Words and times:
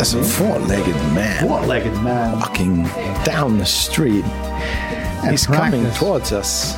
There's 0.00 0.14
a 0.14 0.24
four-legged 0.24 0.96
man 1.14 1.46
Four-legged 1.46 1.92
man. 2.02 2.40
walking 2.40 2.84
down 3.22 3.58
the 3.58 3.66
street. 3.66 4.24
He's 5.28 5.46
coming 5.46 5.90
towards 5.92 6.32
us. 6.32 6.74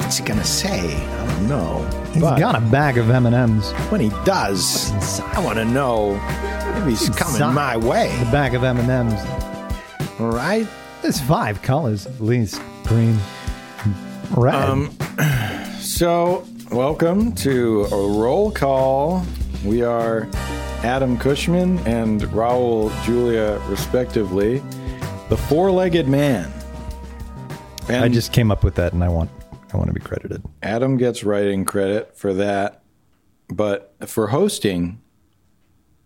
What's 0.00 0.16
he 0.16 0.24
gonna 0.24 0.42
say? 0.42 0.94
I 0.96 1.26
don't 1.26 1.46
know. 1.46 1.84
He's 2.14 2.22
but 2.22 2.38
got 2.38 2.54
a 2.54 2.62
bag 2.62 2.96
of 2.96 3.10
M&Ms. 3.10 3.70
when 3.90 4.00
he 4.00 4.08
does, 4.24 4.90
I 5.20 5.44
want 5.44 5.58
to 5.58 5.66
know 5.66 6.18
if 6.78 6.86
he's 6.86 7.10
coming 7.10 7.54
my 7.54 7.76
way. 7.76 8.08
The 8.24 8.30
bag 8.32 8.54
of 8.54 8.64
M&Ms. 8.64 9.22
Right? 10.18 10.66
There's 11.02 11.20
five 11.20 11.60
colors, 11.60 12.06
at 12.06 12.18
least. 12.22 12.62
Green, 12.84 13.18
red. 14.30 14.54
Um, 14.54 14.90
So, 15.80 16.46
welcome 16.72 17.32
to 17.34 17.84
a 17.92 18.18
roll 18.18 18.52
call. 18.52 19.22
We 19.66 19.82
are 19.82 20.28
Adam 20.84 21.18
Cushman 21.18 21.78
and 21.80 22.20
Raul 22.22 22.92
Julia, 23.04 23.60
respectively, 23.68 24.62
the 25.28 25.36
four-legged 25.36 26.06
man. 26.06 26.52
And 27.88 28.04
I 28.04 28.08
just 28.08 28.32
came 28.32 28.50
up 28.50 28.62
with 28.62 28.74
that, 28.76 28.92
and 28.92 29.02
I 29.02 29.08
want 29.08 29.30
I 29.72 29.76
want 29.76 29.88
to 29.88 29.94
be 29.94 30.00
credited. 30.00 30.42
Adam 30.62 30.96
gets 30.96 31.24
writing 31.24 31.64
credit 31.64 32.16
for 32.16 32.32
that, 32.34 32.82
but 33.48 33.94
for 34.06 34.28
hosting, 34.28 35.00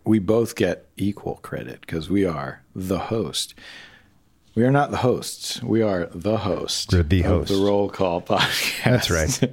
we 0.05 0.19
both 0.19 0.55
get 0.55 0.87
equal 0.97 1.35
credit 1.43 1.81
because 1.81 2.09
we 2.09 2.25
are 2.25 2.63
the 2.75 2.99
host. 2.99 3.53
We 4.55 4.63
are 4.63 4.71
not 4.71 4.91
the 4.91 4.97
hosts. 4.97 5.61
We 5.61 5.81
are 5.81 6.09
the 6.13 6.37
host. 6.37 6.91
We're 6.91 7.03
the 7.03 7.23
of 7.23 7.31
host. 7.31 7.53
the 7.53 7.63
Roll 7.63 7.89
Call 7.89 8.21
podcast. 8.21 8.83
That's 8.83 9.09
right. 9.09 9.51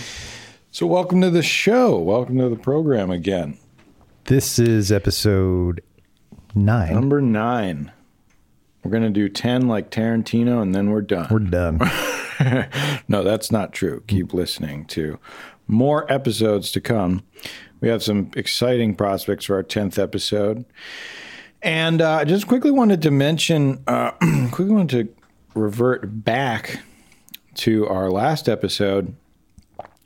so, 0.70 0.86
welcome 0.86 1.20
to 1.22 1.30
the 1.30 1.42
show. 1.42 1.98
Welcome 1.98 2.38
to 2.38 2.48
the 2.48 2.56
program 2.56 3.10
again. 3.10 3.58
This 4.24 4.58
is 4.58 4.92
episode 4.92 5.82
nine. 6.54 6.94
Number 6.94 7.20
nine. 7.20 7.92
We're 8.82 8.90
gonna 8.90 9.10
do 9.10 9.28
ten 9.28 9.68
like 9.68 9.90
Tarantino, 9.90 10.62
and 10.62 10.74
then 10.74 10.90
we're 10.90 11.02
done. 11.02 11.28
We're 11.30 11.40
done. 11.40 11.78
no, 13.08 13.22
that's 13.22 13.50
not 13.50 13.72
true. 13.72 14.02
Keep 14.06 14.32
listening 14.32 14.84
to 14.86 15.18
more 15.66 16.10
episodes 16.10 16.70
to 16.72 16.80
come. 16.80 17.22
We 17.80 17.88
have 17.88 18.02
some 18.02 18.30
exciting 18.36 18.94
prospects 18.94 19.46
for 19.46 19.56
our 19.56 19.62
10th 19.62 19.98
episode. 19.98 20.64
And 21.62 22.02
uh, 22.02 22.16
I 22.16 22.24
just 22.24 22.46
quickly 22.46 22.70
wanted 22.70 23.02
to 23.02 23.10
mention, 23.10 23.82
uh, 23.86 24.10
quickly 24.52 24.74
wanted 24.74 25.06
to 25.06 25.58
revert 25.58 26.24
back 26.24 26.80
to 27.54 27.86
our 27.88 28.10
last 28.10 28.48
episode. 28.48 29.14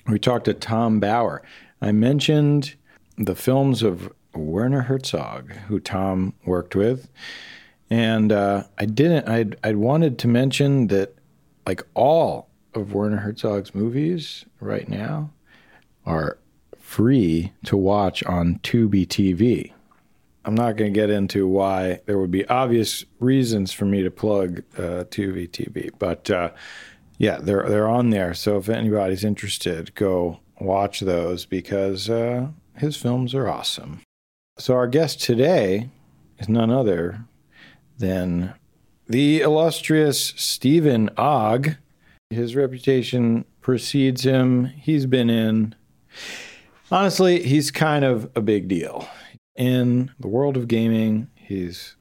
We 0.07 0.19
talked 0.19 0.45
to 0.47 0.55
Tom 0.55 1.01
Bauer. 1.01 1.43
I 1.81 1.93
mentioned 1.93 2.75
the 3.17 3.35
films 3.35 3.83
of 3.83 4.13
Werner 4.35 4.83
Herzog, 4.83 5.53
who 5.69 5.81
Tom 5.81 6.35
worked 6.45 6.75
with. 6.75 7.09
And 7.91 8.33
uh, 8.33 8.65
I 8.79 8.87
didn't, 8.87 9.29
I'd, 9.29 9.57
I'd 9.63 9.77
wanted 9.77 10.19
to 10.21 10.29
mention 10.29 10.89
that 10.89 11.15
like 11.67 11.83
all 11.95 12.49
of 12.75 12.93
Werner 12.93 13.19
Herzog's 13.19 13.75
movies 13.75 14.45
right 14.61 14.89
now 14.89 15.31
are 16.05 16.39
free 16.79 17.53
to 17.65 17.77
watch 17.77 18.23
on 18.25 18.59
Tubi 18.63 19.07
TV. 19.07 19.73
I'm 20.45 20.55
not 20.55 20.77
going 20.77 20.93
to 20.93 21.01
get 21.01 21.09
into 21.09 21.47
why 21.47 22.01
there 22.05 22.19
would 22.19 22.31
be 22.31 22.47
obvious 22.49 23.05
reasons 23.19 23.73
for 23.73 23.87
me 23.87 24.03
to 24.03 24.11
plug 24.11 24.63
uh, 24.77 25.05
Tubi 25.05 25.49
TV, 25.49 25.91
but 25.99 26.31
uh, 26.31 26.51
yeah, 27.17 27.39
they're 27.39 27.69
they're 27.69 27.89
on 27.89 28.11
there. 28.11 28.35
So 28.35 28.59
if 28.59 28.69
anybody's 28.69 29.25
interested, 29.25 29.95
go 29.95 30.41
watch 30.61 31.01
those 31.01 31.47
because 31.47 32.11
uh, 32.11 32.49
his 32.77 32.97
films 32.97 33.35
are 33.35 33.49
awesome. 33.49 34.01
So 34.59 34.75
our 34.75 34.87
guest 34.87 35.21
today 35.21 35.91
is 36.39 36.49
none 36.49 36.71
other 36.71 37.25
than 37.99 38.55
the 39.09 39.41
illustrious 39.41 40.35
Stephen 40.37 41.11
Ogg. 41.17 41.77
His 42.31 42.57
reputation 42.57 43.45
precedes 43.61 44.25
him. 44.25 44.67
He's 44.67 45.07
been 45.07 45.31
in. 45.31 45.75
Honestly, 46.91 47.43
he's 47.43 47.71
kind 47.71 48.05
of 48.05 48.31
a 48.35 48.41
big 48.41 48.69
deal. 48.69 49.09
In 49.57 50.11
the 50.19 50.29
world 50.29 50.57
of 50.57 50.69
gaming, 50.69 51.29
he's 51.35 51.97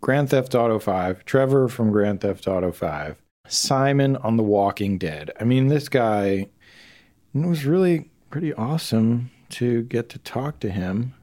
Grand 0.00 0.30
Theft 0.30 0.54
Auto 0.54 0.78
5, 0.78 1.24
Trevor 1.24 1.68
from 1.68 1.90
Grand 1.90 2.20
Theft 2.20 2.46
Auto 2.46 2.72
5, 2.72 3.16
Simon 3.46 4.16
on 4.16 4.36
The 4.36 4.42
Walking 4.42 4.98
Dead. 4.98 5.30
I 5.40 5.44
mean, 5.44 5.68
this 5.68 5.88
guy, 5.88 6.48
was 7.34 7.64
really 7.64 8.10
pretty 8.30 8.52
awesome 8.54 9.30
to 9.50 9.82
get 9.82 10.08
to 10.10 10.18
talk 10.18 10.60
to 10.60 10.70
him. 10.70 11.14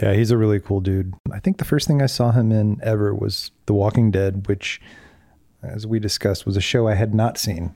yeah, 0.00 0.12
he's 0.14 0.30
a 0.30 0.36
really 0.36 0.60
cool 0.60 0.80
dude. 0.80 1.14
I 1.32 1.38
think 1.40 1.58
the 1.58 1.64
first 1.64 1.86
thing 1.88 2.02
I 2.02 2.06
saw 2.06 2.32
him 2.32 2.52
in 2.52 2.80
ever 2.82 3.14
was 3.14 3.50
The 3.66 3.74
Walking 3.74 4.10
Dead, 4.10 4.46
which, 4.48 4.80
as 5.62 5.86
we 5.86 5.98
discussed, 5.98 6.44
was 6.46 6.56
a 6.56 6.60
show 6.60 6.86
I 6.88 6.94
had 6.94 7.14
not 7.14 7.38
seen. 7.38 7.74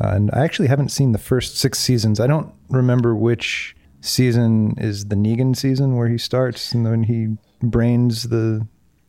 Uh, 0.00 0.08
and 0.08 0.30
I 0.32 0.44
actually 0.44 0.68
haven't 0.68 0.90
seen 0.90 1.12
the 1.12 1.18
first 1.18 1.56
six 1.56 1.78
seasons. 1.78 2.20
I 2.20 2.26
don't 2.26 2.52
remember 2.68 3.14
which 3.16 3.74
season 4.02 4.74
is 4.78 5.06
the 5.06 5.16
Negan 5.16 5.56
season 5.56 5.96
where 5.96 6.08
he 6.08 6.18
starts 6.18 6.72
and 6.72 6.86
then 6.86 7.04
he 7.04 7.36
brains 7.62 8.24
the 8.28 8.66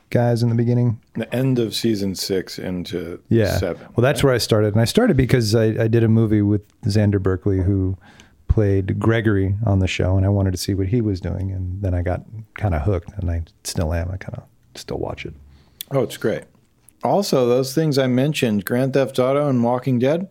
guys 0.10 0.42
in 0.42 0.48
the 0.50 0.56
beginning. 0.56 1.00
The 1.16 1.32
end 1.36 1.60
of 1.60 1.76
season 1.76 2.16
six 2.16 2.58
into 2.58 3.20
Yeah. 3.28 3.58
seven. 3.58 3.86
Well, 3.96 4.02
that's 4.02 4.24
where 4.24 4.34
I 4.34 4.38
started. 4.38 4.74
And 4.74 4.82
I 4.82 4.86
started 4.86 5.18
because 5.18 5.54
I, 5.54 5.66
I 5.84 5.88
did 5.90 6.04
a 6.04 6.08
movie 6.08 6.42
with 6.42 6.62
Xander 6.84 7.22
Berkeley, 7.22 7.62
who 7.62 7.98
played 8.58 9.00
Gregory 9.00 9.56
on 9.68 9.78
the 9.78 9.88
show, 9.88 10.18
and 10.18 10.26
I 10.26 10.30
wanted 10.30 10.50
to 10.50 10.58
see 10.58 10.74
what 10.74 10.88
he 10.88 11.00
was 11.00 11.22
doing. 11.22 11.52
And 11.52 11.80
then 11.80 11.94
I 11.94 12.02
got 12.02 12.24
kind 12.56 12.74
of 12.74 12.82
hooked, 12.82 13.12
and 13.16 13.30
I 13.30 13.44
still 13.64 13.94
am. 13.94 14.10
I 14.10 14.18
kind 14.18 14.36
of 14.36 14.46
still 14.74 14.98
watch 14.98 15.28
it. 15.28 15.36
Oh, 15.92 16.02
it's 16.02 16.18
great. 16.18 16.46
Also, 17.04 17.48
those 17.48 17.76
things 17.76 18.00
I 18.00 18.08
mentioned, 18.08 18.66
Grand 18.66 18.94
Theft 18.94 19.20
Auto 19.20 19.48
and 19.48 19.64
Walking 19.64 20.00
Dead, 20.00 20.28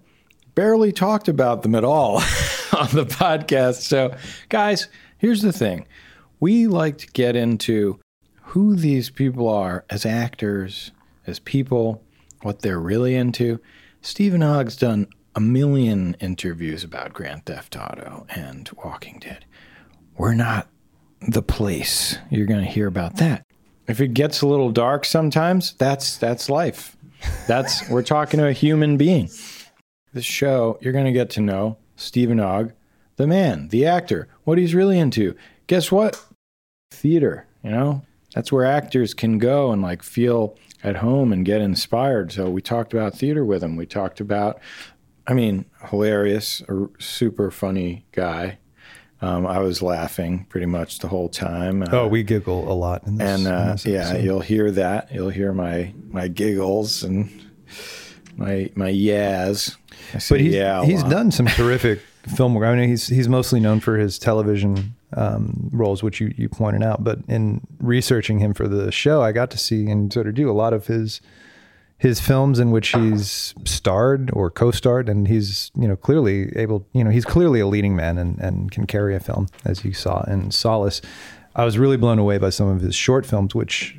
barely 0.57 0.91
talked 0.91 1.29
about 1.29 1.63
them 1.63 1.77
at 1.77 1.85
all 1.85 2.17
on 2.77 2.89
the 2.91 3.07
podcast. 3.09 3.83
So, 3.83 4.13
guys, 4.49 4.89
here's 5.19 5.43
the 5.43 5.53
thing 5.53 5.87
we 6.41 6.67
like 6.67 6.99
to 6.99 7.07
get 7.13 7.37
into 7.37 8.01
who 8.43 8.75
these 8.75 9.09
people 9.09 9.49
are 9.49 9.85
as 9.89 10.05
actors, 10.05 10.91
as 11.29 11.39
people, 11.39 12.03
what 12.43 12.63
they're 12.63 12.81
really 12.81 13.15
into. 13.15 13.61
Stephen 14.01 14.43
Ogg's 14.43 14.75
done 14.75 15.07
a 15.37 15.41
million 15.41 16.17
interviews 16.19 16.83
about 16.83 17.13
Grand 17.13 17.45
Theft 17.45 17.77
Auto 17.77 18.27
and 18.31 18.69
Walking 18.83 19.19
Dead. 19.21 19.45
We're 20.17 20.35
not 20.35 20.69
the 21.29 21.43
place 21.43 22.17
you're 22.31 22.47
going 22.47 22.65
to 22.65 22.71
hear 22.71 22.87
about 22.87 23.17
that. 23.19 23.45
If 23.87 24.01
it 24.01 24.15
gets 24.15 24.41
a 24.41 24.47
little 24.47 24.73
dark 24.73 25.05
sometimes, 25.05 25.75
that's 25.75 26.17
that's 26.17 26.49
life. 26.49 26.97
That's 27.47 27.89
we're 27.91 28.03
talking 28.03 28.39
to 28.39 28.49
a 28.49 28.53
human 28.53 28.97
being. 28.97 29.29
This 30.15 30.25
show, 30.25 30.79
you're 30.81 30.95
going 30.95 31.05
to 31.05 31.13
get 31.13 31.29
to 31.31 31.43
know 31.43 31.77
Stephen 31.97 32.41
Ogg, 32.41 32.73
the 33.17 33.27
man, 33.27 33.69
the 33.69 33.85
actor, 33.85 34.29
what 34.45 34.57
he's 34.57 34.75
really 34.75 34.99
into. 34.99 35.37
Guess 35.67 35.93
what? 35.93 36.25
Theater, 36.91 37.47
you 37.63 37.71
know? 37.71 38.03
That's 38.35 38.53
where 38.53 38.65
actors 38.65 39.15
can 39.15 39.39
go 39.39 39.71
and 39.73 39.83
like 39.83 40.03
feel 40.03 40.57
at 40.83 40.97
home 40.97 41.33
and 41.33 41.45
get 41.45 41.61
inspired. 41.61 42.33
So 42.33 42.51
we 42.51 42.61
talked 42.61 42.93
about 42.93 43.15
theater 43.15 43.45
with 43.45 43.63
him. 43.63 43.77
We 43.77 43.87
talked 43.87 44.21
about 44.21 44.61
I 45.27 45.35
mean, 45.35 45.65
hilarious, 45.91 46.63
a 46.69 46.87
super 46.99 47.51
funny 47.51 48.05
guy. 48.13 48.59
Um, 49.23 49.47
I 49.47 49.59
was 49.61 49.81
laughing 49.83 50.47
pretty 50.51 50.67
much 50.67 50.99
the 50.99 51.09
whole 51.09 51.29
time. 51.31 51.83
Uh, 51.83 51.87
Oh, 51.91 52.07
we 52.09 52.23
giggle 52.23 52.71
a 52.71 52.75
lot. 52.75 53.07
In 53.07 53.17
this, 53.17 53.29
and 53.29 53.47
uh, 53.49 53.77
yeah, 53.85 54.17
you'll 54.17 54.41
hear 54.41 54.71
that. 54.73 55.11
You'll 55.13 55.31
hear 55.31 55.53
my 55.53 55.93
my 56.11 56.29
giggles 56.29 57.03
and 57.03 57.31
my 58.37 58.71
my 58.75 58.91
yas. 58.91 59.77
But 60.29 60.41
he's, 60.41 60.55
yeah, 60.55 60.85
he's 60.85 61.03
lot. 61.03 61.11
done 61.11 61.31
some 61.31 61.47
terrific 61.61 62.01
film 62.37 62.55
work. 62.55 62.67
I 62.67 62.75
mean, 62.77 62.89
he's 62.89 63.07
he's 63.09 63.29
mostly 63.29 63.59
known 63.59 63.81
for 63.81 63.97
his 63.97 64.19
television 64.19 64.95
um, 65.17 65.71
roles, 65.73 66.03
which 66.03 66.21
you, 66.21 66.35
you 66.37 66.49
pointed 66.51 66.83
out. 66.83 67.03
But 67.03 67.21
in 67.27 67.63
researching 67.81 68.39
him 68.39 68.53
for 68.53 68.69
the 68.69 68.93
show, 68.93 69.23
I 69.23 69.33
got 69.33 69.51
to 69.53 69.59
see 69.59 69.87
and 69.89 70.13
sort 70.13 70.27
of 70.29 70.35
do 70.35 70.51
a 70.51 70.53
lot 70.53 70.73
of 70.75 70.89
his 70.89 71.21
his 71.99 72.21
films 72.21 72.59
in 72.59 72.71
which 72.71 72.89
he's 72.89 73.55
starred 73.65 74.31
or 74.33 74.51
co-starred, 74.51 75.09
and 75.09 75.29
he's 75.29 75.71
you 75.75 75.89
know 75.89 75.97
clearly 75.97 76.53
able. 76.57 76.87
You 76.93 77.05
know, 77.05 77.11
he's 77.11 77.25
clearly 77.25 77.61
a 77.61 77.67
leading 77.67 77.97
man 77.97 78.19
and 78.19 78.39
and 78.39 78.71
can 78.71 78.87
carry 78.87 79.15
a 79.15 79.21
film, 79.21 79.49
as 79.65 79.85
you 79.85 79.93
saw 79.93 80.23
in 80.25 80.51
Solace. 80.51 81.01
I 81.55 81.65
was 81.65 81.79
really 81.79 81.97
blown 81.97 82.19
away 82.19 82.37
by 82.37 82.51
some 82.51 82.69
of 82.69 82.81
his 82.81 82.95
short 82.95 83.25
films, 83.25 83.55
which 83.55 83.99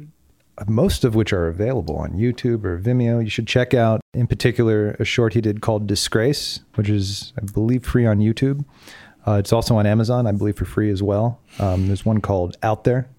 most 0.68 1.04
of 1.04 1.14
which 1.16 1.34
are 1.34 1.48
available 1.48 1.98
on 1.98 2.14
YouTube 2.14 2.64
or 2.66 2.80
Vimeo. 2.80 3.24
You 3.24 3.30
should 3.30 3.48
check 3.48 3.74
out, 3.74 4.02
in 4.14 4.28
particular, 4.28 4.92
a 5.00 5.06
short 5.06 5.34
he 5.34 5.42
did 5.42 5.62
called 5.62 5.88
Disgrace, 5.88 6.62
which 6.76 6.90
is, 6.90 7.34
I 7.38 7.46
believe, 7.46 7.86
free 7.86 8.06
on 8.06 8.20
YouTube. 8.20 8.66
Uh, 9.28 9.34
it's 9.34 9.52
also 9.52 9.76
on 9.76 9.86
Amazon, 9.86 10.26
I 10.26 10.32
believe, 10.32 10.56
for 10.56 10.66
free 10.66 10.90
as 10.90 11.04
well. 11.04 11.42
Um, 11.60 11.88
there's 11.88 12.06
one 12.06 12.22
called 12.22 12.58
Out 12.64 12.86
There, 12.86 13.10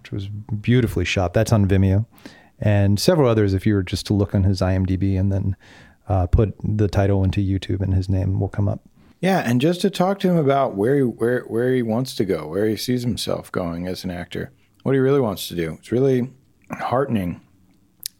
which 0.00 0.12
was 0.12 0.28
beautifully 0.28 1.04
shot. 1.04 1.34
That's 1.34 1.52
on 1.52 1.66
Vimeo. 1.66 2.06
And 2.58 2.98
several 2.98 3.28
others, 3.28 3.54
if 3.54 3.66
you 3.66 3.74
were 3.74 3.82
just 3.82 4.06
to 4.06 4.14
look 4.14 4.34
on 4.34 4.44
his 4.44 4.60
IMDb 4.60 5.18
and 5.18 5.30
then 5.30 5.56
uh, 6.08 6.26
put 6.26 6.54
the 6.62 6.88
title 6.88 7.22
into 7.24 7.40
YouTube 7.40 7.80
and 7.80 7.94
his 7.94 8.08
name 8.08 8.40
will 8.40 8.48
come 8.48 8.68
up. 8.68 8.80
Yeah, 9.20 9.42
and 9.44 9.60
just 9.60 9.80
to 9.80 9.90
talk 9.90 10.18
to 10.20 10.28
him 10.28 10.36
about 10.36 10.74
where 10.74 10.96
he 10.96 11.02
where 11.02 11.40
where 11.42 11.72
he 11.72 11.82
wants 11.82 12.14
to 12.16 12.24
go, 12.24 12.46
where 12.46 12.66
he 12.66 12.76
sees 12.76 13.02
himself 13.02 13.50
going 13.50 13.86
as 13.86 14.04
an 14.04 14.10
actor. 14.10 14.52
what 14.82 14.94
he 14.94 15.00
really 15.00 15.20
wants 15.20 15.48
to 15.48 15.54
do. 15.54 15.72
It's 15.80 15.90
really 15.90 16.30
heartening 16.70 17.40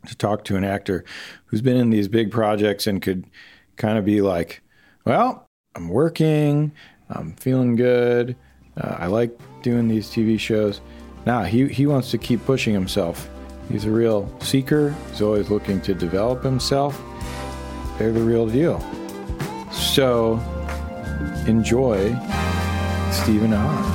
to 0.07 0.17
talk 0.17 0.45
to 0.45 0.57
an 0.57 0.65
actor 0.65 1.05
who's 1.47 1.63
been 1.63 1.77
in 1.77 1.91
these 1.91 2.09
big 2.09 2.31
projects 2.31 2.87
and 2.87 3.03
could 3.03 3.27
kind 3.77 3.99
of 3.99 4.05
be 4.05 4.21
like, 4.21 4.63
well, 5.05 5.47
I'm 5.75 5.89
working, 5.89 6.73
I'm 7.11 7.35
feeling 7.35 7.77
good, 7.77 8.37
uh, 8.81 8.97
I 8.99 9.07
like 9.07 9.39
doing 9.63 9.89
these 9.89 10.09
TV 10.09 10.39
shows. 10.39 10.81
Now 11.27 11.43
he, 11.43 11.69
he 11.69 11.87
wants 11.87 12.11
to 12.13 12.19
keep 12.19 12.45
pushing 12.45 12.73
himself. 12.73 13.29
He's 13.69 13.85
a 13.85 13.91
real 13.91 14.33
seeker. 14.41 14.95
He's 15.11 15.23
always 15.23 15.51
looking 15.51 15.81
to 15.83 15.95
develop 15.95 16.43
himself. 16.43 17.01
They're 17.99 18.13
the 18.13 18.23
real 18.23 18.47
deal. 18.47 18.81
So 19.73 20.41
enjoy 21.47 22.15
Stephen 23.11 23.53
Ogg. 23.53 23.93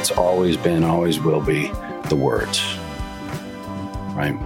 It's 0.00 0.10
always 0.12 0.56
been, 0.56 0.84
always 0.84 1.20
will 1.20 1.40
be 1.40 1.66
the 2.08 2.16
words, 2.16 2.62
right? 4.14 4.36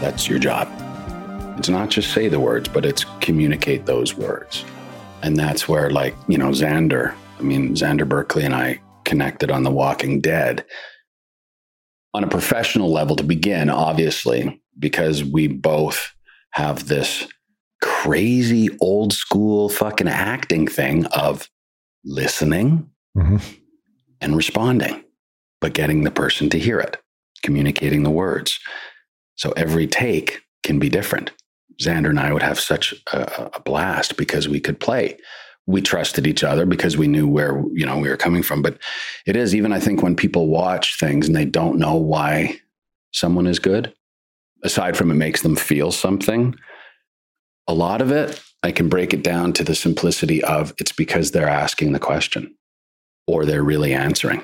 That's 0.00 0.28
your 0.28 0.38
job. 0.38 0.68
It's 1.56 1.68
not 1.68 1.88
just 1.90 2.12
say 2.12 2.28
the 2.28 2.40
words, 2.40 2.68
but 2.68 2.84
it's 2.84 3.04
communicate 3.20 3.86
those 3.86 4.16
words. 4.16 4.64
And 5.22 5.36
that's 5.36 5.68
where, 5.68 5.90
like, 5.90 6.14
you 6.26 6.36
know, 6.36 6.50
Xander, 6.50 7.14
I 7.38 7.42
mean, 7.42 7.74
Xander 7.74 8.08
Berkeley 8.08 8.44
and 8.44 8.54
I 8.54 8.80
connected 9.04 9.50
on 9.50 9.62
The 9.64 9.70
Walking 9.70 10.20
Dead 10.20 10.64
on 12.14 12.24
a 12.24 12.28
professional 12.28 12.90
level 12.92 13.16
to 13.16 13.24
begin, 13.24 13.68
obviously, 13.68 14.62
because 14.78 15.24
we 15.24 15.46
both 15.48 16.12
have 16.52 16.86
this 16.88 17.26
crazy 17.82 18.70
old 18.80 19.12
school 19.12 19.68
fucking 19.68 20.08
acting 20.08 20.66
thing 20.66 21.04
of 21.06 21.50
listening 22.04 22.88
Mhm. 23.16 23.42
and 24.20 24.36
responding, 24.36 25.04
but 25.60 25.74
getting 25.74 26.04
the 26.04 26.10
person 26.10 26.48
to 26.50 26.58
hear 26.58 26.78
it, 26.78 26.96
communicating 27.42 28.02
the 28.04 28.10
words. 28.10 28.58
So 29.36 29.52
every 29.56 29.86
take 29.86 30.40
can 30.62 30.78
be 30.78 30.88
different. 30.88 31.32
Xander 31.82 32.10
and 32.10 32.20
I 32.20 32.32
would 32.32 32.42
have 32.42 32.60
such 32.60 32.94
a, 33.12 33.50
a 33.56 33.60
blast 33.60 34.16
because 34.16 34.48
we 34.48 34.60
could 34.60 34.78
play. 34.78 35.18
We 35.66 35.80
trusted 35.80 36.26
each 36.26 36.44
other 36.44 36.66
because 36.66 36.96
we 36.96 37.08
knew 37.08 37.26
where 37.26 37.62
you 37.72 37.86
know 37.86 37.98
we 37.98 38.08
were 38.08 38.16
coming 38.16 38.42
from. 38.42 38.62
But 38.62 38.78
it 39.26 39.36
is 39.36 39.54
even 39.54 39.72
I 39.72 39.80
think 39.80 40.02
when 40.02 40.16
people 40.16 40.48
watch 40.48 40.98
things 40.98 41.26
and 41.26 41.34
they 41.34 41.46
don't 41.46 41.78
know 41.78 41.94
why 41.94 42.58
someone 43.12 43.46
is 43.46 43.58
good, 43.58 43.94
aside 44.62 44.96
from 44.96 45.10
it 45.10 45.14
makes 45.14 45.42
them 45.42 45.56
feel 45.56 45.90
something, 45.90 46.54
a 47.66 47.74
lot 47.74 48.02
of 48.02 48.10
it 48.10 48.42
I 48.64 48.72
can 48.72 48.88
break 48.88 49.12
it 49.12 49.22
down 49.22 49.52
to 49.54 49.62
the 49.62 49.74
simplicity 49.74 50.42
of 50.42 50.72
it's 50.78 50.92
because 50.92 51.30
they're 51.30 51.48
asking 51.48 51.92
the 51.92 51.98
question 51.98 52.56
or 53.26 53.44
they're 53.44 53.62
really 53.62 53.92
answering. 53.92 54.42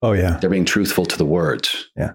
Oh 0.00 0.12
yeah. 0.12 0.38
They're 0.38 0.48
being 0.48 0.64
truthful 0.64 1.04
to 1.04 1.18
the 1.18 1.26
words. 1.26 1.90
Yeah. 1.96 2.12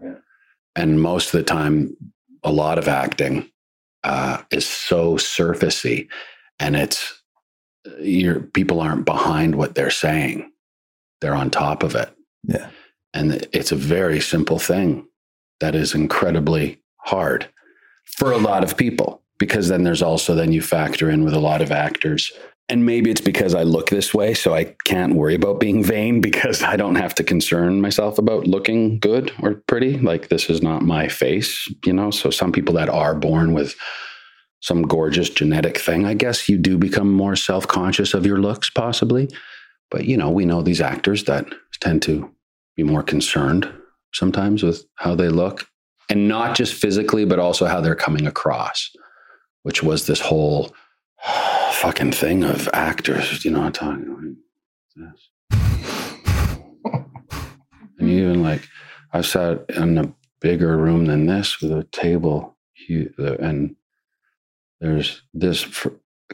And 0.75 0.99
most 0.99 1.27
of 1.27 1.33
the 1.33 1.43
time, 1.43 1.95
a 2.43 2.51
lot 2.51 2.79
of 2.79 2.87
acting 2.87 3.49
uh, 4.03 4.41
is 4.51 4.65
so 4.65 5.15
surfacey, 5.15 6.07
and 6.59 6.75
it's 6.75 7.21
your 7.99 8.39
people 8.39 8.81
aren't 8.81 9.05
behind 9.05 9.55
what 9.55 9.75
they're 9.75 9.89
saying; 9.89 10.51
they're 11.21 11.35
on 11.35 11.49
top 11.49 11.83
of 11.83 11.95
it. 11.95 12.09
Yeah. 12.43 12.69
And 13.13 13.47
it's 13.53 13.71
a 13.71 13.77
very 13.77 14.19
simple 14.19 14.59
thing 14.59 15.07
that 15.61 15.73
is 15.73 15.95
incredibly 15.95 16.81
hard 16.97 17.47
for 18.03 18.31
a 18.31 18.37
lot 18.37 18.63
of 18.63 18.75
people 18.75 19.21
because 19.39 19.69
then 19.69 19.83
there's 19.83 20.01
also 20.01 20.35
then 20.35 20.51
you 20.51 20.61
factor 20.61 21.09
in 21.09 21.23
with 21.23 21.33
a 21.33 21.39
lot 21.39 21.61
of 21.61 21.71
actors 21.71 22.31
and 22.67 22.85
maybe 22.85 23.11
it's 23.11 23.21
because 23.21 23.53
I 23.53 23.61
look 23.61 23.89
this 23.89 24.13
way, 24.13 24.33
so 24.33 24.55
I 24.55 24.75
can't 24.85 25.13
worry 25.13 25.35
about 25.35 25.59
being 25.59 25.83
vain 25.83 26.19
because 26.19 26.63
I 26.63 26.75
don't 26.75 26.95
have 26.95 27.13
to 27.15 27.23
concern 27.23 27.79
myself 27.79 28.17
about 28.17 28.47
looking 28.47 28.97
good 28.97 29.31
or 29.43 29.55
pretty. 29.67 29.99
Like, 29.99 30.29
this 30.29 30.49
is 30.49 30.63
not 30.63 30.81
my 30.81 31.07
face, 31.07 31.71
you 31.85 31.93
know? 31.93 32.09
So, 32.09 32.31
some 32.31 32.51
people 32.51 32.73
that 32.75 32.89
are 32.89 33.13
born 33.13 33.53
with 33.53 33.75
some 34.65 34.81
gorgeous 34.81 35.29
genetic 35.29 35.77
thing, 35.77 36.05
I 36.05 36.15
guess 36.15 36.49
you 36.49 36.57
do 36.57 36.75
become 36.79 37.11
more 37.11 37.35
self 37.35 37.67
conscious 37.67 38.15
of 38.15 38.25
your 38.25 38.39
looks, 38.39 38.67
possibly. 38.67 39.29
But, 39.91 40.05
you 40.05 40.17
know, 40.17 40.31
we 40.31 40.43
know 40.43 40.63
these 40.63 40.81
actors 40.81 41.25
that 41.25 41.45
tend 41.79 42.01
to 42.03 42.31
be 42.75 42.81
more 42.81 43.03
concerned 43.03 43.71
sometimes 44.11 44.63
with 44.63 44.83
how 44.95 45.13
they 45.13 45.29
look 45.29 45.67
and 46.09 46.27
not 46.27 46.55
just 46.55 46.73
physically, 46.73 47.25
but 47.25 47.37
also 47.37 47.67
how 47.67 47.79
they're 47.79 47.93
coming 47.93 48.25
across, 48.25 48.89
which 49.61 49.83
was 49.83 50.07
this 50.07 50.19
whole 50.19 50.73
fucking 51.73 52.11
thing 52.11 52.43
of 52.43 52.67
actors, 52.73 53.45
you 53.45 53.51
know, 53.51 53.61
I'm 53.61 53.71
talking 53.71 54.37
this. 54.95 55.29
and 57.99 58.09
even 58.09 58.41
like, 58.41 58.67
I 59.13 59.21
sat 59.21 59.65
in 59.69 59.99
a 59.99 60.11
bigger 60.41 60.75
room 60.75 61.05
than 61.05 61.27
this 61.27 61.61
with 61.61 61.71
a 61.71 61.83
table, 61.83 62.57
and 62.89 63.75
there's 64.81 65.21
this. 65.33 65.63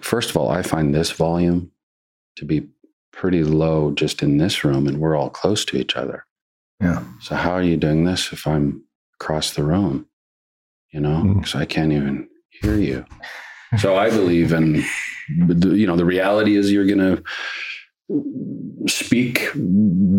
First 0.02 0.30
of 0.30 0.38
all, 0.38 0.50
I 0.50 0.62
find 0.62 0.94
this 0.96 1.12
volume 1.12 1.72
to 2.38 2.46
be 2.46 2.68
pretty 3.12 3.44
low 3.44 3.92
just 3.92 4.24
in 4.24 4.38
this 4.38 4.64
room, 4.64 4.88
and 4.88 5.00
we're 5.00 5.16
all 5.16 5.30
close 5.30 5.66
to 5.66 5.78
each 5.78 5.96
other. 5.96 6.26
Yeah. 6.82 7.04
So 7.20 7.36
how 7.36 7.52
are 7.52 7.62
you 7.64 7.78
doing 7.78 8.06
this 8.06 8.32
if 8.32 8.48
I'm 8.48 8.84
across 9.20 9.54
the 9.54 9.64
room? 9.64 10.08
You 10.92 11.00
know, 11.02 11.22
Mm. 11.24 11.36
because 11.40 11.56
I 11.56 11.66
can't 11.66 11.92
even 11.92 12.28
hear 12.50 12.78
you. 12.78 13.06
So 13.78 13.96
I 13.96 14.10
believe 14.10 14.52
in, 14.52 14.84
you 15.30 15.88
know, 15.88 15.96
the 15.96 16.04
reality 16.06 16.56
is 16.58 16.72
you're 16.72 16.86
going 16.88 17.00
to 17.00 17.24
speak 18.88 19.50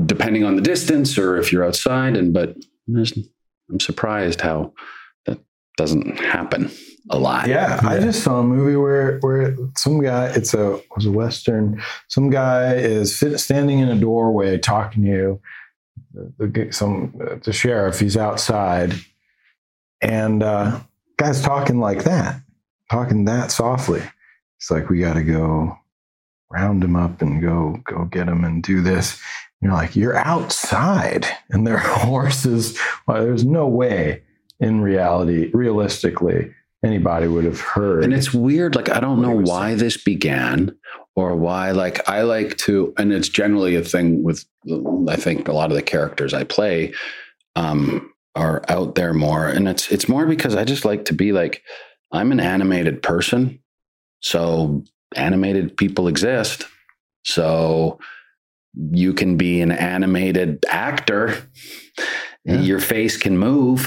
depending 0.07 0.45
on 0.45 0.57
the 0.57 0.63
distance 0.63 1.19
or 1.19 1.37
if 1.37 1.53
you're 1.53 1.65
outside. 1.65 2.17
And 2.17 2.33
but 2.33 2.57
I'm 2.89 3.81
surprised 3.81 4.41
how 4.41 4.73
that 5.27 5.39
doesn't 5.77 6.19
happen 6.19 6.71
a 7.11 7.19
lot. 7.19 7.49
Yeah, 7.49 7.81
I 7.83 7.99
just 7.99 8.23
saw 8.23 8.41
a 8.41 8.45
movie 8.45 8.77
where 8.77 9.19
where 9.21 9.57
some 9.77 10.01
guy 10.01 10.27
it's 10.27 10.55
a 10.55 10.75
it 10.75 10.87
was 10.95 11.07
a 11.07 11.13
western. 11.13 11.83
Some 12.09 12.31
guy 12.31 12.75
is 12.75 13.17
standing 13.37 13.81
in 13.81 13.89
a 13.89 13.97
doorway 13.97 14.59
talking 14.59 15.05
to 15.05 15.09
you. 15.09 15.41
The, 16.15 16.47
the 16.47 16.73
some 16.73 17.15
the 17.43 17.53
sheriff 17.53 17.99
he's 17.99 18.17
outside, 18.17 18.95
and 20.01 20.43
uh, 20.43 20.81
guy's 21.17 21.41
talking 21.41 21.81
like 21.81 22.05
that, 22.05 22.41
talking 22.91 23.25
that 23.25 23.51
softly. 23.51 24.03
It's 24.59 24.71
like 24.71 24.89
we 24.89 25.01
got 25.01 25.15
to 25.15 25.25
go 25.25 25.79
round 26.51 26.85
him 26.85 26.97
up 26.97 27.23
and 27.23 27.41
go 27.43 27.81
go 27.85 28.05
get 28.05 28.29
him 28.29 28.45
and 28.45 28.63
do 28.63 28.81
this. 28.81 29.21
And 29.61 29.71
you're 29.71 29.73
like 29.73 29.97
you're 29.97 30.17
outside, 30.17 31.27
and 31.51 31.67
there 31.67 31.77
are 31.77 31.81
horses. 32.07 32.79
Well, 33.07 33.25
there's 33.25 33.45
no 33.45 33.67
way 33.67 34.23
in 34.61 34.81
reality, 34.81 35.51
realistically, 35.53 36.55
anybody 36.85 37.29
would 37.29 37.45
have 37.45 37.61
heard. 37.61 38.05
And 38.05 38.13
it's 38.13 38.35
weird. 38.35 38.75
Like, 38.75 38.91
I 38.91 39.01
don't 39.01 39.23
know 39.23 39.37
why 39.37 39.75
this 39.75 39.97
began 39.97 40.77
or 41.15 41.37
why, 41.37 41.71
like, 41.73 42.09
I 42.09 42.23
like 42.23 42.57
to, 42.59 42.93
and 42.97 43.13
it's 43.13 43.29
generally 43.29 43.77
a 43.77 43.85
thing 43.85 44.23
with, 44.23 44.45
I 45.09 45.17
think 45.17 45.49
a 45.49 45.53
lot 45.53 45.71
of 45.71 45.77
the 45.77 45.83
characters 45.83 46.35
I 46.35 46.45
play 46.45 46.95
um, 47.55 48.13
are 48.35 48.63
out 48.69 48.95
there 48.95 49.13
more. 49.13 49.47
And 49.47 49.69
it's, 49.69 49.93
it's 49.93 50.09
more 50.09 50.27
because 50.27 50.55
I 50.55 50.65
just 50.65 50.85
like 50.85 51.05
to 51.07 51.15
be 51.15 51.33
like, 51.33 51.63
I'm 52.11 52.33
an 52.33 52.41
animated 52.41 53.03
person. 53.03 53.61
So 54.21 54.83
animated 55.15 55.77
people 55.77 56.09
exist. 56.09 56.67
So 57.25 57.99
you 58.91 59.13
can 59.13 59.37
be 59.37 59.61
an 59.61 59.71
animated 59.71 60.65
actor. 60.69 61.47
Yeah. 62.45 62.61
Your 62.61 62.81
face 62.81 63.17
can 63.17 63.37
move. 63.37 63.87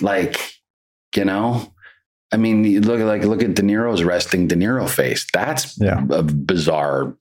Like, 0.00 0.54
you 1.14 1.24
know, 1.24 1.73
I 2.34 2.36
mean, 2.36 2.64
you 2.64 2.80
look 2.80 3.00
at 3.00 3.06
like 3.06 3.22
look 3.24 3.42
at 3.42 3.54
De 3.54 3.62
Niro's 3.62 4.02
resting 4.02 4.48
De 4.48 4.56
Niro 4.56 4.88
face. 4.88 5.24
That's 5.32 5.78
Yeah. 5.78 6.04
a 6.10 6.22
bizarre 6.22 7.14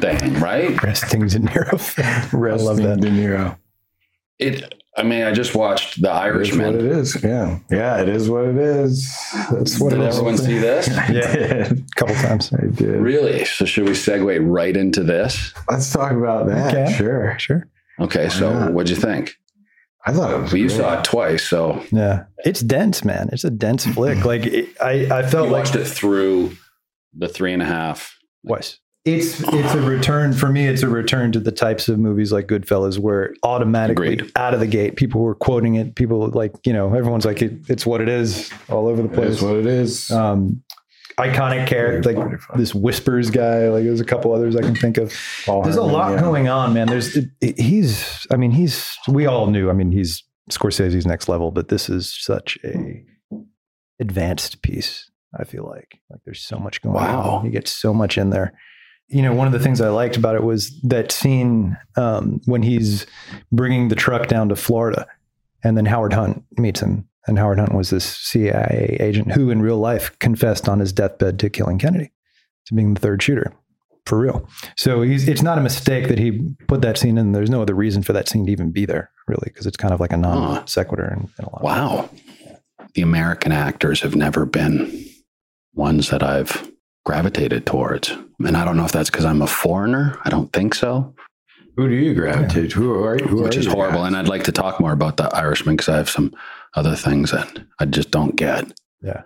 thing, 0.00 0.40
right? 0.40 0.82
Resting 0.82 1.26
De 1.26 1.38
Niro. 1.38 1.78
fan. 1.92 2.28
I 2.32 2.54
love 2.56 2.78
that. 2.78 3.00
De 3.00 3.08
Niro. 3.10 3.58
It. 4.38 4.74
I 4.96 5.02
mean, 5.02 5.22
I 5.24 5.32
just 5.32 5.54
watched 5.54 6.00
The 6.02 6.08
It 6.08 6.40
is 6.40 6.56
what 6.56 6.74
it 6.74 6.80
Irishman. 6.80 6.90
is. 7.00 7.22
Yeah. 7.22 7.58
Yeah, 7.70 8.00
it 8.00 8.08
is 8.08 8.28
what 8.30 8.46
it 8.46 8.56
is. 8.56 9.14
That's 9.52 9.78
what 9.78 9.90
Did 9.90 10.00
it 10.00 10.08
is. 10.08 10.16
everyone 10.16 10.38
see 10.38 10.58
this? 10.58 10.88
I 11.04 11.12
Yeah. 11.12 11.68
A 11.70 11.74
couple 11.96 12.14
times. 12.16 12.52
I 12.52 12.66
did. 12.66 12.96
Really? 12.96 13.44
So 13.44 13.64
should 13.66 13.84
we 13.84 13.92
segue 13.92 14.38
right 14.42 14.76
into 14.76 15.04
this? 15.04 15.52
Let's 15.70 15.92
talk 15.92 16.12
about 16.12 16.48
that. 16.48 16.74
Okay. 16.74 16.92
Sure. 16.96 17.36
Sure. 17.38 17.68
Okay. 18.00 18.28
So 18.28 18.52
not? 18.52 18.72
what'd 18.72 18.90
you 18.90 18.96
think? 18.96 19.36
I 20.08 20.12
thought 20.12 20.30
it 20.32 20.40
was 20.42 20.52
you 20.52 20.68
great. 20.68 20.76
saw 20.76 20.98
it 20.98 21.04
twice, 21.04 21.44
so 21.46 21.84
Yeah. 21.92 22.24
It's 22.44 22.60
dense, 22.60 23.04
man. 23.04 23.28
It's 23.32 23.44
a 23.44 23.50
dense 23.50 23.86
flick. 23.94 24.24
Like 24.24 24.46
it, 24.46 24.68
I, 24.80 25.06
I 25.10 25.22
felt 25.22 25.48
you 25.48 25.52
like 25.52 25.64
watched 25.64 25.76
it 25.76 25.84
through 25.86 26.56
the 27.16 27.28
three 27.28 27.52
and 27.52 27.62
a 27.62 27.66
half. 27.66 28.18
was. 28.42 28.78
It's 29.04 29.40
it's 29.40 29.74
a 29.74 29.80
return 29.80 30.34
for 30.34 30.48
me. 30.50 30.66
It's 30.66 30.82
a 30.82 30.88
return 30.88 31.32
to 31.32 31.40
the 31.40 31.52
types 31.52 31.88
of 31.88 31.98
movies 31.98 32.30
like 32.30 32.46
Goodfellas, 32.46 32.98
where 32.98 33.32
automatically 33.42 34.14
Agreed. 34.14 34.32
out 34.36 34.52
of 34.52 34.60
the 34.60 34.66
gate, 34.66 34.96
people 34.96 35.22
were 35.22 35.34
quoting 35.34 35.76
it. 35.76 35.94
People 35.94 36.28
like 36.28 36.52
you 36.66 36.74
know, 36.74 36.92
everyone's 36.94 37.24
like, 37.24 37.40
it, 37.40 37.54
it's 37.70 37.86
what 37.86 38.02
it 38.02 38.08
is, 38.10 38.50
all 38.68 38.86
over 38.86 39.00
the 39.00 39.08
place. 39.08 39.36
is 39.36 39.42
what 39.42 39.56
it 39.56 39.64
is. 39.66 40.10
um, 40.10 40.62
iconic 41.18 41.66
character, 41.66 42.12
like 42.12 42.40
this 42.56 42.74
whispers 42.74 43.30
guy. 43.30 43.68
Like 43.68 43.84
there's 43.84 44.00
a 44.00 44.04
couple 44.04 44.32
others 44.32 44.56
I 44.56 44.62
can 44.62 44.74
think 44.74 44.96
of. 44.98 45.12
Paul 45.44 45.62
There's 45.62 45.76
a 45.76 45.82
lot 45.82 46.12
yeah. 46.12 46.20
going 46.20 46.48
on, 46.48 46.72
man. 46.72 46.86
There's 46.86 47.16
it, 47.16 47.30
it- 47.40 47.60
he's. 47.60 48.26
I 48.30 48.36
mean, 48.36 48.50
he's. 48.52 48.96
We 49.08 49.26
all 49.26 49.48
knew. 49.48 49.68
I 49.70 49.72
mean, 49.72 49.92
he's 49.92 50.22
Scorsese's 50.50 51.06
next 51.06 51.28
level, 51.28 51.50
but 51.50 51.68
this 51.68 51.88
is 51.88 52.12
such 52.14 52.56
a 52.64 53.04
advanced 54.00 54.62
piece. 54.62 55.10
I 55.38 55.44
feel 55.44 55.64
like 55.66 56.00
like 56.10 56.20
there's 56.24 56.40
so 56.40 56.58
much 56.58 56.80
going 56.80 56.94
Wow. 56.94 57.20
on. 57.38 57.44
You 57.44 57.50
get 57.50 57.68
so 57.68 57.92
much 57.92 58.16
in 58.16 58.30
there. 58.30 58.54
You 59.08 59.22
know, 59.22 59.32
one 59.34 59.46
of 59.46 59.52
the 59.52 59.58
things 59.58 59.80
I 59.80 59.88
liked 59.88 60.16
about 60.16 60.34
it 60.34 60.42
was 60.42 60.78
that 60.82 61.10
scene 61.12 61.76
um, 61.96 62.40
when 62.44 62.62
he's 62.62 63.06
bringing 63.50 63.88
the 63.88 63.94
truck 63.94 64.28
down 64.28 64.48
to 64.50 64.56
Florida, 64.56 65.06
and 65.64 65.76
then 65.76 65.86
Howard 65.86 66.12
Hunt 66.12 66.44
meets 66.58 66.80
him. 66.80 67.08
And 67.28 67.38
Howard 67.38 67.58
Hunt 67.58 67.74
was 67.74 67.90
this 67.90 68.04
CIA 68.04 68.96
agent 69.00 69.32
who, 69.32 69.50
in 69.50 69.60
real 69.62 69.78
life, 69.78 70.18
confessed 70.18 70.68
on 70.68 70.80
his 70.80 70.92
deathbed 70.92 71.38
to 71.40 71.50
killing 71.50 71.78
Kennedy, 71.78 72.10
to 72.66 72.74
being 72.74 72.94
the 72.94 73.00
third 73.00 73.22
shooter, 73.22 73.52
for 74.06 74.18
real. 74.18 74.48
So 74.76 75.02
he's, 75.02 75.28
it's 75.28 75.42
not 75.42 75.58
a 75.58 75.60
mistake 75.60 76.08
that 76.08 76.18
he 76.18 76.54
put 76.66 76.80
that 76.82 76.96
scene 76.98 77.18
in. 77.18 77.32
There's 77.32 77.50
no 77.50 77.60
other 77.62 77.74
reason 77.74 78.02
for 78.02 78.12
that 78.14 78.28
scene 78.28 78.46
to 78.46 78.52
even 78.52 78.72
be 78.72 78.86
there, 78.86 79.10
really, 79.26 79.44
because 79.44 79.66
it's 79.66 79.76
kind 79.76 79.92
of 79.94 80.00
like 80.00 80.12
a 80.12 80.16
non 80.16 80.66
sequitur 80.66 81.06
in, 81.12 81.28
in 81.38 81.44
a 81.44 81.50
lot. 81.50 81.58
of 81.58 81.62
Wow. 81.62 82.10
The 82.94 83.02
American 83.02 83.52
actors 83.52 84.00
have 84.00 84.16
never 84.16 84.46
been 84.46 85.04
ones 85.74 86.08
that 86.10 86.22
I've 86.22 86.70
gravitated 87.04 87.66
towards. 87.66 88.10
And 88.40 88.56
I 88.56 88.64
don't 88.64 88.76
know 88.76 88.84
if 88.84 88.92
that's 88.92 89.10
because 89.10 89.24
I'm 89.24 89.42
a 89.42 89.46
foreigner. 89.46 90.18
I 90.24 90.30
don't 90.30 90.52
think 90.52 90.74
so, 90.74 91.14
Who 91.76 91.88
do 91.88 91.94
you 91.94 92.14
gravitate? 92.14 92.70
to? 92.72 92.76
Who 92.76 93.04
are 93.04 93.18
you? 93.18 93.26
Who 93.26 93.42
which 93.42 93.56
are 93.56 93.60
is 93.60 93.66
you 93.66 93.72
horrible. 93.72 94.00
guys? 94.00 94.08
And 94.08 94.16
I'd 94.16 94.28
like 94.28 94.44
to 94.44 94.52
talk 94.52 94.80
more 94.80 94.92
about 94.92 95.16
the 95.16 95.24
Irishman 95.34 95.76
because 95.76 95.88
I 95.88 95.96
have 95.98 96.10
some 96.10 96.34
other 96.78 96.96
things 96.96 97.30
that 97.32 97.58
I 97.80 97.84
just 97.84 98.10
don't 98.10 98.36
get. 98.36 98.72
Yeah. 99.02 99.22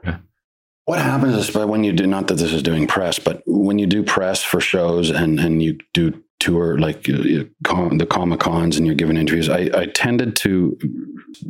What 0.85 0.99
happens 0.99 1.37
is 1.37 1.54
when 1.54 1.85
you 1.85 1.92
do, 1.92 2.06
not 2.06 2.26
that 2.28 2.35
this 2.38 2.52
is 2.52 2.62
doing 2.62 2.87
press, 2.88 3.18
but 3.18 3.42
when 3.47 3.78
you 3.78 3.87
do 3.87 4.02
press 4.02 4.42
for 4.42 4.61
shows 4.61 5.11
and, 5.11 5.38
and 5.38 5.62
you 5.62 5.78
do 5.94 6.12
tour 6.40 6.76
like 6.78 7.06
you- 7.06 7.23
you- 7.23 7.50
com, 7.64 7.99
the 7.99 8.06
Comic 8.06 8.40
Cons 8.40 8.76
and 8.76 8.85
you're 8.87 8.97
giving 8.97 9.16
interviews, 9.16 9.49
I, 9.49 9.71
I 9.75 9.87
tended 9.87 10.35
to 10.37 10.76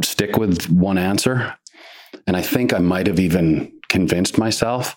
stick 0.02 0.36
with 0.36 0.68
one 0.70 0.98
answer. 0.98 1.54
And 2.26 2.36
I 2.36 2.42
think 2.42 2.74
I 2.74 2.78
might 2.78 3.06
have 3.06 3.18
even 3.18 3.72
convinced 3.88 4.36
myself 4.38 4.96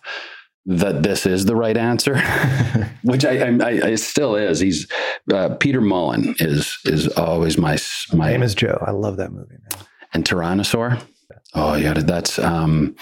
that 0.66 1.04
this 1.04 1.26
is 1.26 1.46
the 1.46 1.56
right 1.56 1.78
answer, 1.78 2.18
which 3.04 3.24
I, 3.24 3.38
I, 3.38 3.58
I 3.62 3.72
it 3.92 3.98
still 4.00 4.36
is. 4.36 4.60
He's 4.60 4.88
uh, 5.34 5.56
Peter 5.56 5.80
Mullan 5.82 6.36
is 6.42 6.78
is 6.86 7.08
always 7.18 7.58
my 7.58 7.78
My 8.12 8.18
my 8.18 8.32
name 8.32 8.44
is 8.44 8.56
Joe. 8.56 8.84
I 8.86 8.92
love 8.92 9.18
that 9.18 9.32
movie. 9.32 9.56
Man. 9.72 9.86
And 10.16 10.24
Tyrannosaur. 10.24 11.02
Oh 11.56 11.76
yeah, 11.76 11.92
that's 11.92 12.40
um, 12.40 12.96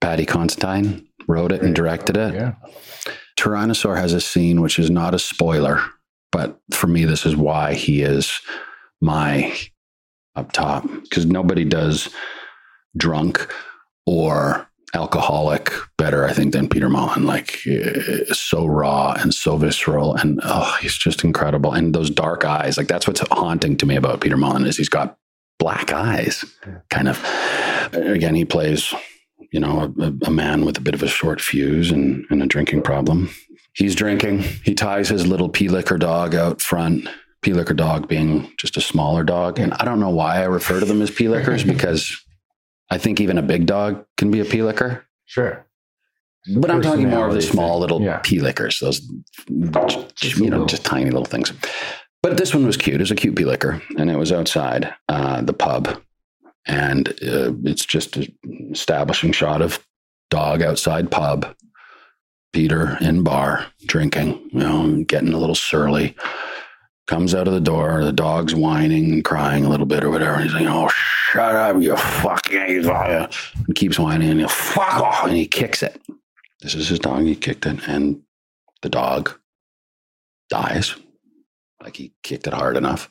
Paddy 0.00 0.24
Considine 0.24 1.04
wrote 1.26 1.50
it 1.50 1.62
and 1.62 1.74
directed 1.74 2.16
it. 2.16 2.32
yeah. 2.32 2.54
Tyrannosaur 3.36 3.96
has 3.96 4.12
a 4.12 4.20
scene 4.20 4.60
which 4.60 4.78
is 4.78 4.88
not 4.88 5.12
a 5.12 5.18
spoiler, 5.18 5.82
but 6.30 6.60
for 6.72 6.86
me, 6.86 7.04
this 7.04 7.26
is 7.26 7.34
why 7.34 7.74
he 7.74 8.02
is 8.02 8.40
my 9.00 9.52
up 10.36 10.52
top 10.52 10.88
because 11.02 11.26
nobody 11.26 11.64
does 11.64 12.08
drunk 12.96 13.52
or 14.06 14.70
alcoholic 14.94 15.72
better, 15.98 16.24
I 16.24 16.32
think, 16.32 16.52
than 16.52 16.68
Peter 16.68 16.88
Mullan. 16.88 17.24
Like 17.24 17.58
eh, 17.66 18.32
so 18.32 18.64
raw 18.66 19.16
and 19.18 19.34
so 19.34 19.56
visceral, 19.56 20.14
and 20.14 20.38
oh, 20.44 20.78
he's 20.80 20.96
just 20.96 21.24
incredible. 21.24 21.72
And 21.72 21.96
those 21.96 22.10
dark 22.10 22.44
eyes, 22.44 22.76
like 22.76 22.86
that's 22.86 23.08
what's 23.08 23.26
haunting 23.32 23.76
to 23.78 23.86
me 23.86 23.96
about 23.96 24.20
Peter 24.20 24.36
Mullan 24.36 24.68
is 24.68 24.76
he's 24.76 24.88
got 24.88 25.16
black 25.60 25.92
eyes, 25.92 26.44
kind 26.90 27.08
of. 27.08 27.24
Again, 27.92 28.34
he 28.34 28.44
plays 28.44 28.92
you 29.52 29.58
know, 29.60 29.92
a, 30.00 30.12
a 30.26 30.30
man 30.30 30.64
with 30.64 30.78
a 30.78 30.80
bit 30.80 30.94
of 30.94 31.02
a 31.02 31.08
short 31.08 31.40
fuse 31.40 31.90
and, 31.90 32.24
and 32.30 32.42
a 32.42 32.46
drinking 32.46 32.82
problem. 32.82 33.28
He's 33.72 33.94
drinking. 33.96 34.40
He 34.64 34.74
ties 34.74 35.08
his 35.08 35.26
little 35.26 35.48
pea 35.48 35.68
liquor 35.68 35.98
dog 35.98 36.34
out 36.34 36.62
front. 36.62 37.08
Pea 37.42 37.54
liquor 37.54 37.74
dog 37.74 38.06
being 38.06 38.52
just 38.58 38.76
a 38.76 38.80
smaller 38.80 39.24
dog. 39.24 39.58
And 39.58 39.72
I 39.74 39.84
don't 39.84 39.98
know 39.98 40.10
why 40.10 40.36
I 40.36 40.44
refer 40.44 40.78
to 40.78 40.86
them 40.86 41.02
as 41.02 41.10
pea 41.10 41.28
lickers 41.28 41.64
because 41.74 42.16
I 42.90 42.98
think 42.98 43.20
even 43.20 43.38
a 43.38 43.42
big 43.42 43.66
dog 43.66 44.04
can 44.16 44.30
be 44.30 44.40
a 44.40 44.44
pea 44.44 44.62
licker. 44.62 45.04
Sure. 45.26 45.66
But 46.56 46.70
I'm 46.70 46.80
talking 46.80 47.08
more 47.10 47.26
of 47.28 47.34
the 47.34 47.42
small 47.42 47.72
thing. 47.74 47.80
little 47.80 48.02
Yeah. 48.02 48.20
pea 48.22 48.40
lickers, 48.40 48.78
those, 48.78 49.00
Just 50.14 50.38
you 50.38 50.48
know, 50.48 50.64
just 50.64 50.84
tiny 50.84 51.10
little 51.10 51.24
things. 51.26 51.52
But 52.22 52.36
this 52.36 52.54
one 52.54 52.66
was 52.66 52.76
cute. 52.76 52.96
It 52.96 53.00
was 53.00 53.10
a 53.10 53.16
cute 53.16 53.38
licker, 53.38 53.80
and 53.96 54.10
it 54.10 54.16
was 54.16 54.32
outside 54.32 54.94
uh, 55.08 55.40
the 55.40 55.54
pub. 55.54 56.00
And 56.66 57.08
uh, 57.08 57.52
it's 57.64 57.86
just 57.86 58.16
an 58.16 58.36
establishing 58.72 59.32
shot 59.32 59.62
of 59.62 59.84
dog 60.28 60.62
outside 60.62 61.10
pub, 61.10 61.54
Peter 62.52 62.98
in 63.00 63.22
bar 63.22 63.66
drinking, 63.86 64.50
you 64.52 64.60
know, 64.60 65.02
getting 65.04 65.32
a 65.32 65.38
little 65.38 65.54
surly. 65.54 66.14
Comes 67.06 67.34
out 67.34 67.48
of 67.48 67.54
the 67.54 67.60
door, 67.60 68.04
the 68.04 68.12
dog's 68.12 68.54
whining 68.54 69.12
and 69.12 69.24
crying 69.24 69.64
a 69.64 69.68
little 69.68 69.86
bit 69.86 70.04
or 70.04 70.10
whatever. 70.10 70.34
And 70.34 70.44
he's 70.44 70.54
like, 70.54 70.66
"Oh, 70.68 70.88
shut 70.88 71.56
up, 71.56 71.82
you 71.82 71.96
fucking!" 71.96 72.84
And 73.66 73.74
keeps 73.74 73.98
whining 73.98 74.30
and 74.30 74.40
he 74.40 74.46
fuck 74.46 75.00
off, 75.00 75.24
and 75.24 75.36
he 75.36 75.46
kicks 75.48 75.82
it. 75.82 76.00
This 76.60 76.74
is 76.74 76.88
his 76.88 77.00
dog. 77.00 77.22
He 77.24 77.34
kicked 77.34 77.66
it, 77.66 77.80
and 77.88 78.22
the 78.82 78.90
dog 78.90 79.36
dies. 80.50 80.94
Like 81.82 81.96
he 81.96 82.12
kicked 82.22 82.46
it 82.46 82.52
hard 82.52 82.76
enough. 82.76 83.10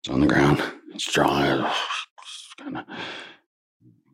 It's 0.00 0.12
on 0.12 0.20
the 0.20 0.26
ground. 0.26 0.62
It's 0.94 1.10
drawing. 1.12 1.66
Kind 2.58 2.78
of, 2.78 2.84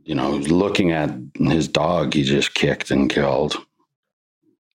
you 0.05 0.15
know, 0.15 0.33
looking 0.33 0.93
at 0.93 1.15
his 1.39 1.69
dog 1.69 2.15
he 2.15 2.23
just 2.23 2.55
kicked 2.55 2.91
and 2.91 3.11
killed. 3.11 3.57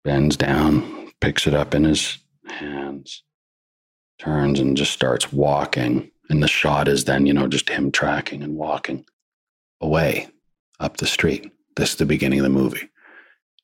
Bends 0.05 0.37
down, 0.37 1.11
picks 1.21 1.47
it 1.47 1.55
up 1.55 1.75
in 1.75 1.85
his 1.85 2.19
hands, 2.47 3.25
turns 4.19 4.61
and 4.61 4.77
just 4.77 4.93
starts 4.93 5.33
walking. 5.33 6.11
And 6.29 6.43
the 6.43 6.49
shot 6.49 6.89
is 6.89 7.05
then, 7.05 7.27
you 7.27 7.33
know, 7.33 7.49
just 7.49 7.69
him 7.69 7.91
tracking 7.91 8.43
and 8.43 8.57
walking 8.57 9.05
away 9.81 10.29
up 10.81 10.97
the 10.97 11.07
street. 11.07 11.53
This 11.77 11.91
is 11.91 11.97
the 11.97 12.07
beginning 12.07 12.41
of 12.41 12.45
the 12.45 12.51
movie. 12.51 12.89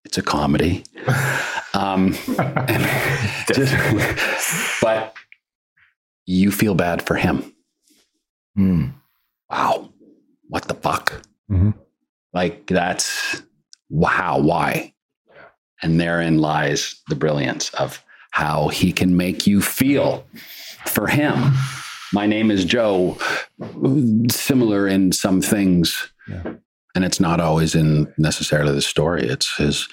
It's 0.04 0.18
a 0.18 0.22
comedy. 0.22 0.84
Um, 1.74 2.12
just- 3.52 4.80
but 4.82 5.14
you 6.26 6.50
feel 6.50 6.74
bad 6.74 7.02
for 7.02 7.14
him. 7.16 7.52
Hmm. 8.56 8.86
Wow. 9.50 9.90
What 10.48 10.64
the 10.68 10.74
fuck? 10.74 11.22
Mhm. 11.50 11.74
Like, 12.32 12.66
that's 12.66 13.42
wow. 13.90 14.38
Why? 14.38 14.94
And 15.82 16.00
therein 16.00 16.38
lies 16.38 17.00
the 17.08 17.14
brilliance 17.16 17.70
of 17.74 18.02
how 18.30 18.68
he 18.68 18.92
can 18.92 19.16
make 19.16 19.46
you 19.46 19.60
feel 19.60 20.24
for 20.86 21.06
him. 21.06 21.52
My 22.12 22.26
name 22.26 22.50
is 22.50 22.64
Joe, 22.64 23.16
similar 24.30 24.86
in 24.86 25.12
some 25.12 25.40
things. 25.42 26.12
Yeah. 26.28 26.54
And 26.94 27.04
it's 27.04 27.20
not 27.20 27.40
always 27.40 27.74
in 27.74 28.12
necessarily 28.18 28.74
the 28.74 28.82
story. 28.82 29.22
It's 29.22 29.56
his 29.56 29.88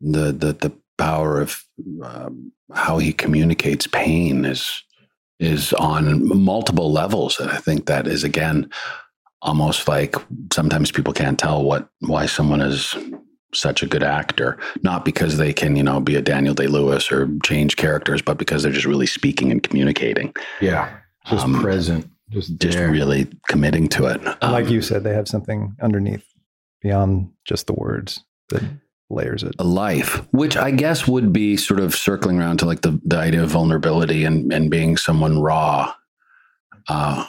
the 0.00 0.32
the 0.32 0.52
the 0.52 0.72
power 0.96 1.40
of 1.40 1.62
um, 2.02 2.52
how 2.72 2.98
he 2.98 3.12
communicates 3.12 3.86
pain 3.86 4.44
is 4.44 4.82
is 5.40 5.72
on 5.74 6.26
multiple 6.42 6.92
levels, 6.92 7.38
and 7.40 7.50
I 7.50 7.56
think 7.56 7.86
that 7.86 8.06
is 8.06 8.24
again 8.24 8.70
almost 9.42 9.88
like 9.88 10.16
sometimes 10.52 10.90
people 10.90 11.12
can't 11.12 11.38
tell 11.38 11.62
what 11.62 11.88
why 12.00 12.26
someone 12.26 12.60
is 12.60 12.96
such 13.52 13.82
a 13.82 13.86
good 13.86 14.02
actor, 14.02 14.58
not 14.82 15.04
because 15.04 15.36
they 15.36 15.52
can 15.52 15.76
you 15.76 15.82
know 15.82 16.00
be 16.00 16.16
a 16.16 16.22
Daniel 16.22 16.54
Day 16.54 16.66
Lewis 16.66 17.10
or 17.12 17.28
change 17.44 17.76
characters, 17.76 18.22
but 18.22 18.38
because 18.38 18.62
they're 18.62 18.72
just 18.72 18.86
really 18.86 19.06
speaking 19.06 19.50
and 19.50 19.62
communicating, 19.62 20.34
Yeah. 20.60 20.88
Just 21.26 21.44
Um, 21.44 21.62
present. 21.62 22.10
Just 22.30 22.56
just 22.58 22.78
there. 22.78 22.90
really 22.90 23.28
committing 23.48 23.88
to 23.90 24.06
it. 24.06 24.22
like 24.24 24.66
Um, 24.66 24.68
you 24.68 24.82
said, 24.82 25.04
they 25.04 25.14
have 25.14 25.28
something 25.28 25.76
underneath 25.80 26.24
beyond 26.80 27.30
just 27.44 27.66
the 27.66 27.74
words 27.74 28.24
that 28.48 28.62
layers 29.10 29.42
it. 29.42 29.54
a 29.58 29.64
life, 29.64 30.26
which 30.32 30.56
I 30.56 30.70
guess 30.70 31.06
would 31.06 31.32
be 31.32 31.56
sort 31.56 31.80
of 31.80 31.94
circling 31.94 32.38
around 32.40 32.58
to 32.58 32.66
like 32.66 32.80
the, 32.80 32.98
the 33.04 33.18
idea 33.18 33.42
of 33.42 33.50
vulnerability 33.50 34.24
and, 34.24 34.52
and 34.52 34.70
being 34.70 34.96
someone 34.96 35.40
raw. 35.40 35.92
Uh, 36.88 37.26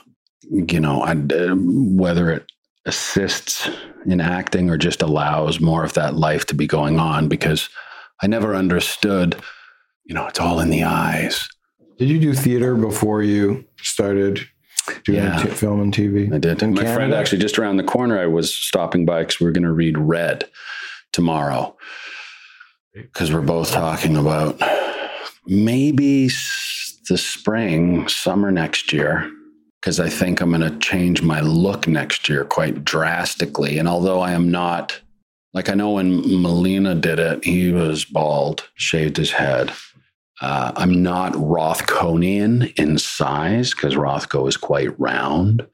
you 0.49 0.79
know, 0.79 1.01
I, 1.01 1.11
uh, 1.11 1.55
whether 1.55 2.31
it 2.31 2.51
assists 2.85 3.69
in 4.05 4.21
acting 4.21 4.69
or 4.69 4.77
just 4.77 5.01
allows 5.01 5.59
more 5.59 5.83
of 5.83 5.93
that 5.93 6.15
life 6.15 6.45
to 6.47 6.55
be 6.55 6.67
going 6.67 6.99
on, 6.99 7.27
because 7.27 7.69
I 8.21 8.27
never 8.27 8.55
understood, 8.55 9.35
you 10.05 10.13
know, 10.15 10.27
it's 10.27 10.39
all 10.39 10.59
in 10.59 10.69
the 10.69 10.83
eyes. 10.83 11.47
Did 11.97 12.09
you 12.09 12.19
do 12.19 12.33
theater 12.33 12.75
before 12.75 13.23
you 13.23 13.65
started 13.77 14.47
doing 15.03 15.17
Yeah. 15.19 15.37
t- 15.43 15.49
film 15.49 15.81
and 15.81 15.93
TV? 15.93 16.31
I 16.33 16.37
did. 16.37 16.61
In 16.63 16.73
My 16.73 16.83
friend 16.93 17.13
actually 17.13 17.39
just 17.39 17.57
around 17.59 17.77
the 17.77 17.83
corner, 17.83 18.19
I 18.19 18.27
was 18.27 18.53
stopping 18.53 19.05
by 19.05 19.21
because 19.21 19.39
we 19.39 19.47
are 19.47 19.51
going 19.51 19.63
to 19.63 19.71
read 19.71 19.97
Red 19.97 20.45
tomorrow. 21.13 21.75
Because 22.93 23.31
we're 23.33 23.41
both 23.41 23.71
talking 23.71 24.15
about 24.15 24.61
maybe 25.45 26.25
s- 26.25 26.97
the 27.09 27.17
spring, 27.17 28.07
summer 28.07 28.51
next 28.51 28.91
year. 28.93 29.29
Because 29.81 29.99
I 29.99 30.09
think 30.09 30.41
I'm 30.41 30.49
going 30.49 30.61
to 30.61 30.77
change 30.79 31.21
my 31.21 31.41
look 31.41 31.87
next 31.87 32.27
year 32.27 32.43
quite 32.45 32.83
drastically. 32.83 33.77
And 33.77 33.87
although 33.87 34.21
I 34.21 34.31
am 34.31 34.49
not 34.51 34.99
Like 35.53 35.69
I 35.69 35.73
know 35.73 35.91
when 35.91 36.41
Molina 36.41 36.95
did 36.95 37.17
it, 37.17 37.45
he 37.45 37.71
was 37.71 38.03
bald, 38.03 38.67
shaved 38.75 39.15
his 39.15 39.31
head. 39.31 39.71
Uh, 40.41 40.71
I'm 40.75 41.01
not 41.01 41.33
Rothkonian 41.33 42.73
in 42.77 42.97
size 42.97 43.73
because 43.73 43.95
Rothko 43.95 44.47
is 44.47 44.57
quite 44.57 44.97
round. 44.99 45.65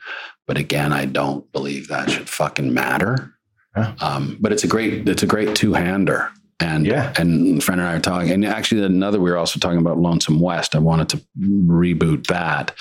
But 0.47 0.57
again, 0.57 0.93
I 0.93 1.05
don't 1.05 1.49
believe 1.51 1.87
that 1.87 2.09
should 2.09 2.29
fucking 2.29 2.73
matter. 2.73 3.33
Yeah. 3.75 3.93
Um, 4.01 4.37
but 4.39 4.51
it's 4.51 4.63
a 4.63 4.67
great, 4.67 5.07
it's 5.07 5.23
a 5.23 5.27
great 5.27 5.55
two 5.55 5.73
hander. 5.73 6.29
And 6.59 6.85
Yeah. 6.85 7.11
and 7.17 7.63
friend 7.63 7.81
and 7.81 7.89
I 7.89 7.95
are 7.95 7.99
talking, 7.99 8.29
and 8.31 8.45
actually 8.45 8.83
another 8.83 9.19
we 9.19 9.31
were 9.31 9.37
also 9.37 9.59
talking 9.59 9.79
about 9.79 9.97
Lonesome 9.97 10.39
West. 10.39 10.75
I 10.75 10.79
wanted 10.79 11.09
to 11.09 11.21
reboot 11.39 12.27
that, 12.27 12.75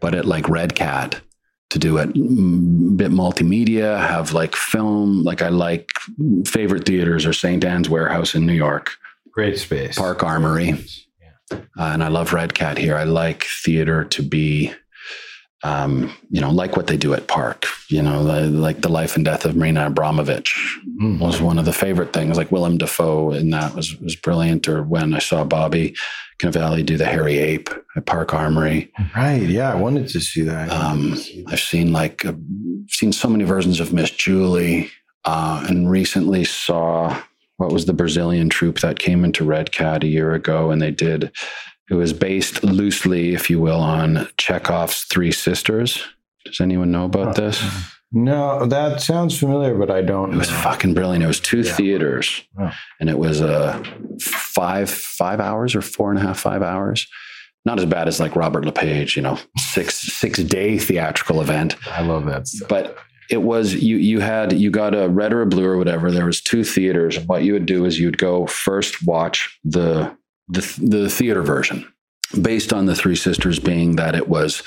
but 0.00 0.14
at 0.14 0.26
like 0.26 0.48
Red 0.48 0.76
Cat 0.76 1.20
to 1.70 1.78
do 1.80 1.96
it 1.96 2.10
mm, 2.14 2.96
bit 2.96 3.10
multimedia, 3.10 3.98
have 3.98 4.32
like 4.32 4.54
film. 4.54 5.24
Like 5.24 5.42
I 5.42 5.48
like 5.48 5.88
favorite 6.46 6.84
theaters 6.86 7.26
are 7.26 7.32
St. 7.32 7.64
Ann's 7.64 7.88
Warehouse 7.88 8.36
in 8.36 8.46
New 8.46 8.52
York, 8.52 8.92
Great 9.34 9.58
space. 9.58 9.96
Park 9.98 10.22
Armory, 10.22 10.72
uh, 11.52 11.56
and 11.76 12.02
I 12.04 12.08
love 12.08 12.32
Red 12.32 12.54
Cat 12.54 12.78
here. 12.78 12.96
I 12.96 13.04
like 13.04 13.44
theater 13.64 14.04
to 14.04 14.22
be, 14.22 14.72
um, 15.62 16.14
you 16.30 16.40
know, 16.40 16.50
like 16.50 16.76
what 16.76 16.86
they 16.86 16.96
do 16.96 17.14
at 17.14 17.26
Park. 17.26 17.66
You 17.88 18.02
know, 18.02 18.22
the, 18.24 18.46
like 18.48 18.80
the 18.82 18.88
life 18.88 19.16
and 19.16 19.24
death 19.24 19.44
of 19.44 19.56
Marina 19.56 19.86
Abramovich 19.86 20.54
Mm. 21.02 21.18
was 21.18 21.40
one 21.40 21.58
of 21.58 21.64
the 21.64 21.72
favorite 21.72 22.12
things. 22.12 22.36
Like 22.36 22.52
Willem 22.52 22.78
Dafoe 22.78 23.32
in 23.32 23.50
that 23.50 23.74
was 23.74 23.98
was 24.00 24.14
brilliant. 24.14 24.68
Or 24.68 24.84
when 24.84 25.12
I 25.12 25.18
saw 25.18 25.42
Bobby 25.42 25.96
Cannavale 26.40 26.86
do 26.86 26.96
the 26.96 27.04
Hairy 27.04 27.38
Ape 27.38 27.68
at 27.96 28.06
Park 28.06 28.32
Armory. 28.32 28.92
Right. 29.16 29.42
Yeah. 29.42 29.72
I 29.72 29.74
wanted 29.74 30.06
to 30.08 30.20
see 30.20 30.42
that. 30.42 30.70
Um, 30.70 31.14
I've 31.48 31.58
seen 31.58 31.92
like 31.92 32.24
uh, 32.24 32.34
seen 32.88 33.10
so 33.12 33.28
many 33.28 33.42
versions 33.42 33.80
of 33.80 33.92
Miss 33.92 34.10
Julie, 34.12 34.88
uh, 35.24 35.66
and 35.68 35.90
recently 35.90 36.44
saw 36.44 37.20
what 37.56 37.72
was 37.72 37.86
the 37.86 37.92
Brazilian 37.92 38.48
troupe 38.48 38.80
that 38.80 38.98
came 38.98 39.24
into 39.24 39.44
Red 39.44 39.72
Cat 39.72 40.02
a 40.04 40.08
year 40.08 40.32
ago, 40.34 40.70
and 40.70 40.80
they 40.82 40.90
did. 40.90 41.30
It 41.90 41.94
was 41.94 42.12
based 42.12 42.64
loosely, 42.64 43.34
if 43.34 43.50
you 43.50 43.60
will, 43.60 43.80
on 43.80 44.26
Chekhov's 44.38 45.02
Three 45.04 45.32
Sisters. 45.32 46.02
Does 46.44 46.60
anyone 46.60 46.90
know 46.90 47.04
about 47.04 47.36
this? 47.36 47.62
no, 48.12 48.64
that 48.66 49.00
sounds 49.00 49.38
familiar, 49.38 49.74
but 49.76 49.90
I 49.90 50.02
don't. 50.02 50.32
It 50.34 50.36
was 50.38 50.50
know. 50.50 50.56
fucking 50.58 50.94
brilliant. 50.94 51.24
It 51.24 51.28
was 51.28 51.40
two 51.40 51.60
Yeah. 51.60 51.72
theaters, 51.74 52.42
Wow. 52.54 52.72
and 53.00 53.08
it 53.10 53.18
was 53.18 53.40
uh, 53.42 53.82
five 54.20 54.90
five 54.90 55.40
hours 55.40 55.74
or 55.74 55.82
four 55.82 56.10
and 56.10 56.18
a 56.18 56.22
half 56.22 56.38
five 56.38 56.62
hours. 56.62 57.06
Not 57.66 57.78
as 57.78 57.86
bad 57.86 58.08
as 58.08 58.20
like 58.20 58.36
Robert 58.36 58.64
LePage, 58.66 59.16
you 59.16 59.22
know, 59.22 59.38
six 59.58 59.94
six 59.96 60.38
day 60.42 60.78
theatrical 60.78 61.40
event. 61.40 61.76
I 61.90 62.02
love 62.02 62.26
that 62.26 62.46
stuff. 62.46 62.68
But 62.68 62.98
it 63.30 63.42
was 63.42 63.74
you 63.74 63.96
you 63.96 64.20
had 64.20 64.52
you 64.52 64.70
got 64.70 64.94
a 64.94 65.08
red 65.08 65.32
or 65.32 65.42
a 65.42 65.46
blue 65.46 65.64
or 65.64 65.76
whatever. 65.76 66.10
There 66.10 66.26
was 66.26 66.40
two 66.40 66.64
theaters. 66.64 67.18
What 67.20 67.44
you 67.44 67.52
would 67.52 67.66
do 67.66 67.84
is 67.84 67.98
you'd 67.98 68.18
go 68.18 68.46
first 68.46 69.06
watch 69.06 69.58
the 69.64 70.16
the 70.48 70.60
the 70.82 71.08
theater 71.08 71.42
version, 71.42 71.90
based 72.40 72.72
on 72.72 72.86
the 72.86 72.94
Three 72.94 73.16
Sisters 73.16 73.58
being 73.58 73.96
that 73.96 74.14
it 74.14 74.28
was 74.28 74.62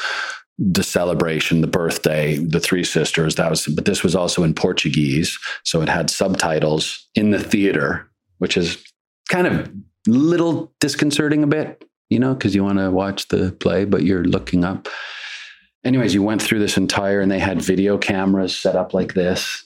the 0.57 0.83
celebration, 0.83 1.61
the 1.61 1.67
birthday, 1.67 2.37
the 2.37 2.59
Three 2.59 2.83
Sisters. 2.83 3.35
That 3.35 3.49
was, 3.49 3.67
but 3.67 3.85
this 3.85 4.03
was 4.03 4.15
also 4.15 4.43
in 4.43 4.53
Portuguese, 4.53 5.37
so 5.63 5.81
it 5.81 5.89
had 5.89 6.09
subtitles 6.09 7.07
in 7.13 7.31
the 7.31 7.39
theater, 7.39 8.09
which 8.39 8.57
is 8.57 8.83
kind 9.29 9.45
of 9.45 9.71
little 10.07 10.73
disconcerting 10.79 11.43
a 11.43 11.47
bit, 11.47 11.83
you 12.09 12.17
know, 12.17 12.33
because 12.33 12.55
you 12.55 12.63
want 12.63 12.79
to 12.79 12.89
watch 12.89 13.27
the 13.27 13.51
play, 13.59 13.85
but 13.85 14.03
you're 14.03 14.23
looking 14.23 14.63
up. 14.63 14.87
Anyways, 15.87 16.13
you 16.13 16.21
went 16.21 16.41
through 16.41 16.59
this 16.59 16.75
entire, 16.75 17.21
and 17.21 17.31
they 17.31 17.39
had 17.39 17.61
video 17.61 17.97
cameras 17.97 18.57
set 18.57 18.75
up 18.75 18.93
like 18.93 19.13
this, 19.13 19.63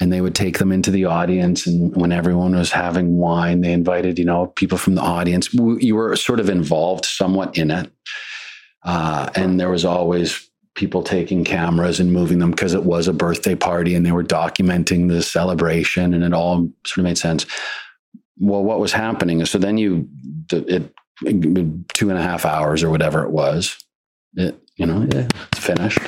and 0.00 0.10
they 0.10 0.22
would 0.22 0.34
take 0.34 0.56
them 0.58 0.72
into 0.72 0.90
the 0.90 1.04
audience. 1.04 1.66
And 1.66 1.94
when 1.94 2.10
everyone 2.10 2.56
was 2.56 2.72
having 2.72 3.18
wine, 3.18 3.60
they 3.60 3.72
invited, 3.72 4.18
you 4.18 4.24
know, 4.24 4.46
people 4.46 4.78
from 4.78 4.94
the 4.94 5.02
audience. 5.02 5.52
You 5.52 5.94
were 5.94 6.16
sort 6.16 6.40
of 6.40 6.48
involved 6.48 7.04
somewhat 7.04 7.58
in 7.58 7.70
it. 7.70 7.92
Uh, 8.82 9.28
and 9.34 9.60
there 9.60 9.68
was 9.68 9.84
always 9.84 10.48
people 10.74 11.02
taking 11.02 11.44
cameras 11.44 12.00
and 12.00 12.12
moving 12.14 12.38
them 12.38 12.52
because 12.52 12.72
it 12.72 12.84
was 12.84 13.06
a 13.06 13.12
birthday 13.12 13.54
party 13.54 13.94
and 13.94 14.06
they 14.06 14.12
were 14.12 14.24
documenting 14.24 15.08
the 15.08 15.22
celebration 15.22 16.14
and 16.14 16.24
it 16.24 16.32
all 16.32 16.70
sort 16.86 16.98
of 16.98 17.04
made 17.04 17.18
sense. 17.18 17.44
Well, 18.38 18.62
what 18.62 18.78
was 18.78 18.92
happening 18.92 19.44
so 19.44 19.58
then 19.58 19.76
you, 19.76 20.08
it, 20.52 20.94
two 21.24 22.10
and 22.10 22.18
a 22.18 22.22
half 22.22 22.46
hours 22.46 22.84
or 22.84 22.90
whatever 22.90 23.24
it 23.24 23.30
was, 23.30 23.76
it, 24.34 24.56
you 24.78 24.86
know, 24.86 25.06
yeah, 25.12 25.28
it's 25.52 25.58
finished. 25.58 26.00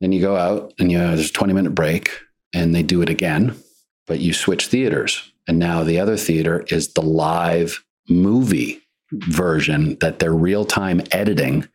Then 0.00 0.10
you 0.10 0.20
go 0.20 0.36
out 0.36 0.72
and 0.78 0.90
you 0.90 0.98
there's 0.98 1.30
a 1.30 1.32
20 1.32 1.52
minute 1.52 1.74
break 1.74 2.10
and 2.52 2.74
they 2.74 2.82
do 2.82 3.02
it 3.02 3.08
again, 3.08 3.54
but 4.06 4.20
you 4.20 4.32
switch 4.32 4.66
theaters. 4.66 5.30
And 5.46 5.58
now 5.58 5.84
the 5.84 6.00
other 6.00 6.16
theater 6.16 6.64
is 6.68 6.94
the 6.94 7.02
live 7.02 7.84
movie 8.08 8.80
version 9.12 9.96
that 10.00 10.18
they're 10.18 10.34
real 10.34 10.64
time 10.64 11.02
editing 11.12 11.68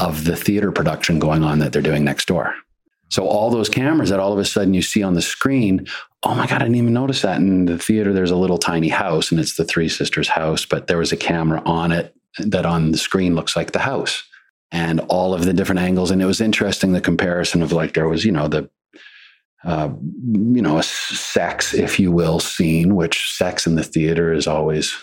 of 0.00 0.24
the 0.24 0.36
theater 0.36 0.72
production 0.72 1.18
going 1.18 1.44
on 1.44 1.60
that 1.60 1.72
they're 1.72 1.82
doing 1.82 2.04
next 2.04 2.26
door. 2.26 2.54
So 3.10 3.28
all 3.28 3.50
those 3.50 3.68
cameras 3.68 4.10
that 4.10 4.18
all 4.18 4.32
of 4.32 4.38
a 4.38 4.44
sudden 4.44 4.74
you 4.74 4.82
see 4.82 5.02
on 5.02 5.14
the 5.14 5.22
screen, 5.22 5.86
oh 6.24 6.34
my 6.34 6.46
God, 6.46 6.62
I 6.62 6.64
didn't 6.64 6.76
even 6.76 6.94
notice 6.94 7.22
that. 7.22 7.36
In 7.36 7.66
the 7.66 7.78
theater, 7.78 8.12
there's 8.12 8.30
a 8.30 8.36
little 8.36 8.58
tiny 8.58 8.88
house 8.88 9.30
and 9.30 9.38
it's 9.38 9.56
the 9.56 9.64
Three 9.64 9.88
Sisters 9.88 10.28
house, 10.28 10.66
but 10.66 10.88
there 10.88 10.98
was 10.98 11.12
a 11.12 11.16
camera 11.16 11.62
on 11.64 11.92
it 11.92 12.14
that 12.38 12.66
on 12.66 12.90
the 12.90 12.98
screen 12.98 13.36
looks 13.36 13.54
like 13.54 13.70
the 13.70 13.78
house 13.78 14.24
and 14.74 14.98
all 15.02 15.32
of 15.32 15.44
the 15.44 15.52
different 15.52 15.80
angles. 15.80 16.10
And 16.10 16.20
it 16.20 16.26
was 16.26 16.40
interesting 16.40 16.92
the 16.92 17.00
comparison 17.00 17.62
of 17.62 17.70
like 17.70 17.94
there 17.94 18.08
was, 18.08 18.24
you 18.24 18.32
know, 18.32 18.48
the 18.48 18.68
uh, 19.62 19.88
you 20.20 20.60
know, 20.60 20.76
a 20.76 20.82
sex, 20.82 21.72
if 21.72 21.98
you 21.98 22.12
will, 22.12 22.38
scene, 22.38 22.96
which 22.96 23.32
sex 23.32 23.66
in 23.66 23.76
the 23.76 23.84
theater 23.84 24.34
is 24.34 24.46
always 24.46 24.94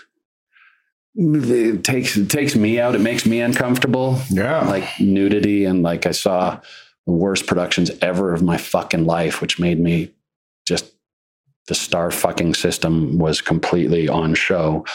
it 1.16 1.84
takes 1.84 2.16
it 2.16 2.30
takes 2.30 2.56
me 2.56 2.80
out. 2.80 2.96
It 2.96 3.02
makes 3.02 3.26
me 3.26 3.40
uncomfortable. 3.40 4.20
Yeah. 4.30 4.66
Like 4.68 4.88
nudity 5.00 5.66
and 5.66 5.82
like 5.82 6.06
I 6.06 6.12
saw 6.12 6.60
the 7.08 7.14
worst 7.14 7.48
productions 7.48 7.92
ever 8.02 8.34
of 8.34 8.44
my 8.44 8.58
fucking 8.58 9.06
life, 9.06 9.42
which 9.42 9.58
made 9.58 9.80
me 9.80 10.14
just 10.68 10.94
the 11.68 11.76
star 11.76 12.12
fucking 12.12 12.56
system 12.56 13.18
was 13.18 13.40
completely 13.40 14.10
on 14.10 14.36
show. 14.36 14.86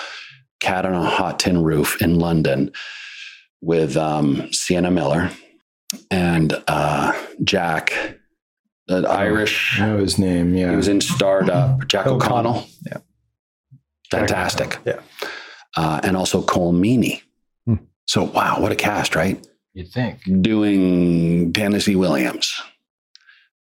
Cat 0.60 0.84
on 0.84 0.94
a 0.94 1.04
Hot 1.04 1.38
Tin 1.38 1.62
Roof 1.62 2.00
in 2.00 2.18
London 2.18 2.72
with 3.60 3.96
um, 3.96 4.52
Sienna 4.52 4.90
Miller 4.90 5.30
and 6.10 6.62
uh, 6.68 7.12
Jack, 7.42 8.18
the 8.86 9.06
Irish. 9.08 9.80
I 9.80 9.86
know 9.86 9.98
his 9.98 10.18
name. 10.18 10.54
Yeah. 10.54 10.70
He 10.70 10.76
was 10.76 10.88
in 10.88 11.00
Starred 11.00 11.50
Up. 11.50 11.86
Jack 11.88 12.06
O'Connell. 12.06 12.50
O'Connell. 12.52 12.68
Yeah. 12.86 12.98
Fantastic. 14.10 14.78
Yeah. 14.84 15.00
Uh, 15.76 16.00
and 16.02 16.16
also 16.16 16.42
Colm 16.42 16.78
Meaney. 16.78 17.22
Hmm. 17.66 17.84
So, 18.06 18.24
wow, 18.24 18.60
what 18.60 18.72
a 18.72 18.76
cast, 18.76 19.14
right? 19.14 19.44
You'd 19.74 19.90
think? 19.90 20.20
Doing 20.42 21.52
Tennessee 21.52 21.96
Williams 21.96 22.54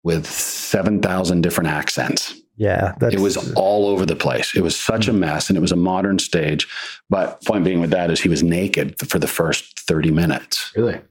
with 0.04 0.26
7,000 0.26 1.42
different 1.42 1.70
accents. 1.70 2.41
Yeah, 2.62 2.94
that's, 3.00 3.16
It 3.16 3.20
was 3.20 3.54
all 3.56 3.88
over 3.88 4.06
the 4.06 4.16
place. 4.16 4.56
It 4.56 4.62
was 4.62 4.80
such 4.80 5.08
a 5.08 5.12
hmm. 5.12 5.20
mess 5.22 5.50
and 5.50 5.58
it 5.58 5.62
was 5.62 5.72
a 5.72 5.76
modern 5.76 6.20
stage. 6.20 6.68
But 7.10 7.44
point 7.44 7.64
being 7.64 7.82
with 7.82 7.90
that 7.90 8.12
is 8.12 8.22
he 8.22 8.30
was 8.30 8.44
naked 8.44 9.00
for 9.10 9.18
the 9.18 9.28
first 9.28 9.80
30 9.80 10.12
minutes, 10.12 10.72
Really? 10.76 11.02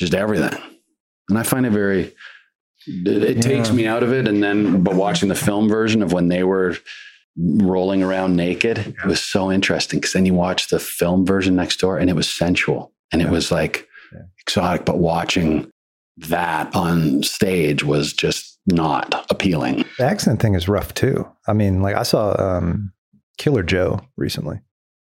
just 0.00 0.12
everything. 0.12 0.58
And 1.28 1.38
I 1.38 1.44
find 1.44 1.64
it 1.66 1.70
very, 1.70 2.12
it, 2.88 3.22
it 3.22 3.42
takes 3.42 3.70
me 3.70 3.86
out 3.86 4.02
of 4.02 4.12
it. 4.12 4.26
And 4.26 4.42
then, 4.42 4.82
but 4.82 4.94
watching 4.96 5.28
the 5.28 5.36
film 5.36 5.68
version 5.68 6.02
of 6.02 6.12
when 6.12 6.26
they 6.26 6.42
were 6.42 6.76
rolling 7.38 8.02
around 8.02 8.34
naked, 8.34 8.78
it 8.78 9.06
was 9.06 9.22
so 9.22 9.52
interesting 9.52 10.00
because 10.00 10.14
then 10.14 10.26
you 10.26 10.34
watch 10.34 10.66
the 10.66 10.80
film 10.80 11.24
version 11.24 11.54
next 11.54 11.76
door 11.78 11.96
and 11.96 12.10
it 12.10 12.16
was 12.16 12.28
sensual 12.28 12.92
and 13.12 13.22
it 13.22 13.26
Yeah. 13.26 13.30
was 13.30 13.52
like 13.52 13.86
Yeah. 14.12 14.22
exotic. 14.40 14.84
But 14.84 14.98
watching 14.98 15.70
that 16.16 16.74
on 16.74 17.22
stage 17.22 17.84
was 17.84 18.12
just 18.12 18.51
not 18.66 19.26
appealing. 19.30 19.84
the 19.98 20.04
accent 20.04 20.40
thing 20.40 20.54
is 20.54 20.68
rough 20.68 20.94
too. 20.94 21.28
I 21.46 21.52
mean, 21.52 21.82
like 21.82 21.96
I 21.96 22.02
saw 22.04 22.34
um, 22.40 22.92
Killer 23.38 23.62
Joe 23.62 24.00
recently 24.16 24.60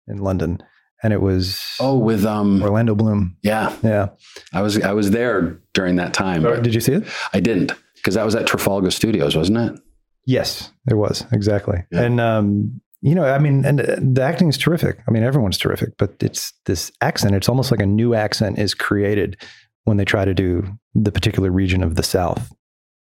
in 0.07 0.19
London, 0.19 0.63
and 1.03 1.13
it 1.13 1.21
was 1.23 1.63
Oh, 1.81 1.97
with, 1.99 2.25
um, 2.27 2.63
Orlando 2.63 2.95
Bloom. 2.95 3.37
yeah. 3.43 3.75
Yeah, 3.83 4.09
I 4.53 4.63
was 4.63 4.81
I 4.83 4.93
was 4.93 5.11
there 5.13 5.61
during 5.75 5.97
that 5.97 6.13
time. 6.13 6.43
did 6.63 6.75
you 6.75 6.81
see 6.81 6.93
it? 6.93 7.05
I 7.33 7.41
didn't 7.41 7.73
because 7.97 8.15
that 8.15 8.25
was 8.25 8.35
at 8.35 8.47
Trafalgar 8.47 8.91
Studios, 8.91 9.37
wasn't 9.37 9.59
it? 9.59 9.81
Yes, 10.27 10.71
it 10.91 10.95
was 10.95 11.25
exactly. 11.33 11.85
Yeah. 11.91 12.03
And 12.03 12.21
um, 12.21 12.81
you 13.01 13.15
know, 13.15 13.25
I 13.25 13.39
mean, 13.39 13.65
and 13.65 13.81
uh, 13.81 13.97
the 14.01 14.23
acting 14.23 14.49
is 14.49 14.59
terrific. 14.59 14.99
I 15.09 15.11
mean, 15.11 15.23
everyone's 15.23 15.57
terrific, 15.57 15.91
but 15.99 16.15
it's 16.21 16.53
this 16.67 16.91
accent. 17.01 17.35
It's 17.35 17.49
almost 17.49 17.71
like 17.71 17.81
a 17.81 17.87
new 17.87 18.15
accent 18.15 18.59
is 18.59 18.75
created 18.75 19.37
when 19.85 19.97
they 19.97 20.05
try 20.05 20.25
to 20.27 20.35
do 20.35 20.67
the 20.95 21.13
particular 21.13 21.51
region 21.51 21.83
of 21.83 21.95
the 21.95 22.03
South, 22.03 22.53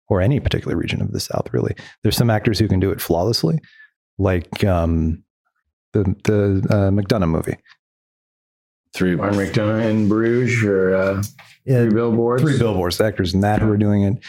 or 0.08 0.20
any 0.20 0.40
particular 0.40 0.76
region 0.76 1.00
of 1.02 1.12
the 1.12 1.20
South. 1.20 1.48
Really, 1.52 1.74
there's 2.02 2.16
some 2.16 2.30
actors 2.30 2.58
who 2.58 2.68
can 2.68 2.80
do 2.80 2.90
it 2.90 3.00
flawlessly, 3.00 3.58
like 4.18 4.62
um, 4.64 5.22
the 5.92 6.02
the 6.24 6.66
uh, 6.70 6.90
McDonagh 6.90 7.28
movie. 7.30 7.56
Through 8.94 9.16
Martin 9.16 9.38
McDonagh 9.40 9.90
in 9.90 10.08
Bruges 10.08 10.62
or 10.64 10.94
uh, 10.94 11.22
Yeah, 11.64 11.82
Three 11.84 11.94
Billboards? 11.94 12.42
three 12.42 12.58
billboards. 12.58 12.98
The 12.98 13.04
actors 13.04 13.34
in 13.34 13.40
that 13.40 13.60
who 13.60 13.70
are 13.70 13.76
doing 13.76 14.02
it. 14.04 14.24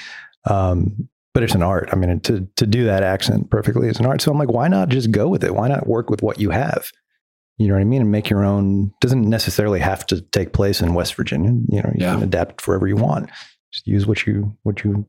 Um, 0.50 1.08
but 1.36 1.44
it's 1.44 1.54
an 1.54 1.62
art. 1.62 1.90
I 1.92 1.96
mean, 1.98 2.20
to 2.22 2.48
to 2.56 2.66
do 2.66 2.86
that 2.86 3.04
accent 3.04 3.52
perfectly 3.52 3.90
is 3.90 4.00
an 4.00 4.06
art. 4.06 4.22
So 4.22 4.32
I'm 4.32 4.40
like, 4.40 4.50
why 4.52 4.68
not 4.68 4.90
just 4.90 5.12
go 5.12 5.28
with 5.28 5.44
it? 5.44 5.54
Why 5.54 5.68
not 5.68 5.86
work 5.86 6.10
with 6.10 6.24
what 6.24 6.40
you 6.40 6.50
have? 6.50 6.90
You 7.58 7.68
know 7.68 7.76
what 7.76 7.82
I 7.82 7.84
mean? 7.86 8.02
And 8.02 8.12
make 8.12 8.30
your 8.30 8.44
own. 8.44 8.92
Doesn't 9.02 9.30
necessarily 9.30 9.80
have 9.82 10.06
to 10.08 10.22
take 10.22 10.54
place 10.54 10.82
in 10.82 10.94
West 10.94 11.14
Virginia. 11.16 11.52
You 11.70 11.82
know, 11.84 11.92
you 11.94 12.06
Yeah. 12.06 12.14
can 12.14 12.24
adapt 12.24 12.66
wherever 12.68 12.88
you 12.88 12.96
want. 12.96 13.30
Just 13.72 13.86
use 13.86 14.08
what 14.08 14.26
you 14.26 14.56
what 14.64 14.84
you 14.84 15.06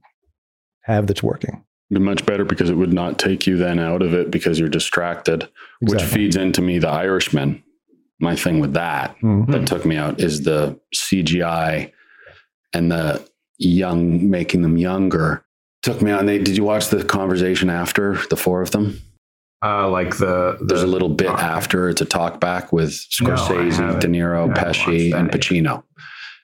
have 0.87 1.07
that's 1.07 1.22
working. 1.22 1.62
Be 1.90 2.01
much 2.01 2.27
better 2.27 2.44
because 2.44 2.68
it 2.70 2.75
would 2.77 2.92
not 2.92 3.18
take 3.18 3.46
you 3.46 3.57
then 3.57 3.79
out 3.79 4.03
of 4.03 4.12
it 4.14 4.31
because 4.31 4.59
you're 4.59 4.68
distracted, 4.68 5.49
which 5.81 6.03
feeds 6.03 6.35
into 6.37 6.61
me 6.62 6.79
the 6.79 6.88
Irishman. 6.88 7.62
My 8.18 8.35
thing 8.35 8.61
with 8.61 8.72
that 8.72 9.14
Mhm. 9.22 9.51
that 9.53 9.66
took 9.66 9.85
me 9.85 9.96
out 9.96 10.18
is 10.20 10.42
the 10.42 10.81
CGI 10.94 11.92
and 12.72 12.90
the 12.90 13.22
young 13.59 14.29
making 14.31 14.62
them 14.62 14.77
younger 14.77 15.44
took 15.83 16.03
me 16.03 16.11
out. 16.11 16.20
And 16.20 16.29
they 16.29 16.38
did 16.38 16.57
you 16.57 16.64
watch 16.64 16.88
the 16.88 17.05
conversation 17.05 17.70
after 17.70 18.18
the 18.31 18.37
four 18.37 18.62
of 18.62 18.70
them? 18.72 18.99
Uh, 19.64 19.88
like 19.88 20.16
the, 20.18 20.57
the 20.61 20.66
There's 20.66 20.83
a 20.83 20.87
little 20.87 21.09
bit 21.09 21.29
talk- 21.29 21.42
after 21.42 21.88
it's 21.88 22.01
a 22.01 22.05
talk 22.05 22.40
back 22.40 22.72
with 22.72 22.90
Scorsese, 22.90 23.72
haven't. 23.75 24.01
De 24.01 24.07
Niro, 24.09 24.51
I 24.51 24.62
Pesci, 24.64 25.14
and. 25.14 25.31
Pacino, 25.31 25.83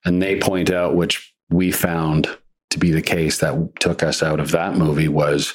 and 0.04 0.22
they 0.22 0.38
point 0.38 0.70
out 0.70 0.94
which 0.94 1.34
we 1.50 1.70
found 1.72 2.28
to 2.72 2.78
be 2.78 2.90
the 2.90 3.02
case 3.02 3.38
that 3.38 3.54
took 3.80 4.02
us 4.02 4.22
out 4.22 4.40
of 4.40 4.50
that 4.50 4.76
movie 4.76 5.08
was. 5.08 5.54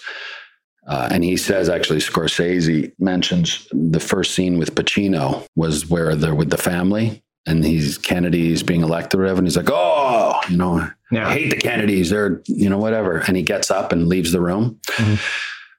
Uh, 0.88 1.10
and 1.12 1.24
he 1.24 1.36
says 1.36 1.68
actually 1.68 2.00
Scorsese 2.00 2.94
mentions 2.98 3.68
the 3.74 4.00
first 4.00 4.34
scene 4.34 4.58
with 4.58 4.74
Pacino 4.74 5.46
was 5.56 5.90
where 5.90 6.16
they're 6.16 6.34
with 6.34 6.50
the 6.50 6.58
family 6.58 7.22
and 7.46 7.66
he's 7.66 7.98
Kennedy's 7.98 8.62
being 8.64 8.82
elected 8.82 9.20
or 9.20 9.24
whatever, 9.24 9.40
and 9.40 9.48
he's 9.48 9.56
like, 9.58 9.70
oh, 9.72 10.40
you 10.50 10.58
know, 10.58 10.88
I 11.28 11.34
hate 11.34 11.50
the 11.50 11.58
Kennedys. 11.58 12.10
They're, 12.10 12.42
you 12.46 12.70
know, 12.70 12.78
whatever. 12.78 13.20
And 13.20 13.38
he 13.38 13.44
gets 13.44 13.72
up 13.72 13.92
and 13.94 14.08
leaves 14.08 14.34
the 14.34 14.42
room. 14.42 14.80
Mhm. 14.98 15.18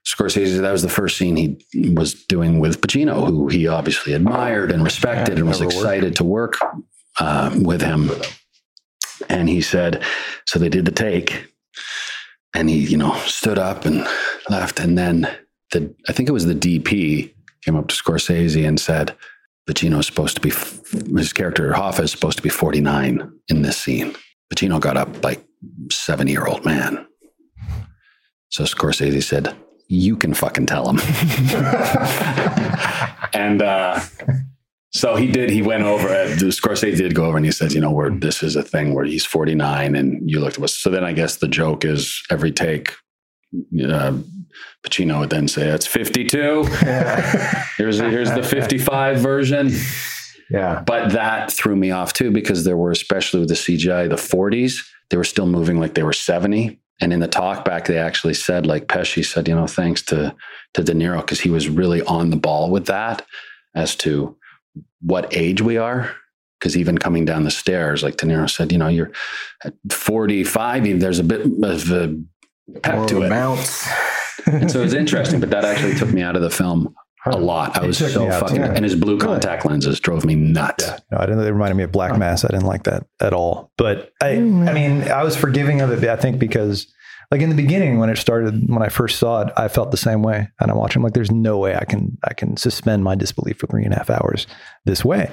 Scorsese, 0.07 0.59
that 0.59 0.71
was 0.71 0.81
the 0.81 0.89
first 0.89 1.17
scene 1.17 1.35
he 1.71 1.89
was 1.89 2.15
doing 2.25 2.59
with 2.59 2.81
Pacino, 2.81 3.27
who 3.27 3.47
he 3.47 3.67
obviously 3.67 4.13
admired 4.13 4.71
and 4.71 4.83
respected 4.83 5.37
and 5.37 5.47
was 5.47 5.59
never 5.59 5.67
worked 5.67 5.77
excited 5.77 6.15
to 6.15 6.23
work 6.23 6.57
uh, 7.19 7.51
with 7.61 7.81
him. 7.81 8.09
And 9.27 9.49
he 9.49 9.61
said, 9.61 10.03
so 10.45 10.59
they 10.59 10.69
did 10.69 10.85
the 10.85 10.91
take, 10.91 11.51
and 12.53 12.69
he, 12.69 12.77
you 12.77 12.97
know, 12.97 13.13
stood 13.25 13.57
up 13.57 13.85
and 13.85 14.07
left. 14.49 14.79
And 14.79 14.97
then 14.97 15.29
the, 15.71 15.93
I 16.07 16.13
think 16.13 16.29
it 16.29 16.33
was 16.33 16.45
the 16.45 16.55
DP 16.55 17.33
came 17.63 17.75
up 17.75 17.87
to 17.87 17.95
Scorsese 17.95 18.67
and 18.67 18.79
said, 18.79 19.15
Pacino's 19.69 20.07
supposed 20.07 20.35
to 20.35 20.41
be, 20.41 20.49
his 21.15 21.33
character 21.33 21.71
Hoffa 21.73 22.01
is 22.01 22.11
supposed 22.11 22.37
to 22.37 22.43
be 22.43 22.49
49 22.49 23.31
in 23.49 23.61
this 23.61 23.77
scene. 23.77 24.15
Pacino 24.51 24.79
got 24.79 24.97
up 24.97 25.23
like 25.23 25.45
seven 25.91 26.27
year 26.27 26.47
old 26.47 26.65
man. 26.65 27.05
So 28.49 28.63
Scorsese 28.63 29.21
said, 29.21 29.55
You 29.87 30.17
can 30.17 30.33
fucking 30.33 30.65
tell 30.65 30.89
him. 30.89 30.97
and 33.33 33.61
uh, 33.61 33.99
so 34.91 35.15
he 35.15 35.27
did. 35.27 35.49
He 35.49 35.61
went 35.61 35.83
over. 35.83 36.07
Uh, 36.07 36.27
Scorsese 36.27 36.97
did 36.97 37.13
go 37.13 37.25
over 37.25 37.37
and 37.37 37.45
he 37.45 37.51
said, 37.51 37.73
You 37.73 37.81
know, 37.81 37.91
where 37.91 38.09
this 38.09 38.41
is 38.41 38.55
a 38.55 38.63
thing 38.63 38.93
where 38.93 39.05
he's 39.05 39.25
49 39.25 39.95
and 39.95 40.29
you 40.29 40.39
looked 40.39 40.57
at 40.57 40.63
us. 40.63 40.75
So 40.75 40.89
then 40.89 41.03
I 41.03 41.13
guess 41.13 41.37
the 41.37 41.47
joke 41.47 41.85
is 41.85 42.21
every 42.29 42.51
take, 42.51 42.93
uh, 43.83 44.17
Pacino 44.83 45.19
would 45.19 45.29
then 45.29 45.47
say, 45.47 45.69
That's 45.69 45.85
52. 45.85 46.63
Here's, 47.77 47.99
here's 47.99 48.31
the 48.31 48.43
55 48.43 49.19
version. 49.19 49.71
Yeah. 50.49 50.83
But 50.85 51.13
that 51.13 51.51
threw 51.51 51.75
me 51.75 51.91
off 51.91 52.11
too 52.11 52.31
because 52.31 52.65
there 52.65 52.75
were, 52.75 52.91
especially 52.91 53.39
with 53.39 53.49
the 53.49 53.55
CGI, 53.55 54.09
the 54.09 54.15
40s, 54.15 54.85
they 55.09 55.17
were 55.17 55.23
still 55.23 55.45
moving 55.45 55.79
like 55.79 55.93
they 55.93 56.03
were 56.03 56.11
70. 56.11 56.79
And 57.01 57.13
in 57.13 57.19
the 57.19 57.27
talk 57.27 57.63
back, 57.63 57.85
they 57.85 57.97
actually 57.97 58.33
said, 58.33 58.65
like 58.65 58.87
Pesci 58.87 59.23
said, 59.23 59.47
you 59.47 59.55
know, 59.55 59.67
thanks 59.67 60.01
to 60.03 60.35
to 60.73 60.83
De 60.83 60.93
Niro 60.93 61.21
because 61.21 61.39
he 61.39 61.49
was 61.49 61.69
really 61.69 62.01
on 62.03 62.29
the 62.29 62.35
ball 62.35 62.69
with 62.69 62.87
that 62.87 63.25
as 63.75 63.95
to 63.95 64.35
what 65.01 65.35
age 65.35 65.61
we 65.61 65.77
are. 65.77 66.15
Because 66.59 66.75
even 66.75 66.97
coming 66.97 67.23
down 67.23 67.45
the 67.45 67.51
stairs, 67.51 68.03
like 68.03 68.17
De 68.17 68.25
Niro 68.25 68.49
said, 68.49 68.73
you 68.73 68.77
know, 68.77 68.89
you're 68.89 69.11
at 69.63 69.73
45, 69.89 70.85
even 70.85 70.99
there's 70.99 71.19
a 71.19 71.23
bit 71.23 71.41
of 71.41 71.89
a 71.91 72.19
pep 72.83 72.95
More 72.95 73.07
to 73.07 73.21
it. 73.23 73.29
bounce. 73.29 73.87
And 74.45 74.69
so 74.69 74.81
it 74.81 74.83
was 74.83 74.93
interesting, 75.05 75.39
but 75.39 75.51
that 75.51 75.63
actually 75.63 75.95
took 75.95 76.11
me 76.11 76.21
out 76.21 76.35
of 76.35 76.41
the 76.41 76.49
film 76.49 76.93
a 77.25 77.37
lot. 77.37 77.77
I 77.77 77.83
It 77.83 77.87
was 77.87 77.97
so 77.97 78.29
fucking, 78.29 78.61
and 78.61 78.83
his 78.83 78.95
blue 78.95 79.17
contact 79.17 79.65
lenses 79.65 79.99
drove 79.99 80.25
me 80.25 80.35
nuts. 80.35 80.89
No, 81.11 81.17
I 81.17 81.25
didn't. 81.25 81.43
they 81.43 81.51
reminded 81.51 81.75
me 81.75 81.83
of 81.83 81.91
Black 81.91 82.17
Mass. 82.17 82.43
I 82.43 82.49
didn't 82.49 82.65
like 82.65 82.83
that 82.83 83.05
at 83.19 83.33
all. 83.33 83.71
But 83.77 84.11
I, 84.21 84.35
mm. 84.35 84.67
I 84.67 84.73
mean, 84.73 85.03
I 85.03 85.23
was 85.23 85.35
forgiving 85.35 85.81
of 85.81 85.91
it. 85.91 86.09
I 86.09 86.15
think 86.15 86.39
because, 86.39 86.87
like 87.31 87.41
in 87.41 87.49
the 87.49 87.55
beginning 87.55 87.99
when 87.99 88.09
it 88.09 88.17
started, 88.17 88.67
when 88.67 88.81
I 88.81 88.89
first 88.89 89.19
saw 89.19 89.41
it, 89.41 89.53
I 89.55 89.67
felt 89.67 89.91
the 89.91 89.97
same 89.97 90.23
way. 90.23 90.49
And 90.59 90.71
I 90.71 90.73
watched. 90.73 90.95
I'm 90.95 91.03
like, 91.03 91.13
there's 91.13 91.31
no 91.31 91.57
way 91.57 91.75
I 91.75 91.85
can, 91.85 92.17
I 92.23 92.33
can 92.33 92.57
suspend 92.57 93.03
my 93.03 93.15
disbelief 93.15 93.57
for 93.57 93.67
three 93.67 93.83
and 93.83 93.93
a 93.93 93.97
half 93.97 94.09
hours 94.09 94.47
this 94.85 95.05
way. 95.05 95.31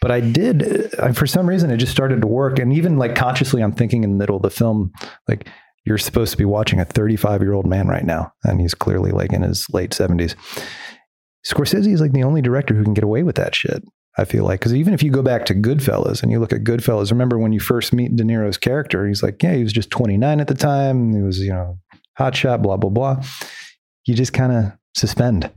But 0.00 0.10
I 0.10 0.20
did. 0.20 0.94
uh, 0.98 1.12
For 1.12 1.26
some 1.26 1.48
reason, 1.48 1.70
it 1.70 1.76
just 1.78 1.92
started 1.92 2.20
to 2.22 2.26
work. 2.26 2.58
And 2.58 2.72
even 2.72 2.98
like 2.98 3.14
consciously, 3.14 3.62
I'm 3.62 3.72
thinking 3.72 4.04
in 4.04 4.10
the 4.10 4.16
middle 4.16 4.36
of 4.36 4.42
the 4.42 4.50
film, 4.50 4.92
like 5.28 5.48
you're 5.84 5.98
supposed 5.98 6.32
to 6.32 6.36
be 6.38 6.44
watching 6.44 6.80
a 6.80 6.84
35 6.84 7.40
year 7.42 7.52
old 7.52 7.66
man 7.66 7.88
right 7.88 8.04
now, 8.04 8.32
and 8.44 8.60
he's 8.60 8.74
clearly 8.74 9.10
like 9.10 9.32
in 9.32 9.42
his 9.42 9.66
late 9.70 9.90
70s. 9.90 10.34
Scorsese 11.46 11.92
is 11.92 12.00
like 12.00 12.12
the 12.12 12.24
only 12.24 12.42
director 12.42 12.74
who 12.74 12.84
can 12.84 12.94
get 12.94 13.04
away 13.04 13.22
with 13.22 13.36
that 13.36 13.54
shit. 13.54 13.82
I 14.18 14.24
feel 14.24 14.44
like 14.44 14.60
because 14.60 14.74
even 14.74 14.92
if 14.92 15.02
you 15.02 15.10
go 15.10 15.22
back 15.22 15.46
to 15.46 15.54
Goodfellas 15.54 16.22
and 16.22 16.32
you 16.32 16.40
look 16.40 16.52
at 16.52 16.64
Goodfellas, 16.64 17.10
remember 17.10 17.38
when 17.38 17.52
you 17.52 17.60
first 17.60 17.92
meet 17.92 18.14
De 18.16 18.24
Niro's 18.24 18.58
character, 18.58 19.06
he's 19.06 19.22
like, 19.22 19.42
yeah, 19.42 19.54
he 19.54 19.62
was 19.62 19.72
just 19.72 19.90
29 19.90 20.40
at 20.40 20.48
the 20.48 20.54
time. 20.54 21.14
He 21.14 21.22
was, 21.22 21.38
you 21.38 21.52
know, 21.52 21.78
hot 22.16 22.34
shot, 22.34 22.60
blah 22.60 22.76
blah 22.76 22.90
blah. 22.90 23.22
You 24.06 24.14
just 24.14 24.32
kind 24.32 24.52
of 24.52 24.72
suspend 24.96 25.50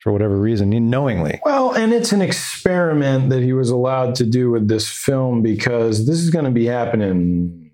for 0.00 0.12
whatever 0.12 0.38
reason, 0.38 0.70
knowingly. 0.90 1.40
Well, 1.44 1.74
and 1.74 1.92
it's 1.92 2.12
an 2.12 2.22
experiment 2.22 3.30
that 3.30 3.42
he 3.42 3.52
was 3.52 3.70
allowed 3.70 4.14
to 4.16 4.24
do 4.24 4.50
with 4.50 4.68
this 4.68 4.88
film 4.88 5.42
because 5.42 6.06
this 6.06 6.18
is 6.18 6.30
going 6.30 6.44
to 6.44 6.50
be 6.50 6.66
happening 6.66 7.70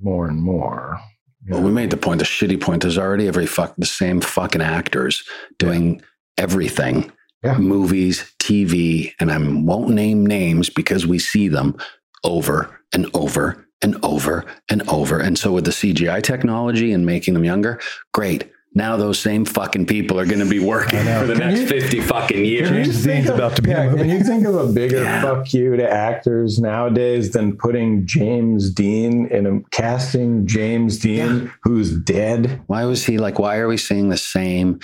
more 0.00 0.28
and 0.28 0.40
more. 0.40 1.00
Well, 1.48 1.60
know? 1.60 1.66
we 1.66 1.72
made 1.72 1.90
the 1.90 1.96
point, 1.96 2.18
the 2.18 2.24
shitty 2.24 2.60
point. 2.60 2.84
is 2.84 2.98
already 2.98 3.28
every 3.28 3.46
fuck 3.46 3.74
the 3.76 3.86
same 3.86 4.20
fucking 4.20 4.62
actors 4.62 5.24
doing 5.58 6.02
everything. 6.38 7.10
Yeah. 7.44 7.58
Movies, 7.58 8.32
TV, 8.38 9.12
and 9.18 9.32
I 9.32 9.38
won't 9.38 9.90
name 9.90 10.24
names 10.24 10.70
because 10.70 11.06
we 11.06 11.18
see 11.18 11.48
them 11.48 11.76
over 12.24 12.80
and 12.92 13.06
over 13.14 13.66
and 13.82 13.96
over 14.04 14.44
and 14.70 14.88
over. 14.88 15.18
And 15.18 15.36
so 15.36 15.52
with 15.52 15.64
the 15.64 15.72
CGI 15.72 16.22
technology 16.22 16.92
and 16.92 17.04
making 17.04 17.34
them 17.34 17.44
younger, 17.44 17.80
great. 18.12 18.50
Now 18.74 18.96
those 18.96 19.18
same 19.18 19.44
fucking 19.44 19.84
people 19.86 20.18
are 20.18 20.24
going 20.24 20.38
to 20.38 20.48
be 20.48 20.58
working 20.64 21.00
for 21.00 21.26
the 21.26 21.34
Can 21.34 21.48
next 21.48 21.60
you- 21.62 21.66
50 21.66 22.00
fucking 22.02 22.44
years. 22.44 22.68
Can 22.68 22.76
you 22.78 22.84
James 22.84 23.04
think 23.04 23.16
Dean's 23.16 23.28
of- 23.30 23.34
about 23.36 23.56
to 23.56 23.62
be 23.62 23.70
in 23.70 23.76
a 23.76 23.80
yeah, 23.84 23.90
movie. 23.90 24.02
Can 24.04 24.10
you 24.10 24.24
think 24.24 24.46
of 24.46 24.54
a 24.54 24.72
bigger 24.72 24.96
Yeah. 25.02 25.20
fuck 25.22 25.52
you 25.52 25.76
to 25.76 25.90
actors 25.90 26.58
nowadays 26.60 27.32
than 27.32 27.56
putting 27.58 28.06
James 28.06 28.70
Dean 28.70 29.26
in 29.26 29.46
a 29.46 29.60
casting 29.72 30.46
James 30.46 30.98
Dean 31.00 31.52
who's 31.64 31.94
dead? 31.98 32.62
Why 32.68 32.84
was 32.86 33.04
he 33.04 33.18
like, 33.18 33.38
why 33.38 33.56
are 33.58 33.68
we 33.68 33.76
seeing 33.76 34.08
the 34.08 34.16
same 34.16 34.78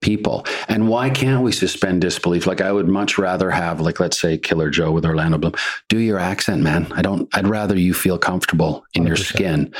people? 0.00 0.46
And 0.68 0.88
why 0.88 1.10
can't 1.10 1.42
we 1.42 1.52
suspend 1.52 2.00
disbelief? 2.00 2.46
Like, 2.46 2.60
I 2.60 2.72
would 2.72 2.88
much 2.88 3.18
rather 3.18 3.50
have, 3.50 3.80
like, 3.80 4.00
let's 4.00 4.20
say 4.20 4.38
Killer 4.38 4.70
Joe 4.70 4.92
with 4.92 5.04
Orlando 5.04 5.38
Bloom, 5.38 5.54
do 5.88 5.98
your 5.98 6.18
accent, 6.18 6.62
man. 6.62 6.90
I 6.92 7.02
don't, 7.02 7.28
I'd 7.34 7.48
rather 7.48 7.76
you 7.76 7.94
feel 7.94 8.18
comfortable 8.18 8.84
in 8.94 9.06
your 9.06 9.16
100%. 9.16 9.24
skin. 9.24 9.74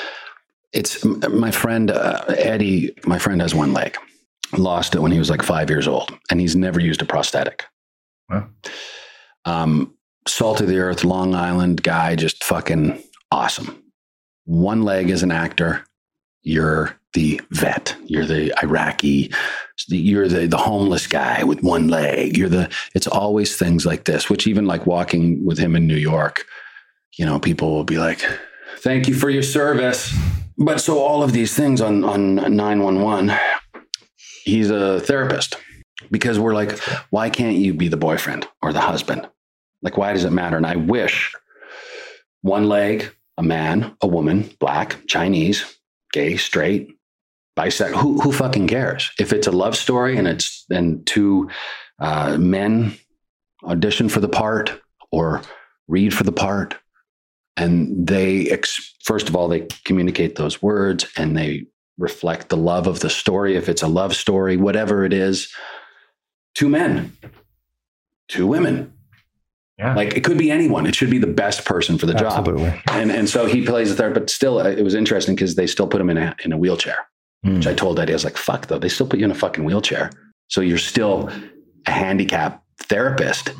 It's 0.72 1.04
my 1.04 1.50
friend, 1.50 1.90
uh, 1.90 2.24
Eddie, 2.28 2.94
my 3.06 3.18
friend 3.18 3.40
has 3.40 3.54
one 3.54 3.72
leg, 3.72 3.96
lost 4.56 4.94
it 4.94 5.00
when 5.00 5.12
he 5.12 5.18
was 5.18 5.30
like 5.30 5.42
five 5.42 5.70
years 5.70 5.88
old, 5.88 6.12
and 6.30 6.40
he's 6.40 6.56
never 6.56 6.80
used 6.80 7.00
a 7.00 7.06
prosthetic. 7.06 7.64
Wow. 8.28 8.48
Um, 9.44 9.94
salt 10.26 10.60
of 10.60 10.68
the 10.68 10.78
earth, 10.78 11.04
Long 11.04 11.34
Island 11.34 11.82
guy, 11.82 12.16
just 12.16 12.44
fucking 12.44 13.02
awesome. 13.30 13.82
One 14.44 14.82
leg 14.82 15.10
as 15.10 15.22
an 15.22 15.30
actor, 15.30 15.84
you're 16.42 16.97
the 17.14 17.40
vet. 17.50 17.96
You're 18.06 18.26
the 18.26 18.52
Iraqi. 18.62 19.32
You're 19.88 20.28
the 20.28 20.46
the 20.46 20.56
homeless 20.56 21.06
guy 21.06 21.44
with 21.44 21.62
one 21.62 21.88
leg. 21.88 22.36
You're 22.36 22.48
the. 22.48 22.70
It's 22.94 23.06
always 23.06 23.56
things 23.56 23.86
like 23.86 24.04
this. 24.04 24.28
Which 24.28 24.46
even 24.46 24.66
like 24.66 24.86
walking 24.86 25.44
with 25.44 25.58
him 25.58 25.76
in 25.76 25.86
New 25.86 25.96
York, 25.96 26.44
you 27.16 27.24
know, 27.24 27.38
people 27.38 27.74
will 27.74 27.84
be 27.84 27.98
like, 27.98 28.24
"Thank 28.78 29.08
you 29.08 29.14
for 29.14 29.30
your 29.30 29.42
service." 29.42 30.14
But 30.58 30.80
so 30.80 30.98
all 30.98 31.22
of 31.22 31.32
these 31.32 31.54
things 31.54 31.80
on 31.80 32.04
on 32.04 32.56
nine 32.56 32.82
one 32.82 33.00
one, 33.00 33.32
he's 34.44 34.70
a 34.70 35.00
therapist 35.00 35.56
because 36.10 36.38
we're 36.38 36.54
like, 36.54 36.78
why 37.10 37.30
can't 37.30 37.56
you 37.56 37.74
be 37.74 37.88
the 37.88 37.96
boyfriend 37.96 38.46
or 38.62 38.72
the 38.72 38.80
husband? 38.80 39.28
Like, 39.82 39.96
why 39.96 40.12
does 40.12 40.24
it 40.24 40.32
matter? 40.32 40.56
And 40.56 40.66
I 40.66 40.76
wish 40.76 41.34
one 42.42 42.68
leg, 42.68 43.10
a 43.36 43.42
man, 43.42 43.96
a 44.02 44.06
woman, 44.06 44.50
black, 44.58 45.06
Chinese, 45.06 45.78
gay, 46.12 46.36
straight, 46.36 46.97
bisexual. 47.58 47.96
Who 47.96 48.20
who 48.20 48.32
fucking 48.32 48.68
cares? 48.68 49.10
If 49.18 49.32
it's 49.32 49.46
a 49.46 49.52
love 49.52 49.76
story 49.76 50.16
and 50.16 50.28
it's 50.28 50.64
and 50.70 51.04
two 51.06 51.50
uh, 51.98 52.36
men 52.38 52.96
audition 53.64 54.08
for 54.08 54.20
the 54.20 54.28
part 54.28 54.80
or 55.10 55.42
read 55.88 56.14
for 56.14 56.24
the 56.24 56.32
part, 56.32 56.76
and 57.56 58.06
they 58.06 58.48
ex- 58.50 58.94
first 59.02 59.28
of 59.28 59.34
all 59.34 59.48
they 59.48 59.66
communicate 59.84 60.36
those 60.36 60.62
words 60.62 61.06
and 61.16 61.36
they 61.36 61.64
reflect 61.98 62.48
the 62.48 62.56
love 62.56 62.86
of 62.86 63.00
the 63.00 63.10
story, 63.10 63.56
if 63.56 63.68
it's 63.68 63.82
a 63.82 63.88
love 63.88 64.14
story, 64.14 64.56
whatever 64.56 65.04
it 65.04 65.12
is. 65.12 65.52
Two 66.54 66.68
men, 66.68 67.16
two 68.28 68.46
women. 68.46 68.92
Yeah. 69.78 69.94
Like 69.94 70.16
it 70.16 70.24
could 70.24 70.38
be 70.38 70.50
anyone. 70.50 70.86
It 70.86 70.94
should 70.94 71.10
be 71.10 71.18
the 71.18 71.28
best 71.28 71.64
person 71.64 71.98
for 71.98 72.06
the 72.06 72.14
job. 72.14 72.44
And 72.90 73.12
and 73.12 73.28
so 73.28 73.46
he 73.46 73.64
plays 73.64 73.90
the 73.90 73.96
third, 73.96 74.14
but 74.14 74.28
still, 74.30 74.58
uh, 74.58 74.64
it 74.68 74.82
was 74.82 74.94
interesting 74.94 75.34
because 75.36 75.54
they 75.54 75.66
still 75.68 75.86
put 75.86 76.00
him 76.00 76.10
in 76.10 76.18
a 76.18 76.34
in 76.44 76.52
a 76.52 76.56
wheelchair. 76.56 77.06
Hmm. 77.44 77.54
Which 77.56 77.66
I 77.66 77.74
told 77.74 78.00
Eddie, 78.00 78.12
I 78.12 78.16
was 78.16 78.24
like, 78.24 78.36
"Fuck 78.36 78.66
though, 78.66 78.78
they 78.78 78.88
still 78.88 79.06
put 79.06 79.18
you 79.18 79.24
in 79.24 79.30
a 79.30 79.34
fucking 79.34 79.64
wheelchair, 79.64 80.10
so 80.48 80.60
you're 80.60 80.78
still 80.78 81.30
a 81.86 81.90
handicap 81.90 82.62
therapist." 82.82 83.52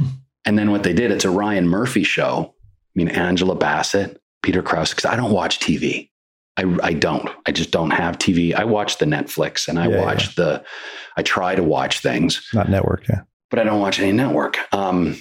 And 0.44 0.58
then 0.58 0.70
what 0.70 0.82
they 0.82 0.92
did, 0.92 1.10
it's 1.10 1.24
a 1.24 1.30
Ryan 1.30 1.68
Murphy 1.68 2.02
show. 2.02 2.54
I 2.54 2.90
mean, 2.94 3.08
Angela 3.08 3.54
Bassett, 3.54 4.20
Peter 4.42 4.62
Krause, 4.62 4.90
because 4.90 5.04
I 5.04 5.14
don't 5.14 5.32
watch 5.32 5.60
TV. 5.60 6.10
I, 6.56 6.76
I 6.82 6.92
don't. 6.94 7.28
I 7.46 7.52
just 7.52 7.70
don't 7.70 7.90
have 7.90 8.18
TV. 8.18 8.52
I 8.54 8.64
watch 8.64 8.98
the 8.98 9.04
Netflix 9.06 9.68
and 9.68 9.78
I 9.78 9.88
Yeah, 9.88 10.00
watch 10.02 10.34
the, 10.34 10.64
I 11.16 11.22
try 11.22 11.54
to 11.54 11.62
watch 11.62 12.00
things, 12.00 12.44
Not 12.52 12.68
network. 12.68 13.06
Yeah. 13.08 13.20
but 13.50 13.60
I 13.60 13.64
don't 13.64 13.80
watch 13.80 14.00
any 14.00 14.10
network. 14.10 14.58
Um, 14.74 15.16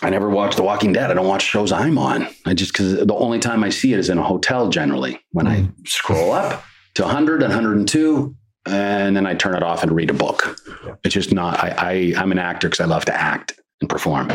I 0.00 0.08
never 0.08 0.30
watch 0.30 0.56
The 0.56 0.62
Walking 0.62 0.94
Dead. 0.94 1.10
I 1.10 1.14
don't 1.14 1.26
watch 1.26 1.42
shows 1.42 1.70
I'm 1.72 1.98
on. 1.98 2.26
I 2.46 2.54
just, 2.54 2.72
because 2.72 2.94
the 3.04 3.14
only 3.14 3.38
time 3.40 3.62
I 3.62 3.68
see 3.68 3.92
it 3.92 3.98
is 3.98 4.08
in 4.08 4.16
a 4.16 4.22
hotel 4.24 4.70
generally 4.70 5.20
when 5.32 5.46
I 5.46 5.68
scroll 5.84 6.32
up 6.32 6.64
to 7.00 7.06
100 7.06 7.42
and 7.42 7.50
102 7.52 8.34
and 8.66 9.16
then 9.16 9.26
I 9.26 9.34
turn 9.34 9.54
it 9.54 9.62
off 9.62 9.82
and 9.82 9.90
read 9.90 10.10
a 10.10 10.14
book. 10.14 10.60
It's 11.02 11.14
just 11.14 11.32
not, 11.32 11.58
I, 11.64 11.74
I, 11.78 12.20
I'm 12.20 12.30
an 12.30 12.38
actor 12.38 12.68
because 12.68 12.80
I 12.80 12.84
love 12.84 13.06
to 13.06 13.14
act 13.14 13.58
and 13.80 13.88
perform, 13.88 14.28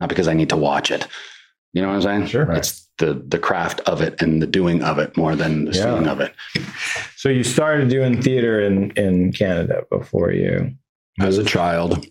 not 0.00 0.08
because 0.08 0.26
I 0.26 0.34
need 0.34 0.48
to 0.48 0.56
watch 0.56 0.90
it. 0.90 1.06
You 1.72 1.82
know 1.82 1.88
what 1.88 1.94
I'm 1.94 2.02
saying? 2.02 2.26
Sure. 2.26 2.50
It's 2.50 2.88
the, 2.98 3.14
the 3.14 3.38
craft 3.38 3.80
of 3.80 4.02
it 4.02 4.20
and 4.20 4.42
the 4.42 4.46
doing 4.46 4.82
of 4.82 4.98
it 4.98 5.16
more 5.16 5.36
than 5.36 5.66
the 5.66 5.72
Yeah. 5.72 5.94
seeing 5.94 6.08
of 6.08 6.20
it. 6.20 6.34
So 7.14 7.28
you 7.28 7.44
started 7.44 7.88
doing 7.88 8.20
theater 8.20 8.60
in, 8.60 8.90
in 8.92 9.32
Canada 9.32 9.84
before 9.88 10.32
you. 10.32 10.72
As 11.20 11.38
a 11.38 11.44
child, 11.44 12.06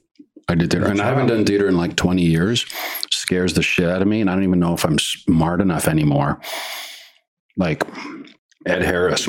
I 0.47 0.56
did 0.56 0.71
theater, 0.71 0.88
and 0.88 1.01
I 1.01 1.06
haven't 1.06 1.27
done 1.27 1.45
theater 1.45 1.67
in 1.67 1.75
like 1.75 1.97
20 1.97 2.21
years. 2.21 2.65
Scares 3.12 3.53
the 3.53 3.62
shit 3.62 3.89
out 3.89 4.01
of 4.01 4.08
me, 4.08 4.21
and 4.21 4.30
I 4.30 4.34
don't 4.34 4.43
even 4.43 4.60
know 4.60 4.73
if 4.73 4.86
I'm 4.86 4.99
smart 4.99 5.60
enough 5.60 5.88
anymore. 5.89 6.39
Like 7.58 7.84
Ed 8.65 8.84
Harris, 8.84 9.26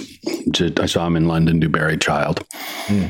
did- 0.50 0.80
I 0.80 0.86
saw 0.86 1.06
him 1.06 1.16
in 1.16 1.28
London 1.28 1.60
do 1.60 1.68
Buried 1.68 2.00
Child. 2.00 2.44
Hmm. 2.86 3.04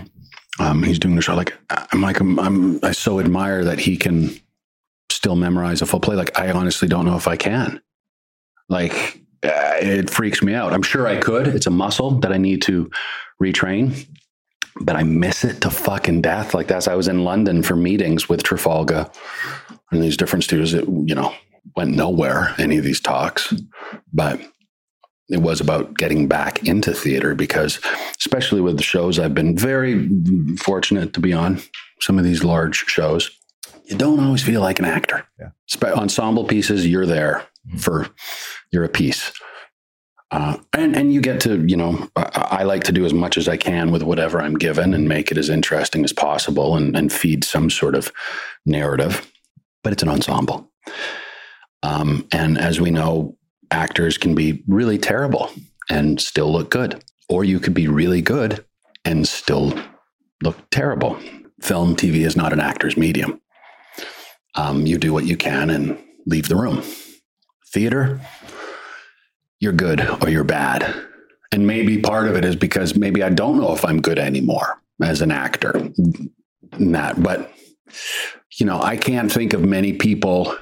Um, 0.61 0.83
he's 0.83 0.99
doing 0.99 1.15
the 1.15 1.23
show. 1.23 1.37
Like 1.37 1.55
I'm 1.71 2.01
like 2.01 2.19
I'm, 2.19 2.39
I'm 2.39 2.85
I 2.85 2.91
so 2.91 3.21
admire 3.21 3.65
that 3.65 3.79
he 3.79 3.97
can 3.97 4.31
still 5.09 5.37
memorize 5.37 5.83
a 5.83 5.87
full 5.87 6.01
play. 6.01 6.17
Like 6.17 6.37
I 6.39 6.51
honestly 6.51 6.89
don't 6.89 7.07
know 7.07 7.17
if 7.17 7.29
I 7.29 7.37
can. 7.37 7.81
Like 8.69 9.21
uh, 9.45 9.75
it 9.81 10.11
freaks 10.11 10.43
me 10.43 10.55
out. 10.55 10.73
I'm 10.73 10.83
sure 10.83 11.07
I 11.07 11.21
could. 11.21 11.47
It's 11.47 11.69
a 11.69 11.71
muscle 11.71 12.19
that 12.21 12.33
I 12.33 12.39
need 12.39 12.63
to 12.63 12.91
retrain 13.41 14.07
but 14.81 14.97
I 14.97 15.03
miss 15.03 15.45
it 15.45 15.61
to 15.63 15.71
fucking 15.71 16.23
death. 16.23 16.55
Like 16.55 16.69
that's 16.69 16.89
I 16.89 16.95
was 16.95 17.09
in 17.09 17.25
London 17.25 17.63
for 17.63 17.77
meetings 17.77 18.29
with 18.29 18.43
Trafalgar 18.43 19.11
and 19.91 20.03
these 20.03 20.17
different 20.17 20.45
studios. 20.45 20.75
It 20.75 20.87
you 20.87 21.15
know 21.15 21.35
went 21.77 21.95
nowhere 21.95 22.55
any 22.59 22.79
of 22.79 22.85
these 22.85 23.01
talks, 23.01 23.53
but 24.13 24.41
it 25.29 25.43
was 25.43 25.61
about 25.61 25.95
getting 25.95 26.27
back 26.27 26.67
into 26.67 26.93
theater 26.93 27.35
because, 27.35 27.81
especially 28.19 28.61
with 28.61 28.77
the 28.77 28.83
shows, 28.83 29.19
I've 29.19 29.35
been 29.35 29.57
very 29.57 30.09
fortunate 30.57 31.13
to 31.15 31.21
be 31.21 31.33
on 31.33 31.61
some 32.01 32.19
of 32.19 32.25
these 32.25 32.45
large 32.45 32.87
shows. 32.87 33.31
You 33.85 33.97
don't 33.97 34.21
always 34.21 34.43
feel 34.43 34.61
like 34.61 34.79
an 34.79 34.85
actor. 34.85 35.27
Yeah. 35.39 35.93
Ensemble 35.93 36.45
pieces, 36.45 36.87
you're 36.87 37.07
there 37.07 37.47
for 37.79 38.09
you're 38.73 38.85
a 38.85 38.89
piece. 38.89 39.33
Uh, 40.31 40.59
and 40.75 40.95
and 40.95 41.13
you 41.13 41.23
get 41.23 41.41
to 41.41 41.65
you 41.67 41.77
know 41.77 42.07
I, 42.15 42.49
I 42.61 42.63
like 42.65 42.85
to 42.85 42.93
do 42.93 43.07
as 43.07 43.15
much 43.15 43.39
as 43.39 43.49
I 43.49 43.57
can 43.57 43.91
with 43.91 44.03
whatever 44.03 44.43
I'm 44.43 44.59
given 44.59 44.93
and 44.93 45.09
make 45.09 45.31
it 45.31 45.39
as 45.39 45.49
interesting 45.49 46.05
as 46.05 46.13
possible 46.13 46.77
and, 46.77 46.95
and 46.95 47.11
feed 47.11 47.45
some 47.45 47.71
sort 47.71 47.95
of 47.95 48.13
narrative, 48.67 49.31
but 49.83 49.95
it's 49.95 50.03
an 50.03 50.11
ensemble. 50.11 50.71
Um, 51.83 52.29
and 52.33 52.59
as 52.59 52.79
we 52.79 52.91
know, 52.91 53.38
actors 53.71 54.19
can 54.19 54.35
be 54.35 54.63
really 54.67 54.99
terrible 54.99 55.51
and 55.89 56.21
still 56.21 56.53
look 56.53 56.71
good, 56.71 57.03
or 57.29 57.45
you 57.45 57.61
could 57.61 57.75
be 57.75 57.89
really 57.89 58.23
good 58.23 58.65
and 59.05 59.27
still 59.27 59.73
look 60.43 60.57
terrible. 60.71 61.19
Film, 61.61 61.97
TV 61.97 62.27
is 62.27 62.37
not 62.37 62.53
an 62.53 62.61
actor's 62.61 62.97
medium. 62.97 63.41
Um, 64.55 64.87
you 64.87 64.99
do 64.99 65.13
what 65.13 65.25
you 65.25 65.37
can 65.37 65.71
and 65.71 65.99
leave 66.27 66.49
the 66.49 66.57
room. 66.57 66.83
Theater, 67.73 68.21
you're 69.61 69.73
good 69.73 70.07
or 70.23 70.29
you're 70.29 70.45
bad. 70.45 70.95
And 71.53 71.67
maybe 71.67 71.99
part 71.99 72.29
of 72.29 72.37
it 72.37 72.45
is 72.45 72.57
because 72.57 72.95
maybe 72.95 73.23
I 73.23 73.31
don't 73.31 73.59
know 73.59 73.73
if 73.73 73.85
I'm 73.85 74.01
good 74.01 74.19
anymore 74.19 74.81
as 75.03 75.23
an 75.23 75.31
actor. 75.31 75.91
That, 76.79 77.23
but 77.23 77.51
you 78.59 78.67
know, 78.67 78.81
I 78.81 78.97
can't 78.97 79.33
think 79.33 79.53
of 79.53 79.65
many 79.65 79.93
people. 79.95 80.55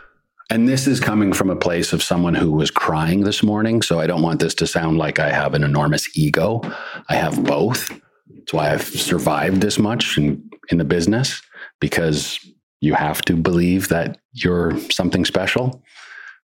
And 0.48 0.68
this 0.68 0.86
is 0.86 1.00
coming 1.00 1.32
from 1.32 1.50
a 1.50 1.56
place 1.56 1.92
of 1.92 2.02
someone 2.02 2.34
who 2.34 2.52
was 2.52 2.70
crying 2.70 3.22
this 3.24 3.42
morning. 3.42 3.82
So 3.82 3.98
I 3.98 4.06
don't 4.06 4.22
want 4.22 4.40
this 4.40 4.54
to 4.56 4.66
sound 4.66 4.96
like 4.96 5.18
I 5.18 5.32
have 5.32 5.54
an 5.54 5.64
enormous 5.64 6.16
ego. 6.16 6.60
I 7.08 7.16
have 7.16 7.42
both. 7.42 7.90
That's 8.28 8.52
why 8.52 8.72
I've 8.72 8.84
survived 8.84 9.60
this 9.60 9.78
much 9.78 10.16
in, 10.16 10.48
in 10.68 10.78
the 10.78 10.84
business 10.84 11.42
because 11.80 12.38
you 12.80 12.94
have 12.94 13.22
to 13.22 13.34
believe 13.34 13.88
that 13.88 14.18
you're 14.32 14.78
something 14.90 15.24
special 15.24 15.82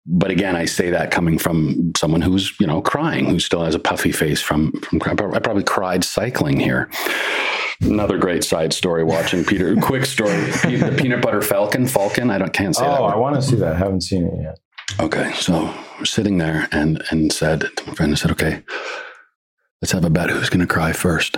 but 0.05 0.29
again, 0.29 0.55
I 0.55 0.65
say 0.65 0.91
that 0.91 1.11
coming 1.11 1.37
from 1.37 1.91
someone 1.97 2.21
who's 2.21 2.57
you 2.59 2.67
know 2.67 2.81
crying, 2.81 3.25
who 3.25 3.39
still 3.39 3.63
has 3.63 3.73
a 3.75 3.79
puffy 3.79 4.11
face 4.11 4.41
from 4.41 4.71
from. 4.73 5.01
I 5.01 5.39
probably 5.39 5.63
cried 5.63 6.03
cycling 6.03 6.59
here. 6.59 6.89
Another 7.81 8.17
great 8.17 8.43
side 8.43 8.71
story. 8.73 9.03
Watching 9.03 9.43
Peter, 9.45 9.75
quick 9.77 10.05
story. 10.05 10.31
The 10.31 10.95
peanut 10.97 11.21
butter 11.21 11.41
falcon, 11.41 11.87
falcon. 11.87 12.29
I 12.29 12.37
don't 12.37 12.53
can't 12.53 12.75
say 12.75 12.85
that. 12.85 12.99
Oh. 12.99 13.05
I 13.05 13.15
want 13.15 13.35
to 13.35 13.41
see 13.41 13.55
that. 13.55 13.73
I 13.73 13.77
haven't 13.77 14.01
seen 14.01 14.25
it 14.25 14.33
yet. 14.41 14.59
Okay, 14.99 15.33
so 15.33 15.73
we're 15.97 16.05
sitting 16.05 16.37
there 16.37 16.67
and 16.71 17.03
and 17.09 17.33
said 17.33 17.61
to 17.75 17.87
my 17.87 17.95
friend, 17.95 18.11
I 18.11 18.15
said, 18.15 18.31
okay, 18.31 18.63
let's 19.81 19.91
have 19.91 20.05
a 20.05 20.09
bet 20.09 20.29
who's 20.29 20.49
going 20.49 20.65
to 20.65 20.71
cry 20.71 20.93
first. 20.93 21.37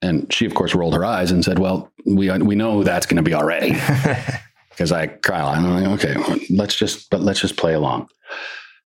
And 0.00 0.32
she, 0.32 0.46
of 0.46 0.54
course, 0.54 0.74
rolled 0.74 0.94
her 0.94 1.04
eyes 1.04 1.30
and 1.30 1.44
said, 1.44 1.58
well, 1.58 1.92
we 2.06 2.30
we 2.38 2.54
know 2.54 2.84
that's 2.84 3.06
going 3.06 3.16
to 3.16 3.22
be 3.22 3.34
already 3.34 3.70
because 4.82 4.90
I 4.92 5.06
cry. 5.06 5.38
a 5.40 5.44
lot. 5.44 5.58
I'm 5.58 5.84
like, 5.84 6.04
okay, 6.04 6.44
let's 6.50 6.74
just 6.74 7.08
but 7.10 7.20
let's 7.20 7.40
just 7.40 7.56
play 7.56 7.74
along. 7.74 8.08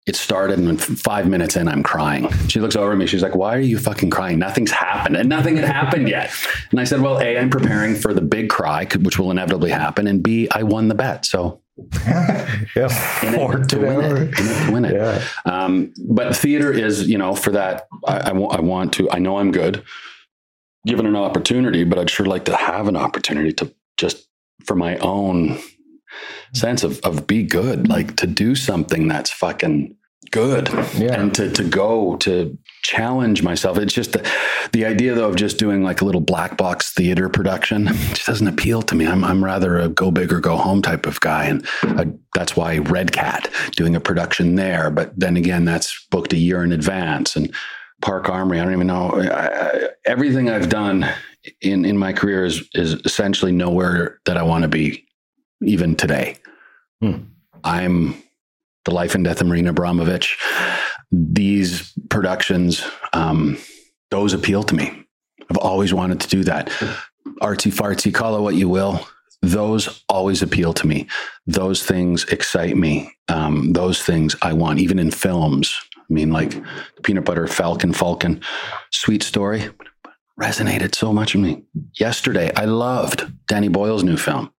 It 0.06 0.16
started, 0.18 0.60
and 0.60 0.82
five 0.82 1.30
minutes 1.30 1.56
in, 1.56 1.70
I'm 1.70 1.84
crying. 1.84 2.30
She 2.50 2.60
looks 2.60 2.76
over 2.76 2.92
at 2.92 2.98
me. 2.98 3.06
She's 3.06 3.22
like, 3.22 3.36
"Why 3.36 3.56
are 3.56 3.62
you 3.62 3.78
fucking 3.78 4.10
crying? 4.10 4.38
Nothing's 4.40 4.72
happened, 4.72 5.16
and 5.16 5.30
nothing 5.30 5.56
had 5.56 5.66
happened 5.66 6.10
yet." 6.10 6.32
And 6.72 6.80
I 6.80 6.84
said, 6.84 7.00
"Well, 7.02 7.20
a, 7.22 7.38
I'm 7.38 7.50
preparing 7.50 7.96
for 7.96 8.14
the 8.14 8.22
big 8.22 8.50
cry, 8.50 8.86
which 9.02 9.18
will 9.20 9.32
inevitably 9.32 9.70
happen, 9.70 10.08
and 10.08 10.22
b, 10.22 10.50
I 10.52 10.64
won 10.64 10.88
the 10.90 10.96
bet, 10.96 11.26
so 11.26 11.62
Yeah. 12.76 13.24
in 13.24 13.36
it 13.36 13.70
to 13.70 13.78
win 13.80 14.02
it, 14.02 14.36
to 14.36 14.72
win 14.74 14.86
it." 14.86 14.94
Yeah. 14.96 15.24
Um, 15.46 15.94
but 16.10 16.36
theater 16.36 16.74
is, 16.74 17.08
you 17.08 17.18
know, 17.18 17.34
for 17.36 17.52
that, 17.52 17.88
I, 18.06 18.18
I, 18.18 18.32
I 18.32 18.60
want 18.60 18.94
to, 18.94 19.10
I 19.12 19.20
know 19.20 19.38
I'm 19.38 19.52
good 19.52 19.84
given 20.86 21.06
an 21.06 21.16
opportunity, 21.16 21.86
but 21.86 21.98
I'd 21.98 22.10
sure 22.10 22.26
like 22.26 22.44
to 22.46 22.56
have 22.58 22.90
an 22.90 22.98
opportunity 22.98 23.54
to 23.54 23.74
just 23.96 24.28
for 24.66 24.76
my 24.76 24.98
own 24.98 25.58
sense 26.54 26.84
of, 26.84 27.00
of 27.02 27.28
be 27.28 27.44
good, 27.44 27.88
like 27.88 28.16
to 28.18 28.28
do 28.28 28.56
something 28.56 29.08
that's 29.08 29.30
fucking 29.30 29.96
good 30.32 30.70
Yeah. 30.96 31.20
and 31.20 31.34
to, 31.36 31.52
to 31.52 31.64
go 31.64 32.16
to 32.18 32.58
challenge 32.82 33.44
myself. 33.44 33.78
It's 33.78 33.94
just 33.94 34.14
the, 34.14 34.32
the 34.72 34.86
idea 34.86 35.14
though 35.14 35.30
of 35.30 35.36
just 35.36 35.58
doing 35.58 35.84
like 35.84 36.02
a 36.02 36.06
little 36.06 36.22
black 36.22 36.58
box 36.58 36.92
theater 36.92 37.30
production 37.30 37.88
just 37.88 38.26
doesn't 38.26 38.48
appeal 38.48 38.82
to 38.84 38.96
me. 38.96 39.06
I'm, 39.06 39.24
I'm 39.24 39.44
rather 39.44 39.78
a 39.78 39.90
go 39.90 40.12
big 40.12 40.34
or 40.34 40.40
go 40.40 40.58
home 40.58 40.82
type 40.82 41.06
of 41.06 41.20
guy. 41.20 41.46
And 41.46 41.66
I, 41.84 42.08
that's 42.34 42.56
why 42.56 42.80
Red 42.80 43.12
Cat 43.12 43.50
doing 43.76 43.96
a 43.96 44.00
production 44.00 44.56
there. 44.56 44.90
But 44.90 45.18
then 45.18 45.38
again, 45.38 45.66
that's 45.66 46.06
booked 46.10 46.34
a 46.34 46.38
year 46.38 46.64
in 46.64 46.72
advance 46.72 47.36
and 47.36 47.54
Park 48.02 48.28
Armory. 48.28 48.60
I 48.60 48.64
don't 48.64 48.74
even 48.74 48.88
know 48.88 49.12
I, 49.12 49.68
I, 49.68 49.90
everything 50.06 50.50
I've 50.50 50.68
done 50.70 51.08
in, 51.62 51.86
in 51.86 51.98
my 51.98 52.12
career 52.12 52.44
is, 52.44 52.68
is 52.74 52.94
essentially 53.06 53.52
nowhere 53.52 54.20
that 54.26 54.38
I 54.38 54.44
want 54.44 54.64
to 54.64 54.68
be 54.68 55.03
even 55.66 55.96
today. 55.96 56.38
Hmm. 57.02 57.24
I'm 57.64 58.22
the 58.86 58.94
life 58.94 59.16
and 59.16 59.24
death 59.24 59.42
of 59.42 59.48
Marina 59.48 59.70
Abramovich. 59.70 60.38
These 61.12 61.94
productions, 62.10 62.84
um, 63.14 63.58
those 64.12 64.34
appeal 64.34 64.64
to 64.64 64.76
me. 64.76 65.06
I've 65.50 65.58
always 65.58 65.94
wanted 65.94 66.20
to 66.22 66.28
do 66.28 66.44
that. 66.46 66.68
Artsy 67.42 67.72
fartsy, 67.72 68.14
call 68.14 68.38
it 68.38 68.42
what 68.42 68.56
you 68.56 68.70
will. 68.70 69.06
Those 69.42 70.04
always 70.08 70.42
appeal 70.42 70.74
to 70.74 70.88
me. 70.88 71.08
Those 71.46 71.84
things 71.84 72.24
excite 72.26 72.78
me. 72.78 73.12
Um, 73.28 73.74
those 73.74 74.02
things 74.02 74.36
I 74.42 74.54
want, 74.54 74.80
even 74.80 75.00
in 75.00 75.12
films. 75.12 75.78
I 75.98 76.14
mean, 76.14 76.32
like 76.32 76.54
peanut 77.04 77.26
butter 77.26 77.48
falcon, 77.48 77.94
falcon, 77.94 78.42
sweet 78.92 79.24
story 79.24 79.70
resonated 80.40 80.96
so 80.96 81.14
much 81.14 81.36
with 81.36 81.44
me. 81.44 81.64
Yesterday, 82.00 82.52
I 82.56 82.66
loved 82.66 83.32
Danny 83.48 83.68
Boyle's 83.68 84.04
new 84.04 84.18
film. 84.18 84.52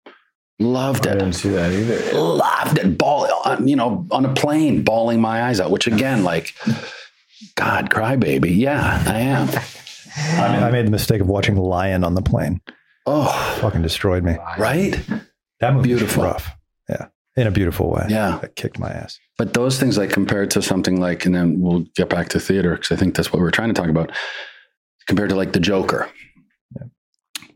Loved 0.60 1.06
it. 1.06 1.10
I 1.10 1.14
didn't 1.14 1.32
see 1.32 1.48
that 1.50 1.72
either. 1.72 2.16
loved 2.18 2.78
it. 2.78 2.96
Ball, 2.96 3.28
uh, 3.44 3.56
you 3.64 3.74
know, 3.76 4.06
on 4.10 4.24
a 4.24 4.32
plane, 4.34 4.82
bawling 4.84 5.20
my 5.20 5.42
eyes 5.44 5.58
out. 5.60 5.70
Which 5.70 5.86
again, 5.86 6.22
like, 6.22 6.54
God, 7.56 7.90
crybaby. 7.90 8.56
Yeah, 8.56 9.02
I 9.06 9.18
am. 9.20 9.48
I 10.16 10.70
made 10.70 10.86
the 10.86 10.90
mistake 10.92 11.20
of 11.20 11.26
watching 11.28 11.56
Lion 11.56 12.04
on 12.04 12.14
the 12.14 12.22
plane. 12.22 12.60
Oh, 13.06 13.56
Fucking 13.60 13.82
destroyed 13.82 14.22
me. 14.22 14.36
right. 14.58 14.98
That 15.60 15.74
movie 15.74 15.88
Beautiful. 15.88 16.22
was 16.22 16.32
rough. 16.34 16.50
Yeah, 16.88 17.06
in 17.36 17.46
a 17.46 17.50
beautiful 17.50 17.90
way. 17.90 18.06
Yeah. 18.08 18.38
that 18.40 18.54
kicked 18.56 18.78
my 18.78 18.90
ass. 18.90 19.18
But 19.36 19.54
those 19.54 19.78
things, 19.80 19.98
like 19.98 20.10
compared 20.10 20.50
to 20.52 20.62
something 20.62 21.00
like, 21.00 21.26
and 21.26 21.34
then 21.34 21.60
we'll 21.60 21.84
get 21.96 22.08
back 22.08 22.28
to 22.30 22.40
theater 22.40 22.74
because 22.76 22.92
I 22.92 22.96
think 22.96 23.14
that's 23.16 23.32
what 23.32 23.40
we're 23.42 23.50
trying 23.50 23.68
to 23.68 23.74
talk 23.74 23.88
about. 23.90 24.12
Compared 25.08 25.30
to 25.30 25.34
like 25.36 25.52
the 25.52 25.60
Joker, 25.60 26.08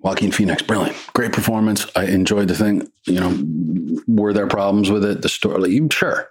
Joaquin 0.00 0.30
Phoenix, 0.30 0.62
brilliant, 0.62 0.96
great 1.12 1.32
performance. 1.32 1.86
I 1.96 2.04
enjoyed 2.04 2.48
the 2.48 2.54
thing. 2.54 2.90
You 3.04 3.20
know, 3.20 4.02
were 4.06 4.32
there 4.32 4.46
problems 4.46 4.90
with 4.90 5.04
it? 5.04 5.22
The 5.22 5.28
story, 5.28 5.80
sure. 5.90 6.30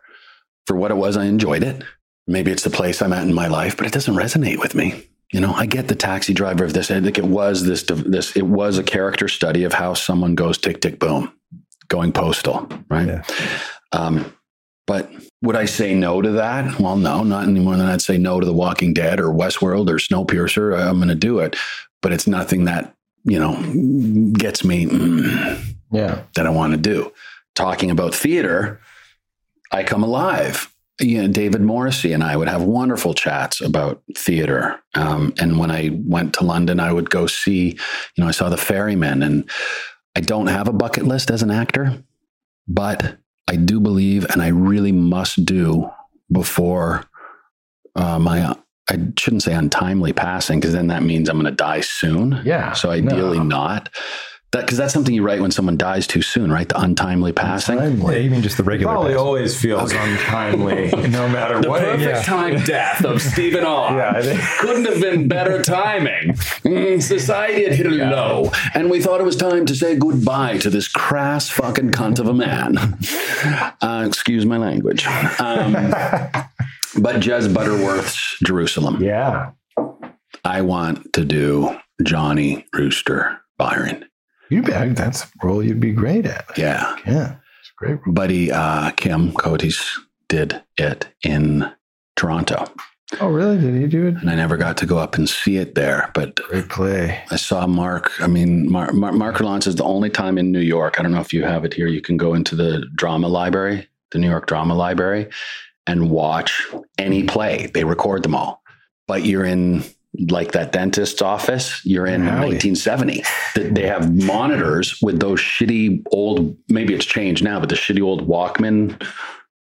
For 0.66 0.76
what 0.76 0.92
it 0.92 0.98
was, 0.98 1.18
I 1.18 1.26
enjoyed 1.26 1.64
it. 1.64 1.84
Maybe 2.28 2.52
it's 2.52 2.64
the 2.64 2.70
place 2.70 3.02
I'm 3.02 3.14
at 3.14 3.24
in 3.28 3.34
my 3.34 3.48
life, 3.48 3.78
but 3.78 3.86
it 3.86 3.94
doesn't 3.94 4.16
resonate 4.16 4.60
with 4.60 4.76
me. 4.76 5.08
You 5.32 5.42
know, 5.42 5.54
I 5.54 5.66
get 5.66 5.90
the 5.90 5.96
taxi 5.96 6.34
driver 6.34 6.64
of 6.64 6.74
this. 6.74 6.90
I 6.90 7.02
think 7.02 7.18
it 7.18 7.26
was 7.26 7.66
this. 7.66 7.84
This 7.84 8.36
it 8.36 8.46
was 8.46 8.78
a 8.78 8.84
character 8.84 9.28
study 9.28 9.64
of 9.64 9.74
how 9.74 9.94
someone 9.94 10.36
goes 10.36 10.58
tick 10.58 10.80
tick 10.80 11.00
boom, 11.00 11.34
going 11.90 12.14
postal, 12.14 12.70
right? 12.90 13.08
Yeah. 13.08 13.24
Um, 13.92 14.34
but 14.86 15.12
would 15.42 15.58
I 15.58 15.66
say 15.66 15.94
no 15.94 16.22
to 16.22 16.32
that? 16.32 16.80
Well, 16.80 16.96
no, 16.96 17.24
not 17.24 17.44
any 17.44 17.60
more 17.60 17.76
than 17.76 17.88
I'd 17.88 18.02
say 18.02 18.18
no 18.18 18.40
to 18.40 18.46
The 18.46 18.54
Walking 18.54 18.94
Dead 18.94 19.20
or 19.20 19.28
Westworld 19.28 19.90
or 19.90 19.96
Snowpiercer. 19.96 20.80
I'm 20.80 20.98
going 20.98 21.10
to 21.10 21.16
do 21.16 21.40
it, 21.40 21.58
but 22.02 22.14
it's 22.14 22.26
nothing 22.26 22.64
that 22.66 22.96
you 23.24 23.40
know 23.40 23.54
gets 24.34 24.64
me 24.64 24.86
mm, 24.86 25.76
Yeah. 25.92 26.22
that 26.36 26.46
I 26.46 26.50
want 26.50 26.72
to 26.72 26.78
do. 26.78 27.12
Talking 27.56 27.92
about 27.92 28.14
theater, 28.14 28.80
I 29.72 29.84
come 29.84 30.04
alive. 30.04 30.72
You 31.00 31.22
know, 31.22 31.28
David 31.28 31.62
Morrissey 31.62 32.12
and 32.14 32.24
I 32.24 32.36
would 32.36 32.48
have 32.48 32.64
wonderful 32.64 33.14
chats 33.14 33.62
about 33.62 34.02
theater. 34.16 34.80
Um, 34.96 35.32
and 35.40 35.60
when 35.60 35.70
I 35.70 35.92
went 35.94 36.34
to 36.36 36.44
London, 36.44 36.80
I 36.80 36.92
would 36.92 37.10
go 37.12 37.28
see, 37.28 37.74
you 38.16 38.24
know, 38.24 38.28
I 38.28 38.32
saw 38.32 38.50
The 38.50 38.58
Ferryman, 38.58 39.22
and 39.22 39.48
I 40.16 40.22
don't 40.22 40.48
have 40.48 40.68
a 40.68 40.74
bucket 40.74 41.06
list 41.06 41.30
as 41.30 41.44
an 41.44 41.52
actor, 41.52 42.04
but 42.68 43.18
I 43.48 43.56
do 43.58 43.80
believe, 43.80 44.26
and 44.32 44.42
I 44.42 44.48
really 44.48 44.92
must 44.92 45.46
do 45.46 45.90
before 46.32 47.06
uh, 47.96 48.18
my, 48.18 48.56
I 48.90 49.00
shouldn't 49.18 49.44
say 49.44 49.54
untimely 49.54 50.14
passing, 50.14 50.60
because 50.60 50.74
then 50.74 50.88
that 50.88 51.04
means 51.04 51.30
I'm 51.30 51.36
going 51.36 51.46
to 51.46 51.52
die 51.52 51.82
soon. 51.82 52.42
Yeah. 52.46 52.74
So 52.74 52.90
ideally 52.90 53.38
No. 53.40 53.44
not. 53.44 53.90
That 54.54 54.62
because 54.62 54.78
that's 54.78 54.94
something 54.94 55.14
you 55.14 55.24
write 55.24 55.42
when 55.42 55.52
someone 55.52 55.76
dies 55.76 56.08
too 56.08 56.22
soon, 56.22 56.50
right? 56.50 56.70
The 56.70 56.80
untimely 56.80 57.34
passing. 57.34 57.78
Yeah, 57.80 57.84
Untimely. 57.84 58.22
you 58.24 58.30
mean 58.32 58.42
just 58.42 58.56
the 58.56 58.64
regular? 58.64 58.94
Probably 58.94 59.12
pass. 59.12 59.20
always 59.20 59.60
feels 59.62 59.92
untimely, 59.92 60.90
no 61.10 61.28
matter 61.28 61.60
The 61.62 61.70
what. 61.70 61.82
The 61.82 61.86
perfect 61.88 62.10
yeah. 62.16 62.22
time 62.22 62.64
death 62.64 63.04
of 63.04 63.22
Stephen 63.22 63.66
R. 63.66 63.98
Yeah, 63.98 64.14
I 64.16 64.58
Couldn't 64.62 64.86
have 64.86 65.02
been 65.02 65.28
better 65.28 65.62
timing. 65.62 66.30
Mm, 66.64 67.04
society 67.04 67.66
had 67.66 67.74
hit 67.74 67.88
a 67.88 67.90
low, 67.90 68.50
and 68.74 68.90
we 68.90 69.02
thought 69.02 69.20
it 69.20 69.26
was 69.26 69.36
time 69.36 69.66
to 69.66 69.76
say 69.76 69.98
goodbye 69.98 70.60
to 70.60 70.70
this 70.70 70.88
crass 70.88 71.50
fucking 71.50 71.92
cunt 71.92 72.18
of 72.20 72.28
a 72.30 72.34
man. 72.34 72.78
Uh, 73.82 74.06
excuse 74.08 74.46
my 74.46 74.56
language. 74.58 75.06
Um, 75.42 75.74
but 77.00 77.18
Jez 77.18 77.54
Butterworth's 77.54 78.38
Jerusalem. 78.44 79.02
Yeah. 79.04 79.52
I 80.44 80.62
want 80.62 81.14
to 81.14 81.26
do 81.26 81.78
Johnny 82.04 82.66
Rooster 82.74 83.40
Byron. 83.58 84.06
You 84.50 84.62
bet. 84.62 84.96
That's 84.96 85.24
a 85.24 85.28
role 85.44 85.62
you'd 85.64 85.80
be 85.80 85.92
great 85.92 86.26
at. 86.26 86.46
Yeah. 86.58 86.96
Yeah. 87.06 87.36
It's 87.60 87.70
a 87.72 87.76
great 87.78 88.00
role. 88.06 88.14
buddy 88.14 88.52
uh, 88.52 88.92
Kim 88.92 89.34
Coates 89.34 90.00
did 90.30 90.62
it 90.78 91.08
in 91.24 91.70
Toronto, 92.16 92.66
Oh, 93.22 93.30
really? 93.30 93.58
Did 93.58 93.74
he 93.76 93.88
do 93.88 94.08
it? 94.08 94.16
and 94.16 94.30
I 94.30 94.36
never 94.36 94.58
got 94.58 94.76
to 94.78 94.86
go 94.86 94.98
up 94.98 95.16
and 95.16 95.30
see 95.30 95.56
it 95.58 95.76
there. 95.76 96.12
But 96.14 96.36
Great 96.36 96.68
play. 96.68 97.24
I 97.32 97.38
saw 97.38 97.66
Mark. 97.66 98.12
I 98.22 98.28
mean, 98.28 98.70
Mark, 98.70 98.94
Mark, 98.94 99.16
Mark 99.16 99.40
Rylance 99.40 99.66
is 99.66 99.76
the 99.78 99.86
only 99.86 100.10
time 100.10 100.38
in 100.38 100.52
New 100.52 100.60
York. 100.60 101.00
I 101.00 101.04
don't 101.04 101.14
know 101.14 101.22
if 101.22 101.32
you 101.32 101.44
have 101.46 101.64
it 101.64 101.74
here. 101.74 101.88
You 101.88 102.02
can 102.02 102.18
go 102.18 102.34
into 102.34 102.54
the 102.56 102.86
drama 102.96 103.30
library, 103.30 103.88
the 104.12 104.20
New 104.20 104.30
York 104.30 104.48
Drama 104.48 104.74
Library, 104.76 105.30
and 105.88 106.10
watch 106.12 106.62
any 106.98 107.24
play. 107.24 107.72
They 107.74 107.84
record 107.84 108.24
them 108.24 108.36
all, 108.36 108.62
but 109.08 109.24
you're 109.26 109.46
in 109.46 109.84
like 110.30 110.52
that 110.54 110.72
dentist's 110.72 111.22
office. 111.22 111.84
You're 111.86 112.08
in 112.08 112.22
Howie. 112.22 112.54
1970. 112.56 113.24
They 113.56 113.88
have 113.88 114.14
monitors 114.14 115.00
with 115.02 115.20
those 115.20 115.40
shitty 115.40 116.04
old. 116.12 116.58
Maybe 116.70 116.94
it's 116.94 117.06
changed 117.06 117.44
now, 117.44 117.60
but 117.60 117.70
the 117.70 117.76
shitty 117.76 118.02
old 118.02 118.28
Walkman 118.28 119.02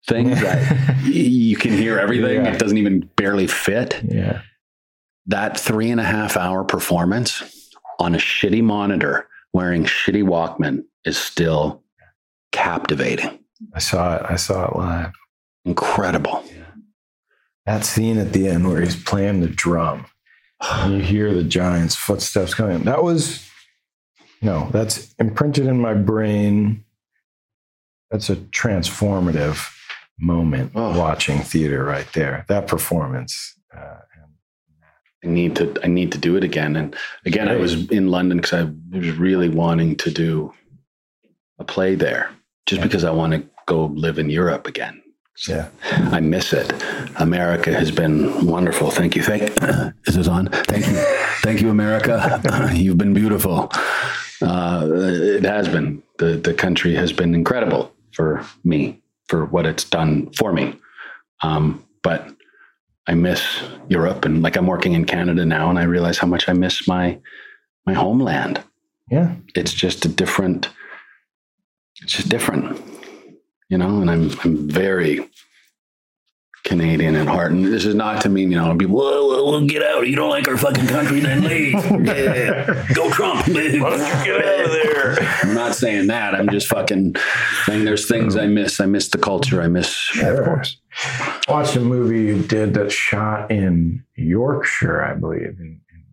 things 0.07 0.41
that 0.41 1.03
you 1.05 1.55
can 1.55 1.71
hear 1.71 1.99
everything. 1.99 2.43
Yeah. 2.43 2.53
It 2.53 2.59
doesn't 2.59 2.77
even 2.77 3.01
barely 3.15 3.45
fit 3.47 4.01
Yeah. 4.07 4.41
that 5.27 5.59
three 5.59 5.91
and 5.91 5.99
a 6.01 6.03
half 6.03 6.35
hour 6.35 6.63
performance 6.63 7.69
on 7.99 8.15
a 8.15 8.17
shitty 8.17 8.63
monitor 8.63 9.27
wearing 9.53 9.83
shitty 9.85 10.23
Walkman 10.23 10.83
is 11.05 11.17
still 11.17 11.83
captivating. 12.51 13.39
I 13.75 13.79
saw 13.79 14.15
it. 14.15 14.23
I 14.27 14.35
saw 14.37 14.67
it 14.69 14.75
live. 14.75 15.11
Incredible. 15.65 16.43
That 17.65 17.85
scene 17.85 18.17
at 18.17 18.33
the 18.33 18.47
end 18.47 18.67
where 18.67 18.81
he's 18.81 19.01
playing 19.01 19.41
the 19.41 19.47
drum. 19.47 20.05
And 20.61 20.93
you 20.93 20.99
hear 21.01 21.33
the 21.33 21.43
giant's 21.43 21.95
footsteps 21.95 22.53
coming. 22.53 22.83
That 22.83 23.03
was, 23.03 23.47
no, 24.41 24.69
that's 24.71 25.13
imprinted 25.19 25.67
in 25.67 25.79
my 25.79 25.93
brain. 25.93 26.83
That's 28.09 28.29
a 28.29 28.35
transformative 28.35 29.69
moment 30.19 30.71
Oh. 30.75 30.97
watching 30.99 31.39
theater 31.39 31.83
right 31.83 32.07
there. 32.13 32.45
That 32.47 32.67
performance. 32.67 33.55
Uh, 33.75 33.97
I 35.23 35.27
need 35.27 35.55
to 35.57 35.75
I 35.83 35.87
need 35.87 36.11
to 36.13 36.17
do 36.17 36.35
it 36.35 36.43
again. 36.43 36.75
And 36.75 36.95
again, 37.25 37.47
I 37.47 37.55
was 37.55 37.89
in 37.91 38.07
London 38.09 38.37
because 38.39 38.53
I 38.53 38.71
was 38.97 39.11
really 39.17 39.49
wanting 39.49 39.95
to 39.97 40.09
do 40.11 40.51
a 41.59 41.63
play 41.63 41.93
there, 41.95 42.31
just 42.65 42.79
Yeah. 42.79 42.85
because 42.87 43.03
I 43.03 43.11
want 43.11 43.33
to 43.33 43.43
go 43.67 43.85
live 43.85 44.17
in 44.17 44.29
Europe 44.31 44.65
again. 44.67 45.00
Yeah. 45.47 45.69
I 45.91 46.19
miss 46.19 46.53
it. 46.53 46.71
America 47.17 47.73
has 47.73 47.91
been 47.91 48.45
wonderful. 48.45 48.91
Thank 48.91 49.15
you. 49.15 49.23
Thank. 49.23 49.43
Is 50.07 50.15
this 50.15 50.27
on? 50.27 50.47
Thank 50.47 50.87
you. 50.87 50.95
Thank 51.41 51.61
you, 51.61 51.69
America. 51.69 52.41
You've 52.73 52.97
been 52.97 53.13
beautiful. 53.13 53.71
Uh, 54.41 54.87
it 54.91 55.43
has 55.43 55.67
been. 55.67 56.03
The 56.17 56.37
the 56.37 56.53
country 56.53 56.93
has 56.95 57.11
been 57.11 57.33
incredible 57.33 57.91
for 58.11 58.45
me 58.63 59.01
for 59.27 59.45
what 59.45 59.65
it's 59.65 59.83
done 59.83 60.31
for 60.33 60.53
me. 60.53 60.75
Um, 61.41 61.83
but 62.03 62.27
I 63.07 63.15
miss 63.15 63.63
Europe, 63.89 64.25
and 64.25 64.43
like 64.43 64.55
I'm 64.55 64.67
working 64.67 64.93
in 64.93 65.05
Canada 65.05 65.45
now, 65.45 65.69
and 65.69 65.79
I 65.79 65.83
realize 65.83 66.17
how 66.17 66.27
much 66.27 66.47
I 66.47 66.53
miss 66.53 66.87
my 66.87 67.19
my 67.85 67.93
homeland. 67.93 68.61
Yeah. 69.09 69.35
It's 69.55 69.73
just 69.73 70.05
a 70.05 70.07
different. 70.07 70.69
It's 72.01 72.13
just 72.13 72.29
different, 72.29 72.81
you 73.71 73.77
know. 73.79 74.01
And 74.01 74.11
I'm 74.11 74.31
I'm 74.43 74.69
very 74.69 75.27
Canadian 76.63 77.15
at 77.15 77.27
heart. 77.27 77.51
And 77.51 77.65
this 77.65 77.85
is 77.85 77.95
not 77.95 78.21
to 78.21 78.29
mean, 78.29 78.51
you 78.51 78.57
know, 78.57 78.75
people, 78.77 78.95
well, 78.95 79.27
well, 79.27 79.51
well, 79.51 79.65
get 79.65 79.81
out. 79.81 80.07
You 80.07 80.15
don't 80.15 80.29
like 80.29 80.47
our 80.47 80.57
fucking 80.57 80.87
country, 80.87 81.19
then 81.19 81.43
leave. 81.43 81.73
Yeah. 82.11 82.87
Go 82.93 83.09
Trump. 83.11 83.47
Why 83.47 83.53
don't 83.53 83.73
you 83.73 84.25
get 84.25 84.45
out 84.45 84.65
of 84.65 84.71
there? 84.71 85.17
I'm 85.43 85.53
not 85.53 85.75
saying 85.75 86.07
that. 86.07 86.35
I'm 86.35 86.49
just 86.49 86.67
fucking 86.67 87.15
saying 87.65 87.85
there's 87.85 88.07
things 88.07 88.35
I 88.35 88.47
miss. 88.47 88.79
I 88.79 88.85
miss 88.85 89.09
the 89.09 89.17
culture. 89.17 89.61
I 89.61 89.67
miss. 89.67 90.11
Of 90.21 90.43
course. 90.43 90.77
Watched 91.47 91.75
a 91.75 91.79
movie 91.79 92.21
you 92.21 92.41
did 92.41 92.73
that 92.73 92.91
shot 92.91 93.49
in 93.51 94.03
Yorkshire, 94.15 95.01
I 95.01 95.13
believe, 95.13 95.57
in, 95.59 95.81
in 95.89 96.03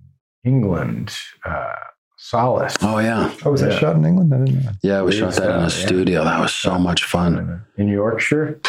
England. 0.44 1.16
Uh, 1.44 1.72
Solis. 2.20 2.74
Oh, 2.83 2.98
yeah. 2.98 3.33
Oh, 3.44 3.52
was 3.52 3.61
that 3.61 3.78
shot 3.78 3.94
in 3.96 4.04
England? 4.04 4.35
I 4.35 4.38
didn't 4.44 4.64
know. 4.64 4.70
Yeah, 4.83 5.02
we 5.02 5.11
Believe 5.12 5.20
shot 5.35 5.35
that 5.42 5.50
in 5.50 5.57
a 5.57 5.62
yeah. 5.62 5.68
studio. 5.68 6.24
That 6.24 6.40
was 6.40 6.52
so 6.52 6.76
much 6.78 7.04
fun. 7.04 7.62
In 7.76 7.87
Yorkshire. 7.88 8.61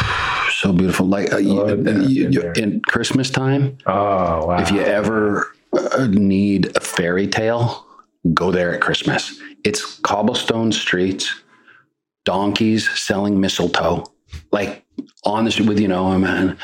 So 0.52 0.72
beautiful. 0.72 1.08
Like 1.08 1.34
uh, 1.34 1.38
you, 1.38 1.62
Oh, 1.62 1.74
you- 1.74 2.30
you- 2.30 2.52
in 2.56 2.80
Christmas 2.82 3.30
time, 3.32 3.78
Oh 3.88 4.46
wow! 4.46 4.58
if 4.62 4.70
you 4.72 4.82
ever 4.82 5.48
uh, 5.74 6.08
need 6.12 6.76
a 6.78 6.80
fairy 6.80 7.28
tale, 7.28 7.86
go 8.34 8.52
there 8.52 8.74
at 8.74 8.82
Christmas. 8.82 9.40
It's 9.64 9.98
cobblestone 10.02 10.72
streets, 10.72 11.34
donkeys 12.26 12.88
selling 13.00 13.40
mistletoe, 13.40 14.04
like 14.52 14.86
on 15.24 15.46
the 15.46 15.52
street 15.52 15.68
with 15.70 15.80
you 15.80 15.88
know 15.88 16.08
a 16.12 16.20
man, 16.20 16.58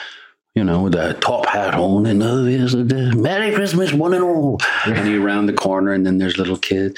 you 0.55 0.63
know, 0.63 0.83
with 0.83 0.95
a 0.95 1.13
top 1.15 1.45
hat 1.47 1.75
on, 1.75 2.05
and 2.05 2.23
oh, 2.23 2.45
yes, 2.45 2.73
Merry 2.73 3.53
Christmas, 3.53 3.91
one 3.91 4.13
and 4.13 4.23
all. 4.23 4.57
And 4.85 5.05
you 5.07 5.21
round 5.21 5.49
the 5.49 5.53
corner, 5.53 5.91
and 5.91 6.05
then 6.05 6.17
there's 6.17 6.37
little 6.37 6.55
kids. 6.57 6.97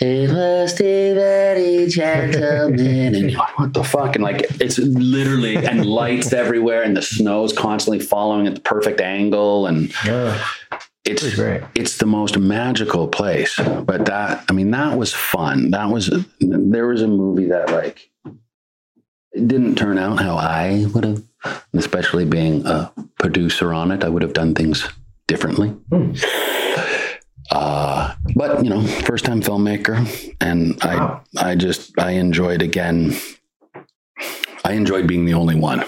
It 0.00 0.28
must 0.32 0.78
be 0.78 1.14
very 1.14 1.86
gentleman, 1.86 3.14
and 3.14 3.30
you're 3.30 3.38
like, 3.38 3.56
what 3.58 3.72
the 3.74 3.84
fuck? 3.84 4.16
And 4.16 4.24
like, 4.24 4.42
it's 4.60 4.78
literally 4.78 5.56
and 5.56 5.86
lights 6.00 6.32
everywhere, 6.32 6.82
and 6.82 6.96
the 6.96 7.02
snow's 7.02 7.52
constantly 7.52 8.04
following 8.04 8.48
at 8.48 8.56
the 8.56 8.60
perfect 8.60 9.00
angle, 9.00 9.66
and 9.68 9.94
Yeah, 10.04 10.44
it's 11.04 11.22
it's 11.76 11.98
the 11.98 12.06
most 12.06 12.36
magical 12.36 13.06
place. 13.06 13.56
But 13.56 14.06
that, 14.06 14.44
I 14.48 14.52
mean, 14.52 14.72
that 14.72 14.98
was 14.98 15.14
fun. 15.14 15.70
That 15.70 15.90
was 15.90 16.10
there 16.40 16.88
was 16.88 17.02
a 17.02 17.08
movie 17.08 17.46
that 17.46 17.70
like 17.70 18.10
it 19.32 19.46
didn't 19.46 19.76
turn 19.76 19.98
out 19.98 20.18
how 20.20 20.36
I 20.36 20.86
would 20.92 21.04
have, 21.04 21.22
especially 21.74 22.24
being 22.24 22.66
a 22.66 22.92
producer 23.18 23.72
on 23.72 23.90
it. 23.90 24.04
I 24.04 24.08
would 24.08 24.22
have 24.22 24.32
done 24.32 24.54
things 24.54 24.88
differently. 25.26 25.74
Uh, 27.50 28.14
but 28.34 28.62
you 28.64 28.70
know, 28.70 28.82
first 28.82 29.24
time 29.24 29.40
filmmaker, 29.40 29.96
and 30.40 30.78
Wow. 30.82 31.22
I 31.38 31.50
I 31.52 31.54
just 31.54 31.98
I 31.98 32.12
enjoyed 32.12 32.60
again. 32.60 33.14
I 34.64 34.72
enjoyed 34.72 35.06
being 35.06 35.26
the 35.26 35.34
only 35.34 35.54
one. 35.54 35.84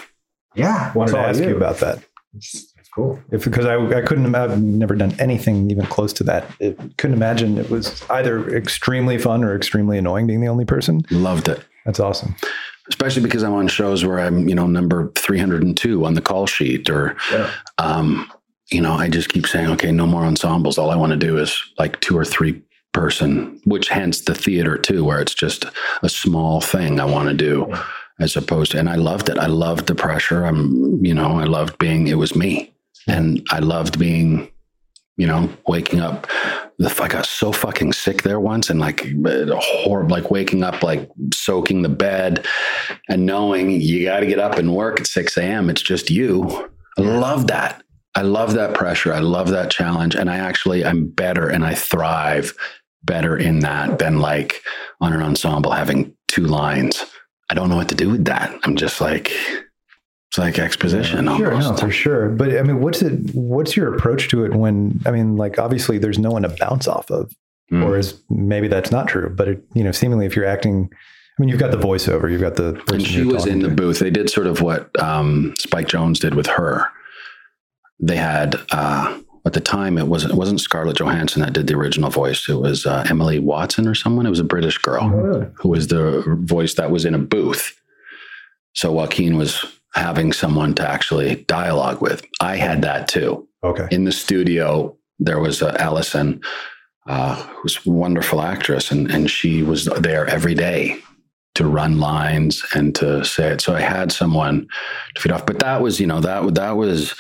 Yeah. 0.55 0.93
Wanted 0.95 1.13
to 1.13 1.19
ask 1.19 1.41
you 1.41 1.51
do. 1.51 1.57
about 1.57 1.79
that. 1.79 1.99
It's, 2.37 2.73
it's 2.79 2.89
cool. 2.91 3.19
If 3.33 3.45
because 3.45 3.67
I 3.67 3.75
I 3.77 4.03
couldn't 4.03 4.33
I've 4.37 4.61
never 4.63 4.95
done 4.95 5.15
anything 5.19 5.69
even 5.71 5.85
close 5.87 6.13
to 6.15 6.25
that. 6.25 6.49
It, 6.61 6.79
couldn't 6.97 7.17
imagine 7.17 7.59
it 7.59 7.71
was 7.71 8.05
either 8.09 8.49
extremely 8.55 9.19
fun 9.19 9.43
or 9.43 9.57
extremely 9.57 9.99
annoying 9.99 10.29
being 10.29 10.41
the 10.41 10.49
only 10.49 10.65
person. 10.65 11.03
Loved 11.11 11.49
it. 11.49 11.61
That's 11.85 11.99
awesome. 11.99 12.37
Especially 12.89 13.23
because 13.23 13.43
I'm 13.43 13.55
on 13.55 13.69
shows 13.69 14.05
where 14.05 14.21
I'm, 14.21 14.49
you 14.49 14.55
know, 14.55 14.67
number 14.67 15.13
302 15.17 16.05
on 16.05 16.15
the 16.15 16.21
call 16.21 16.47
sheet 16.47 16.89
or, 16.91 17.17
Yeah. 17.33 17.51
um, 17.79 18.31
you 18.71 18.81
know, 18.81 18.93
I 18.93 19.09
just 19.09 19.31
keep 19.31 19.47
saying, 19.47 19.69
okay, 19.73 19.93
no 19.93 20.07
more 20.07 20.25
ensembles. 20.25 20.79
All 20.79 20.91
I 20.91 20.97
want 20.97 21.11
to 21.13 21.17
do 21.19 21.39
is 21.39 21.59
like 21.79 22.01
two 22.01 22.17
or 22.19 22.25
three 22.25 22.63
person, 22.93 23.61
which 23.65 23.89
hence 23.89 24.23
the 24.23 24.35
theater 24.35 24.77
too, 24.77 25.05
where 25.05 25.21
it's 25.21 25.35
just 25.35 25.65
a 26.03 26.09
small 26.09 26.61
thing 26.61 27.01
I 27.01 27.05
want 27.05 27.29
to 27.29 27.35
do 27.35 27.73
as 28.21 28.37
opposed 28.37 28.73
to, 28.73 28.79
and 28.79 28.89
I 28.89 28.97
loved 28.97 29.29
it. 29.29 29.39
I 29.39 29.47
loved 29.47 29.87
the 29.87 29.95
pressure. 29.95 30.45
I'm, 30.45 31.05
you 31.05 31.15
know, 31.15 31.39
I 31.39 31.45
loved 31.45 31.79
being, 31.79 32.09
it 32.09 32.15
was 32.19 32.35
me 32.35 32.75
and 33.07 33.47
I 33.51 33.61
loved 33.61 33.99
being, 33.99 34.51
you 35.17 35.27
know, 35.27 35.49
waking 35.67 36.01
up. 36.01 36.27
The, 36.79 37.03
I 37.03 37.09
got 37.09 37.27
so 37.27 37.51
fucking 37.53 37.93
sick 37.93 38.23
there 38.23 38.39
once 38.39 38.71
and 38.71 38.79
like 38.79 39.05
uh, 39.27 39.47
horrible, 39.57 40.11
like 40.11 40.31
waking 40.31 40.63
up, 40.63 40.83
like 40.83 41.11
soaking 41.35 41.83
the 41.83 41.89
bed 41.89 42.47
and 43.09 43.27
knowing 43.27 43.71
you 43.71 44.05
got 44.05 44.21
to 44.21 44.27
get 44.27 44.39
up 44.39 44.59
and 44.59 44.75
work 44.75 45.01
at 45.01 45.07
6 45.07 45.37
a.m. 45.37 45.71
It's 45.71 45.83
just 45.83 46.11
you. 46.11 46.71
I 46.97 47.03
love 47.03 47.49
that. 47.49 47.83
I 48.15 48.23
love 48.23 48.55
that 48.55 48.75
pressure. 48.75 49.13
I 49.13 49.21
love 49.21 49.49
that 49.49 49.71
challenge. 49.71 50.15
And 50.15 50.31
I 50.31 50.37
actually, 50.37 50.85
I'm 50.85 51.09
better 51.09 51.49
and 51.49 51.65
I 51.65 51.75
thrive 51.75 52.55
better 53.05 53.37
in 53.37 53.61
that 53.61 53.99
than 53.99 54.19
like 54.19 54.63
on 55.01 55.13
an 55.13 55.23
ensemble 55.23 55.71
having 55.73 56.15
two 56.27 56.43
lines. 56.43 57.05
I 57.51 57.55
don't 57.55 57.71
know 57.71 57.77
what 57.77 57.89
to 57.89 57.95
do 57.95 58.11
with 58.11 58.25
that. 58.27 58.57
I'm 58.65 58.77
just 58.77 59.01
like, 59.01 59.33
it's 60.29 60.39
like 60.39 60.59
exposition 60.59 61.25
Sure, 61.27 61.53
almost. 61.55 61.71
no, 61.71 61.77
for 61.77 61.91
sure. 61.93 62.29
But 62.29 62.57
I 62.57 62.63
mean, 62.63 62.81
what's 62.81 63.03
it? 63.03 63.35
What's 63.35 63.77
your 63.77 63.95
approach 63.95 64.29
to 64.29 64.45
it 64.45 64.55
when? 64.55 65.01
I 65.07 65.11
mean, 65.11 65.37
like 65.37 65.59
obviously, 65.59 65.99
there's 65.99 66.19
no 66.19 66.31
one 66.31 66.43
to 66.43 66.49
bounce 66.61 66.87
off 66.87 67.11
of, 67.11 67.33
Mm. 67.73 67.85
or 67.85 67.99
is 67.99 68.19
maybe 68.31 68.67
that's 68.69 68.91
not 68.91 69.09
true. 69.09 69.29
But 69.29 69.49
it, 69.49 69.63
you 69.75 69.85
know, 69.85 69.93
seemingly, 69.93 70.25
if 70.27 70.35
you're 70.37 70.47
acting, 70.47 70.89
I 70.93 71.35
mean, 71.43 71.49
you've 71.51 71.59
got 71.61 71.71
the 71.71 71.77
voiceover, 71.79 72.31
you've 72.31 72.41
got 72.41 72.57
the. 72.57 72.81
and 72.93 73.03
she 73.07 73.25
was 73.25 73.45
in 73.47 73.59
the 73.61 73.69
booth. 73.69 73.99
They 73.99 74.11
did 74.11 74.31
sort 74.31 74.47
of 74.47 74.61
what 74.63 74.91
um, 75.03 75.55
Spike 75.59 75.87
Jonze 75.89 76.19
did 76.19 76.35
with 76.35 76.47
her. 76.47 76.87
They 78.01 78.17
had 78.17 78.55
uh, 78.71 79.19
at 79.45 79.53
the 79.55 79.61
time 79.61 79.99
it 79.99 80.07
wasn't 80.07 80.33
it 80.33 80.37
wasn't 80.37 80.61
Scarlett 80.61 80.97
Johansson 80.99 81.43
that 81.43 81.53
did 81.53 81.67
the 81.67 81.75
original 81.75 82.11
voice. 82.11 82.49
It 82.49 82.55
was 82.61 82.87
uh, 82.87 83.05
Emily 83.11 83.39
Watson 83.39 83.87
or 83.89 83.95
someone. 83.95 84.25
It 84.27 84.31
was 84.31 84.41
a 84.41 84.45
British 84.45 84.79
girl 84.79 85.09
really? 85.09 85.47
who 85.57 85.69
was 85.71 85.89
the 85.89 86.23
voice 86.43 86.75
that 86.75 86.91
was 86.91 87.05
in 87.05 87.15
a 87.15 87.19
booth. 87.19 87.75
So 88.75 88.93
Joaquin 88.93 89.37
was 89.37 89.65
having 89.95 90.33
someone 90.33 90.75
to 90.75 90.89
actually 90.89 91.37
dialogue 91.45 92.01
with. 92.01 92.25
I 92.41 92.57
had 92.57 92.83
that 92.83 93.09
too 93.09 93.49
Okay. 93.65 93.89
in 93.91 94.05
the 94.05 94.13
studio 94.13 94.97
there 95.19 95.41
was 95.41 95.63
uh, 95.63 95.77
Allison, 95.79 96.41
uh, 97.07 97.35
who's 97.57 97.79
a 97.87 97.91
wonderful 97.91 98.41
actress, 98.41 98.91
and 98.91 99.11
and 99.11 99.31
she 99.31 99.63
was 99.63 99.87
there 99.87 100.27
every 100.27 100.55
day 100.55 101.01
to 101.55 101.67
run 101.67 101.99
lines 101.99 102.65
and 102.75 102.95
to 102.95 103.25
say 103.25 103.49
it. 103.49 103.61
So 103.61 103.75
I 103.75 103.81
had 103.81 104.13
someone 104.13 104.69
to 105.15 105.21
feed 105.21 105.33
off, 105.33 105.47
but 105.47 105.59
that 105.59 105.83
was 105.83 105.99
you 105.99 106.07
know 106.07 106.21
that 106.21 106.55
that 106.55 106.77
was 106.77 107.15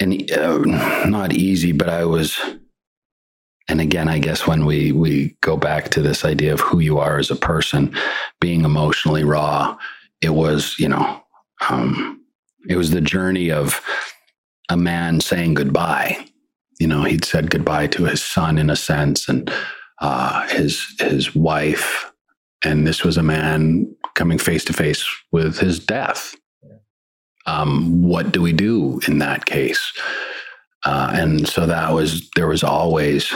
an 0.00 0.18
uh, 0.32 1.04
not 1.06 1.32
easy, 1.32 1.72
but 1.72 1.88
I 1.88 2.04
was. 2.04 2.38
And 3.68 3.80
again, 3.80 4.08
I 4.08 4.18
guess 4.18 4.46
when 4.46 4.66
we 4.66 4.90
we 4.90 5.36
go 5.40 5.56
back 5.56 5.90
to 5.90 6.02
this 6.02 6.24
idea 6.24 6.52
of 6.52 6.60
who 6.60 6.80
you 6.80 6.98
are 6.98 7.18
as 7.18 7.30
a 7.30 7.36
person, 7.36 7.94
being 8.40 8.64
emotionally 8.64 9.22
raw, 9.22 9.78
it 10.20 10.30
was 10.30 10.76
you 10.80 10.88
know, 10.88 11.21
um, 11.68 12.20
it 12.68 12.76
was 12.76 12.90
the 12.90 13.00
journey 13.00 13.50
of 13.50 13.80
a 14.68 14.76
man 14.76 15.20
saying 15.20 15.54
goodbye. 15.54 16.26
You 16.78 16.86
know, 16.86 17.04
he'd 17.04 17.24
said 17.24 17.50
goodbye 17.50 17.88
to 17.88 18.04
his 18.04 18.24
son 18.24 18.58
in 18.58 18.70
a 18.70 18.76
sense, 18.76 19.28
and 19.28 19.52
uh, 20.00 20.48
his 20.48 20.84
his 20.98 21.34
wife, 21.34 22.10
and 22.64 22.86
this 22.86 23.04
was 23.04 23.16
a 23.16 23.22
man 23.22 23.94
coming 24.14 24.38
face 24.38 24.64
to 24.64 24.72
face 24.72 25.06
with 25.30 25.58
his 25.58 25.78
death. 25.78 26.34
Um, 27.46 28.02
what 28.02 28.32
do 28.32 28.40
we 28.40 28.52
do 28.52 29.00
in 29.06 29.18
that 29.18 29.46
case? 29.46 29.92
Uh, 30.84 31.10
and 31.14 31.48
so 31.48 31.66
that 31.66 31.92
was 31.92 32.28
there 32.30 32.48
was 32.48 32.64
always. 32.64 33.32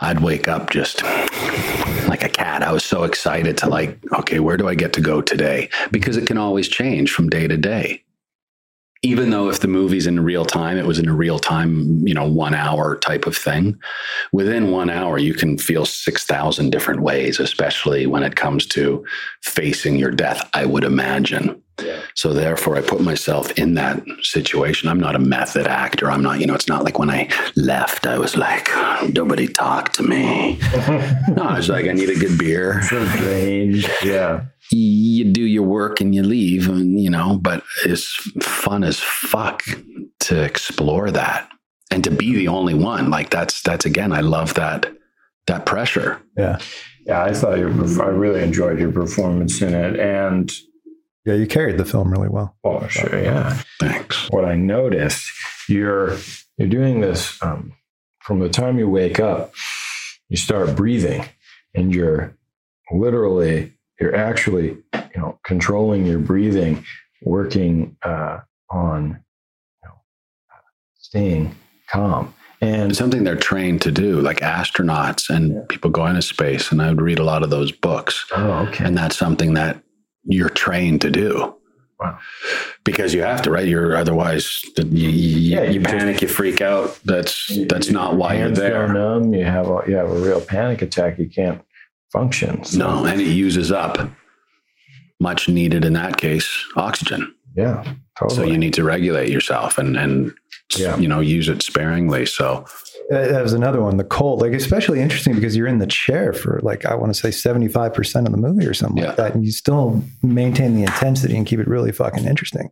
I'd 0.00 0.20
wake 0.20 0.48
up 0.48 0.70
just 0.70 1.02
like 2.08 2.22
a 2.22 2.28
cat. 2.28 2.62
I 2.62 2.72
was 2.72 2.84
so 2.84 3.04
excited 3.04 3.58
to 3.58 3.68
like, 3.68 3.98
okay, 4.12 4.40
where 4.40 4.56
do 4.56 4.68
I 4.68 4.74
get 4.74 4.92
to 4.94 5.00
go 5.00 5.20
today? 5.20 5.68
Because 5.90 6.16
it 6.16 6.26
can 6.26 6.38
always 6.38 6.68
change 6.68 7.12
from 7.12 7.28
day 7.28 7.46
to 7.48 7.56
day 7.56 8.04
even 9.04 9.28
though 9.28 9.50
if 9.50 9.60
the 9.60 9.68
movie's 9.68 10.06
in 10.06 10.18
real 10.24 10.46
time, 10.46 10.78
it 10.78 10.86
was 10.86 10.98
in 10.98 11.08
a 11.08 11.14
real 11.14 11.38
time, 11.38 12.06
you 12.06 12.14
know, 12.14 12.26
one 12.26 12.54
hour 12.54 12.96
type 12.96 13.26
of 13.26 13.36
thing. 13.36 13.78
Within 14.32 14.70
one 14.70 14.88
hour, 14.88 15.18
you 15.18 15.34
can 15.34 15.58
feel 15.58 15.84
6,000 15.84 16.70
different 16.70 17.02
ways, 17.02 17.38
especially 17.38 18.06
when 18.06 18.22
it 18.22 18.36
comes 18.36 18.64
to 18.68 19.04
facing 19.42 19.96
your 19.96 20.10
death, 20.10 20.48
I 20.54 20.64
would 20.64 20.84
imagine. 20.84 21.62
Yeah. 21.82 22.00
So 22.14 22.32
therefore, 22.32 22.76
I 22.76 22.80
put 22.80 23.00
myself 23.00 23.50
in 23.58 23.74
that 23.74 24.02
situation. 24.22 24.88
I'm 24.88 25.00
not 25.00 25.16
a 25.16 25.18
method 25.18 25.66
actor. 25.66 26.10
I'm 26.10 26.22
not, 26.22 26.40
you 26.40 26.46
know, 26.46 26.54
it's 26.54 26.68
not 26.68 26.84
like 26.84 26.98
when 26.98 27.10
I 27.10 27.28
left, 27.56 28.06
I 28.06 28.16
was 28.18 28.36
like, 28.36 28.70
nobody 29.12 29.48
talked 29.48 29.96
to 29.96 30.02
me. 30.02 30.58
no, 31.28 31.42
I 31.42 31.56
was 31.56 31.68
like, 31.68 31.86
I 31.86 31.92
need 31.92 32.10
a 32.10 32.18
good 32.18 32.38
beer 32.38 32.80
Range. 32.90 33.86
Yeah. 34.02 34.44
You 34.70 35.24
do 35.24 35.42
your 35.42 35.62
work 35.62 36.00
and 36.00 36.14
you 36.14 36.22
leave 36.22 36.68
and 36.68 37.00
you 37.00 37.10
know 37.10 37.38
but 37.38 37.62
it's 37.84 38.06
fun 38.42 38.82
as 38.82 38.98
fuck 38.98 39.62
to 40.20 40.42
explore 40.42 41.10
that 41.10 41.48
and 41.90 42.02
to 42.02 42.10
be 42.10 42.34
the 42.34 42.48
only 42.48 42.74
one 42.74 43.10
like 43.10 43.30
that's 43.30 43.62
that's 43.62 43.84
again 43.84 44.12
i 44.12 44.20
love 44.20 44.54
that 44.54 44.86
that 45.46 45.66
pressure 45.66 46.20
Yeah. 46.38 46.58
Yeah. 47.06 47.22
I 47.22 47.34
thought 47.34 47.58
your, 47.58 47.68
I 48.02 48.06
really 48.08 48.42
enjoyed 48.42 48.78
your 48.80 48.90
performance 48.90 49.60
in 49.60 49.74
it. 49.74 50.00
And, 50.00 50.50
Yeah. 51.26 51.34
You 51.34 51.46
carried 51.46 51.76
the 51.76 51.84
film 51.84 52.10
really 52.10 52.30
well. 52.30 52.56
oh, 52.64 52.86
sure. 52.88 53.22
Yeah. 53.22 53.60
thanks 53.78 54.30
what 54.30 54.46
I 54.46 54.54
noticed, 54.56 55.22
you're 55.68 56.16
you're 56.56 56.68
doing 56.68 57.02
this 57.02 57.42
um, 57.42 57.74
from 58.20 58.40
the 58.40 58.48
time 58.48 58.78
you 58.78 58.88
wake 58.88 59.20
up, 59.20 59.52
you 60.30 60.38
start 60.38 60.74
breathing, 60.76 61.26
and 61.74 61.94
you're 61.94 62.34
literally 62.90 63.73
you're 64.00 64.14
actually 64.14 64.76
you 64.94 65.16
know 65.20 65.38
controlling 65.44 66.06
your 66.06 66.18
breathing, 66.18 66.84
working 67.22 67.96
uh, 68.02 68.38
on 68.70 69.08
you 69.82 69.88
know 69.88 69.94
staying 70.98 71.54
calm. 71.90 72.34
And 72.60 72.90
it's 72.92 72.98
something 72.98 73.24
they're 73.24 73.36
trained 73.36 73.82
to 73.82 73.90
do 73.92 74.20
like 74.20 74.38
astronauts 74.40 75.28
and 75.28 75.52
Yeah. 75.52 75.60
people 75.68 75.90
go 75.90 76.06
into 76.06 76.22
space 76.22 76.72
and 76.72 76.80
i 76.80 76.88
would 76.88 77.00
read 77.02 77.18
a 77.18 77.24
lot 77.24 77.42
of 77.42 77.50
those 77.50 77.70
books 77.72 78.24
oh, 78.34 78.66
okay, 78.68 78.84
and 78.86 78.96
that's 78.96 79.16
something 79.18 79.52
that 79.54 79.82
you're 80.24 80.48
trained 80.48 81.02
to 81.02 81.10
do 81.10 81.54
Wow. 82.00 82.18
because 82.84 83.12
you 83.12 83.20
have 83.22 83.42
to 83.42 83.50
right 83.50 83.68
you're 83.68 83.96
otherwise 83.96 84.62
you, 84.78 84.84
you, 84.86 85.08
Yeah, 85.10 85.62
you 85.64 85.72
you 85.74 85.80
just- 85.80 85.94
panic 85.94 86.22
you 86.22 86.28
freak 86.28 86.62
out 86.62 86.98
that's 87.04 87.52
that's 87.68 87.90
not 87.90 88.16
why 88.16 88.38
you're 88.38 88.48
there 88.50 88.88
numb. 88.90 89.34
You 89.34 89.44
have 89.44 89.68
a, 89.68 89.82
you 89.86 89.96
have 89.96 90.10
a 90.10 90.18
real 90.18 90.40
panic 90.40 90.80
attack. 90.80 91.18
You 91.18 91.28
can't 91.28 91.60
function. 92.18 92.62
So, 92.64 92.78
No, 92.78 93.04
and 93.04 93.20
it 93.20 93.26
uses 93.26 93.70
up 93.72 93.98
much 95.20 95.48
needed 95.48 95.84
in 95.84 95.92
that 95.94 96.16
case 96.16 96.48
oxygen. 96.76 97.34
Yeah. 97.56 97.84
Totally. 98.18 98.36
So 98.36 98.44
you 98.52 98.58
need 98.58 98.74
to 98.74 98.84
regulate 98.84 99.30
yourself 99.30 99.78
and 99.78 99.96
and 99.96 100.32
Yeah. 100.76 100.96
you 100.96 101.08
know 101.08 101.20
use 101.20 101.48
it 101.48 101.62
sparingly. 101.62 102.26
So 102.26 102.64
That 103.10 103.30
that 103.30 103.42
was 103.42 103.52
another 103.52 103.80
one. 103.82 103.96
The 103.96 104.04
cold, 104.18 104.40
like 104.40 104.52
especially 104.52 105.00
interesting 105.00 105.34
because 105.34 105.56
you're 105.56 105.66
in 105.74 105.78
the 105.78 105.86
chair 105.86 106.32
for 106.32 106.58
like 106.62 106.84
I 106.86 106.94
want 106.94 107.12
to 107.14 107.18
say 107.20 107.30
75 107.30 107.92
percent 107.94 108.26
of 108.26 108.32
the 108.32 108.38
movie 108.40 108.66
or 108.66 108.74
something 108.74 108.98
Yeah. 109.02 109.08
like 109.08 109.16
that, 109.16 109.34
and 109.34 109.44
you 109.44 109.52
still 109.52 110.02
maintain 110.22 110.74
the 110.74 110.82
intensity 110.82 111.36
and 111.36 111.46
keep 111.46 111.60
it 111.60 111.68
really 111.68 111.92
fucking 111.92 112.24
interesting. 112.24 112.70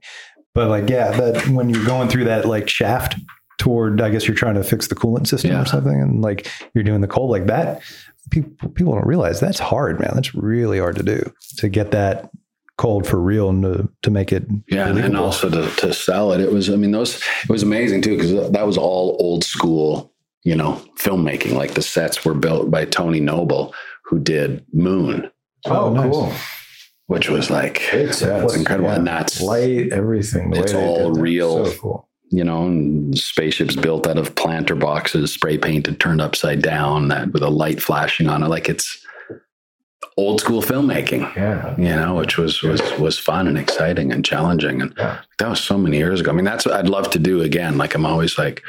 But 0.55 0.69
like, 0.69 0.89
yeah, 0.91 1.11
that 1.13 1.49
when 1.49 1.69
you're 1.71 1.85
going 1.87 2.09
through 2.09 2.25
that 2.25 2.45
like 2.47 2.69
shaft 2.69 3.17
toward, 3.59 4.01
I 4.01 4.11
guess 4.11 4.27
you're 4.27 4.35
trying 4.45 4.55
to 4.57 4.65
fix 4.65 4.89
the 4.89 4.95
coolant 4.95 5.27
system 5.27 5.51
Yeah. 5.53 5.63
or 5.63 5.67
something, 5.67 5.99
and 6.01 6.21
like 6.23 6.49
you're 6.75 6.85
doing 6.85 7.01
the 7.03 7.09
cold 7.17 7.31
like 7.31 7.47
that. 7.47 7.83
People 8.31 8.69
people 8.71 8.93
don't 8.95 9.07
realize 9.07 9.41
that's 9.41 9.59
hard, 9.59 9.99
man. 10.01 10.13
That's 10.15 10.35
really 10.35 10.79
hard 10.79 10.97
to 10.97 11.03
do 11.03 11.33
to 11.59 11.69
get 11.69 11.91
that 11.91 12.31
cold 12.79 13.07
for 13.07 13.21
real 13.21 13.51
and 13.51 13.63
to, 13.63 13.89
to 14.03 14.11
make 14.11 14.33
it 14.33 14.45
yeah, 14.69 14.89
and, 14.89 14.99
and 14.99 15.17
also 15.17 15.51
to 15.51 15.69
to 15.77 15.93
sell 15.93 16.33
it. 16.33 16.41
It 16.41 16.51
was 16.53 16.71
I 16.71 16.77
mean 16.77 16.93
those 16.93 17.17
it 17.45 17.49
was 17.51 17.63
amazing 17.63 18.03
too 18.03 18.17
because 18.17 18.51
that 18.53 18.67
was 18.67 18.79
all 18.79 19.17
old 19.21 19.45
school 19.45 20.13
you 20.45 20.55
know 20.57 20.81
filmmaking. 20.99 21.53
Like 21.53 21.75
the 21.75 21.83
sets 21.83 22.25
were 22.25 22.35
built 22.35 22.71
by 22.71 22.85
Tony 22.87 23.21
Noble 23.21 23.75
who 24.05 24.19
did 24.19 24.65
Moon, 24.73 25.31
oh, 25.67 25.87
Oh, 25.87 25.93
nice. 25.93 26.11
cool. 26.13 26.33
which 27.07 27.29
was 27.29 27.51
like 27.51 27.83
Great 27.91 28.15
sets. 28.15 28.45
it's 28.45 28.57
incredible, 28.57 28.91
Yeah. 28.91 28.97
and 28.97 29.07
that's 29.07 29.41
light, 29.41 29.93
everything. 29.93 30.55
It's 30.55 30.73
way 30.73 30.81
all 30.87 31.13
real. 31.13 31.67
So 31.67 31.79
cool. 31.79 32.09
You 32.33 32.43
know, 32.43 33.11
spaceships 33.15 33.77
built 33.77 34.07
out 34.07 34.17
of 34.17 34.35
planter 34.35 34.75
boxes, 34.75 35.33
spray 35.33 35.59
painted, 35.59 36.01
turned 36.01 36.21
upside 36.23 36.63
down, 36.63 37.09
that 37.09 37.31
with 37.33 37.43
a 37.43 37.51
light 37.51 37.81
flashing 37.81 38.29
on 38.29 38.43
it. 38.43 38.49
Like 38.49 38.71
it's 38.71 39.05
old 40.17 40.41
school 40.41 40.63
filmmaking. 40.63 41.35
Yeah. 41.37 41.77
You 41.77 41.85
know, 41.95 42.15
which 42.15 42.39
was 42.39 42.63
was 42.63 42.81
was 42.99 43.19
fun 43.19 43.47
and 43.47 43.59
exciting 43.59 44.13
and 44.13 44.25
challenging. 44.25 44.81
And 44.81 44.95
Yeah. 44.97 45.21
that 45.39 45.49
was 45.49 45.61
so 45.61 45.77
many 45.77 45.99
years 45.99 46.21
ago. 46.21 46.31
I 46.31 46.35
mean, 46.35 46.47
that's 46.47 46.65
what 46.65 46.75
I'd 46.75 46.89
love 46.89 47.11
to 47.11 47.19
do 47.19 47.43
again. 47.43 47.77
Like 47.77 47.95
I'm 47.95 48.07
always 48.07 48.39
like 48.39 48.63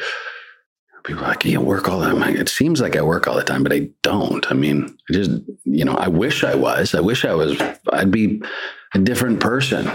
people 1.05 1.24
are 1.24 1.30
like, 1.30 1.45
you 1.45 1.59
work 1.61 1.88
all 1.89 1.99
the 1.99 2.07
time. 2.07 2.20
Like, 2.20 2.36
It 2.36 2.49
seems 2.49 2.82
like 2.82 2.95
I 2.97 3.01
work 3.01 3.28
all 3.28 3.36
the 3.36 3.43
time, 3.43 3.64
but 3.64 3.74
I 3.74 3.89
don't. 4.03 4.49
I 4.51 4.53
mean, 4.55 4.97
I 5.09 5.14
just, 5.14 5.32
you 5.66 5.84
know, 5.86 5.95
I 5.95 6.07
wish 6.07 6.43
I 6.43 6.55
was. 6.55 6.95
I 6.95 7.01
wish 7.01 7.26
I 7.26 7.34
was, 7.34 7.61
I'd 7.91 8.11
be 8.11 8.41
a 8.93 8.99
different 8.99 9.39
person 9.41 9.89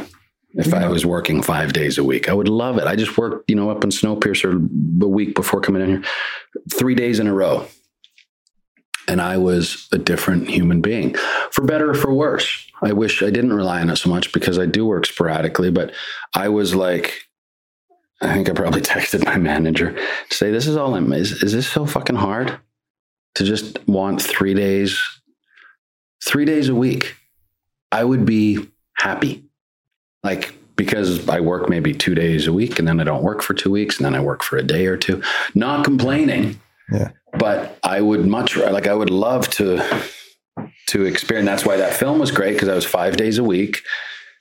if 0.54 0.72
I 0.72 0.88
was 0.88 1.04
working 1.04 1.42
five 1.42 1.72
days 1.72 1.98
a 1.98 2.04
week. 2.04 2.28
I 2.28 2.32
would 2.32 2.48
love 2.48 2.78
it. 2.78 2.86
I 2.86 2.96
just 2.96 3.16
worked, 3.18 3.50
you 3.50 3.56
know, 3.56 3.70
up 3.70 3.84
in 3.84 3.90
Snowpiercer 3.90 4.68
the 4.98 5.08
week 5.08 5.34
before 5.34 5.60
coming 5.60 5.82
in 5.82 5.88
here, 5.88 6.02
three 6.76 6.94
days 6.94 7.18
in 7.18 7.26
a 7.26 7.34
row. 7.34 7.66
And 9.06 9.20
I 9.22 9.38
was 9.38 9.88
a 9.92 9.98
different 9.98 10.48
human 10.48 10.82
being, 10.82 11.14
for 11.50 11.64
better 11.64 11.90
or 11.90 11.94
for 11.94 12.12
worse. 12.12 12.66
I 12.82 12.92
wish 12.92 13.22
I 13.22 13.30
didn't 13.30 13.54
rely 13.54 13.80
on 13.80 13.88
it 13.88 13.96
so 13.96 14.10
much 14.10 14.32
because 14.32 14.58
I 14.58 14.66
do 14.66 14.84
work 14.84 15.06
sporadically, 15.06 15.70
but 15.70 15.92
I 16.34 16.48
was 16.50 16.74
like, 16.74 17.22
I 18.20 18.34
think 18.34 18.48
I 18.48 18.52
probably 18.52 18.80
texted 18.82 19.24
my 19.24 19.36
manager 19.36 19.92
to 19.92 20.36
say, 20.36 20.50
"This 20.50 20.66
is 20.66 20.76
all 20.76 20.94
I'm. 20.94 21.12
Is, 21.12 21.42
is 21.42 21.52
this 21.52 21.68
so 21.68 21.86
fucking 21.86 22.16
hard 22.16 22.58
to 23.36 23.44
just 23.44 23.86
want 23.88 24.20
three 24.20 24.54
days, 24.54 25.00
three 26.24 26.44
days 26.44 26.68
a 26.68 26.74
week? 26.74 27.14
I 27.90 28.04
would 28.04 28.26
be 28.26 28.68
happy, 28.96 29.47
like 30.28 30.54
because 30.76 31.28
I 31.28 31.40
work 31.40 31.68
maybe 31.68 31.92
two 31.92 32.14
days 32.14 32.46
a 32.46 32.52
week, 32.52 32.78
and 32.78 32.86
then 32.86 33.00
I 33.00 33.04
don't 33.04 33.24
work 33.24 33.42
for 33.42 33.52
two 33.54 33.70
weeks, 33.70 33.96
and 33.96 34.04
then 34.06 34.14
I 34.14 34.20
work 34.20 34.42
for 34.44 34.56
a 34.58 34.62
day 34.62 34.86
or 34.86 34.96
two. 34.96 35.20
Not 35.54 35.84
complaining, 35.84 36.60
Yeah. 36.92 37.10
but 37.38 37.78
I 37.82 38.00
would 38.00 38.24
much 38.26 38.56
like 38.56 38.86
I 38.86 38.94
would 38.94 39.10
love 39.10 39.48
to 39.58 39.66
to 40.88 41.04
experience. 41.04 41.46
That's 41.46 41.66
why 41.66 41.76
that 41.78 41.94
film 41.94 42.18
was 42.18 42.30
great 42.30 42.52
because 42.54 42.68
I 42.68 42.74
was 42.74 42.84
five 42.84 43.16
days 43.16 43.38
a 43.38 43.44
week, 43.44 43.82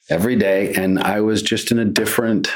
every 0.09 0.35
day, 0.35 0.73
and 0.75 0.99
I 0.99 1.21
was 1.21 1.41
just 1.41 1.71
in 1.71 1.79
a 1.79 1.85
different 1.85 2.47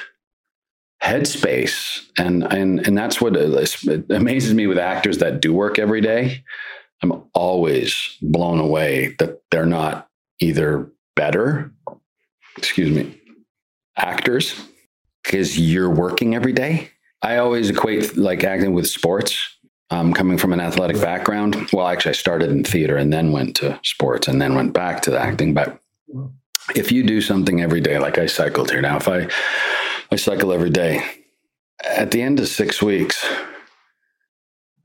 headspace 1.04 2.06
and 2.20 2.44
and 2.44 2.86
and 2.88 2.96
that's 2.98 3.20
what 3.20 3.36
uh, 3.36 3.58
it 3.58 4.06
amazes 4.12 4.54
me 4.54 4.68
with 4.68 4.78
actors 4.78 5.18
that 5.18 5.42
do 5.42 5.52
work 5.52 5.80
every 5.80 6.00
day 6.00 6.44
i'm 7.02 7.24
always 7.34 8.18
blown 8.22 8.60
away 8.60 9.16
that 9.18 9.42
they're 9.50 9.66
not 9.66 10.08
either 10.40 10.92
better 11.16 11.72
excuse 12.56 12.92
me 12.96 13.20
actors 13.98 14.60
because 15.24 15.60
you're 15.60 15.90
working 15.90 16.36
every 16.36 16.54
day 16.54 16.90
i 17.22 17.38
always 17.38 17.70
equate 17.70 18.16
like 18.18 18.44
acting 18.44 18.74
with 18.74 18.88
sports 18.88 19.58
um, 19.90 20.14
coming 20.14 20.38
from 20.38 20.54
an 20.54 20.62
athletic 20.62 21.00
background 21.02 21.70
well 21.74 21.88
actually 21.88 22.10
i 22.10 22.14
started 22.14 22.50
in 22.50 22.64
theater 22.64 22.98
and 22.98 23.12
then 23.12 23.32
went 23.32 23.56
to 23.56 23.80
sports 23.84 24.28
and 24.28 24.42
then 24.42 24.56
went 24.56 24.74
back 24.74 25.02
to 25.02 25.18
acting 25.18 25.54
but 25.54 25.82
if 26.76 26.92
you 26.92 27.04
do 27.04 27.22
something 27.22 27.62
every 27.62 27.82
day 27.82 28.00
like 28.00 28.18
i 28.18 28.26
cycled 28.26 28.72
here 28.72 28.82
now 28.82 28.98
if 28.98 29.08
i 29.08 29.28
I 30.12 30.18
cycle 30.18 30.52
every 30.52 30.70
day. 30.70 31.06
At 31.86 32.12
the 32.12 32.22
end 32.22 32.42
of 32.42 32.50
six 32.50 32.82
weeks, 32.82 33.26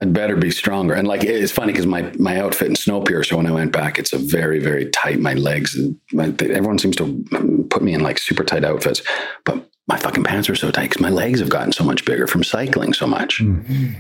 I'd 0.03 0.13
better 0.13 0.37
be 0.37 0.51
stronger. 0.51 0.95
And 0.95 1.09
like 1.09 1.25
it's 1.25 1.53
funny 1.53 1.73
because 1.73 1.87
my 1.87 2.13
my 2.19 2.39
outfit 2.39 2.69
in 2.69 2.75
Snowpiercer 2.75 3.27
So 3.27 3.37
when 3.37 3.47
I 3.47 3.51
went 3.53 3.73
back, 3.73 3.99
it's 3.99 4.13
a 4.13 4.19
very 4.19 4.59
very 4.59 4.91
tight. 4.91 5.21
My 5.21 5.35
legs, 5.35 5.75
and 5.75 5.99
my, 6.13 6.27
everyone 6.41 6.79
seems 6.79 6.97
to 6.97 7.67
put 7.71 7.83
me 7.83 7.95
in 7.95 8.01
like 8.01 8.19
super 8.19 8.45
tight 8.45 8.65
outfits, 8.65 9.03
but 9.45 9.71
my 9.89 9.97
fucking 9.97 10.25
pants 10.25 10.51
are 10.51 10.57
so 10.57 10.71
tight 10.71 10.91
because 10.91 11.01
my 11.01 11.11
legs 11.11 11.41
have 11.41 11.49
gotten 11.49 11.73
so 11.73 11.85
much 11.85 12.05
bigger 12.05 12.27
from 12.27 12.45
cycling 12.45 12.93
so 12.93 13.07
much. 13.07 13.39
Hmm. 13.39 13.93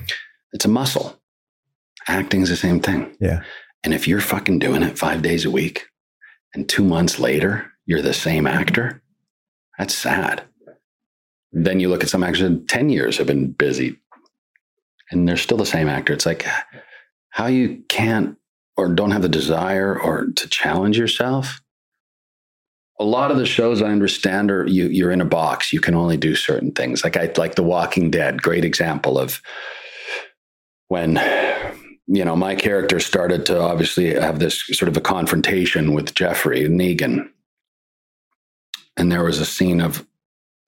It's 0.53 0.65
a 0.65 0.69
muscle. 0.69 1.19
Acting 2.09 2.43
is 2.43 2.51
the 2.51 2.57
same 2.57 2.81
thing. 2.81 3.17
Yeah. 3.21 3.43
And 3.83 3.95
if 3.95 4.07
you're 4.07 4.21
fucking 4.21 4.59
doing 4.59 4.83
it 4.83 4.99
five 4.99 5.23
days 5.23 5.45
a 5.45 5.51
week, 5.51 5.87
and 6.55 6.69
two 6.69 6.85
months 6.85 7.19
later 7.19 7.73
you're 7.87 8.03
the 8.03 8.13
same 8.13 8.47
actor, 8.47 9.03
that's 9.79 9.95
sad 9.95 10.43
then 11.53 11.81
you 11.81 11.89
look 11.89 12.03
at 12.03 12.11
some 12.11 12.23
actors 12.23 12.41
that 12.41 12.69
10 12.69 12.91
years 12.91 13.17
have 13.17 13.27
been 13.27 13.51
busy 13.51 13.99
and 15.11 15.29
they're 15.29 15.37
still 15.37 15.59
the 15.59 15.67
same 15.67 15.89
actor. 15.89 16.13
It's 16.13 16.27
like 16.27 16.47
how 17.31 17.47
you 17.47 17.83
can't 17.89 18.37
or 18.77 18.89
don't 18.89 19.11
have 19.11 19.23
the 19.23 19.29
desire 19.29 19.99
or 19.99 20.27
to 20.27 20.49
challenge 20.49 20.99
yourself. 20.99 21.61
A 22.99 23.05
lot 23.05 23.31
of 23.31 23.37
the 23.37 23.47
shows 23.47 23.83
I 23.83 23.91
understand 23.91 24.51
are 24.51 24.67
you, 24.67 24.87
you're 24.87 25.11
in 25.11 25.21
a 25.21 25.27
box. 25.27 25.73
You 25.73 25.81
can 25.81 25.95
only 25.95 26.17
do 26.17 26.35
certain 26.35 26.73
things. 26.73 27.05
Like 27.05 27.17
I 27.17 27.31
like 27.37 27.55
The 27.55 27.63
Walking 27.63 28.11
Dead, 28.11 28.43
great 28.43 28.65
example 28.65 29.19
of 29.19 29.43
when 30.89 31.17
you 32.07 32.25
know 32.25 32.37
my 32.37 32.55
character 32.55 33.01
started 33.01 33.45
to 33.47 33.61
obviously 33.61 34.15
have 34.15 34.39
this 34.39 34.63
sort 34.69 34.89
of 34.89 34.97
a 34.97 35.01
confrontation 35.01 35.93
with 35.93 36.15
Jeffrey 36.15 36.63
Negan. 36.69 37.29
And 38.97 39.13
there 39.13 39.25
was 39.25 39.41
a 39.41 39.47
scene 39.47 39.81
of 39.81 40.07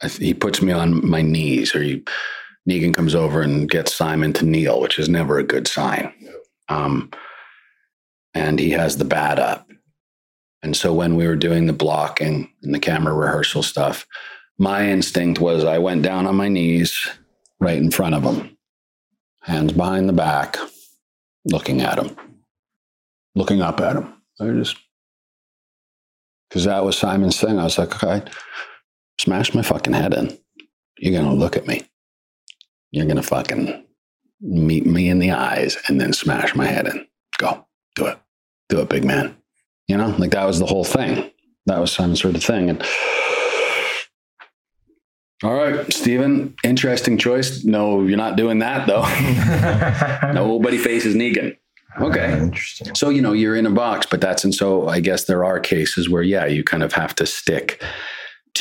he 0.03 0.35
puts 0.35 0.61
me 0.61 0.73
on 0.73 1.09
my 1.09 1.23
knees 1.23 1.75
or 1.75 1.83
he, 1.83 2.05
Negan 2.69 2.93
comes 2.93 3.15
over 3.15 3.41
and 3.41 3.71
gets 3.71 3.95
Simon 3.95 4.33
to 4.35 4.45
kneel, 4.45 4.81
which 4.81 4.99
is 4.99 5.09
never 5.09 5.39
a 5.39 5.45
good 5.45 5.67
sign. 5.67 6.13
Um, 6.69 7.11
and 8.35 8.59
he 8.59 8.71
has 8.71 8.99
the 8.99 9.05
bat 9.05 9.39
up. 9.39 9.67
And 10.63 10.77
so 10.77 10.93
when 10.93 11.17
we 11.17 11.27
were 11.27 11.37
doing 11.37 11.67
the 11.67 11.73
blocking 11.73 12.53
and 12.63 12.75
the 12.75 12.81
camera 12.81 13.15
rehearsal 13.15 13.63
stuff, 13.63 14.07
my 14.59 14.89
instinct 14.89 15.41
was 15.41 15.65
I 15.65 15.79
went 15.79 16.03
down 16.03 16.27
on 16.27 16.37
my 16.37 16.49
knees 16.49 17.09
right 17.61 17.79
in 17.79 17.91
front 17.91 18.15
of 18.15 18.25
him, 18.25 18.57
hands 19.43 19.73
behind 19.73 20.09
the 20.09 20.13
back, 20.13 20.57
looking 21.45 21.81
at 21.81 21.99
him, 21.99 22.17
looking 23.35 23.63
up 23.63 23.81
at 23.81 23.97
him. 23.97 24.13
I 24.41 24.49
just, 24.49 24.77
because 26.49 26.65
that 26.65 26.85
was 26.85 26.99
Simon's 26.99 27.41
thing. 27.41 27.59
I 27.59 27.65
was 27.65 27.79
like, 27.79 28.03
okay, 28.03 28.29
smash 29.21 29.55
my 29.55 29.63
fucking 29.63 29.95
head 29.95 30.13
in. 30.13 30.37
You're 30.99 31.21
going 31.21 31.33
to 31.33 31.39
look 31.39 31.57
at 31.57 31.67
me. 31.67 31.89
You're 32.91 33.07
going 33.07 33.17
to 33.17 33.23
fucking 33.23 33.85
meet 34.41 34.87
me 34.87 35.09
in 35.09 35.19
the 35.19 35.33
eyes 35.33 35.77
and 35.89 36.01
then 36.01 36.13
smash 36.13 36.55
my 36.55 36.67
head 36.67 36.87
in. 36.87 37.07
Go, 37.39 37.67
do 37.95 38.07
it. 38.07 38.19
Do 38.69 38.81
it, 38.81 38.89
big 38.89 39.05
man. 39.05 39.37
You 39.89 39.97
know, 39.97 40.15
like 40.19 40.33
that 40.33 40.47
was 40.47 40.59
the 40.59 40.67
whole 40.67 40.85
thing. 40.85 41.31
That 41.67 41.81
was 41.81 41.93
some 41.93 42.17
sort 42.17 42.35
of 42.35 42.45
thing. 42.45 42.71
And 42.71 42.83
all 45.43 45.55
right, 45.55 45.93
Stephen, 45.93 46.55
interesting 46.65 47.17
choice. 47.17 47.65
No, 47.65 48.03
you're 48.03 48.17
not 48.17 48.37
doing 48.37 48.59
that 48.59 48.87
though. 48.87 50.33
Nobody 50.33 50.79
faces 50.79 51.15
Negan. 51.15 51.57
Okay. 52.01 52.39
Interesting. 52.39 52.95
So, 52.95 53.09
you 53.09 53.23
know, 53.23 53.33
you're 53.33 53.57
in 53.57 53.67
a 53.67 53.71
box, 53.71 54.07
but 54.07 54.21
that's, 54.21 54.45
and 54.45 54.55
so 54.55 54.89
I 54.89 55.01
guess 55.01 55.25
there 55.25 55.45
are 55.45 55.59
cases 55.59 56.09
where, 56.09 56.23
yeah, 56.23 56.47
you 56.47 56.63
kind 56.63 56.83
of 56.83 56.93
have 56.93 57.15
to 57.17 57.27
stick 57.27 57.83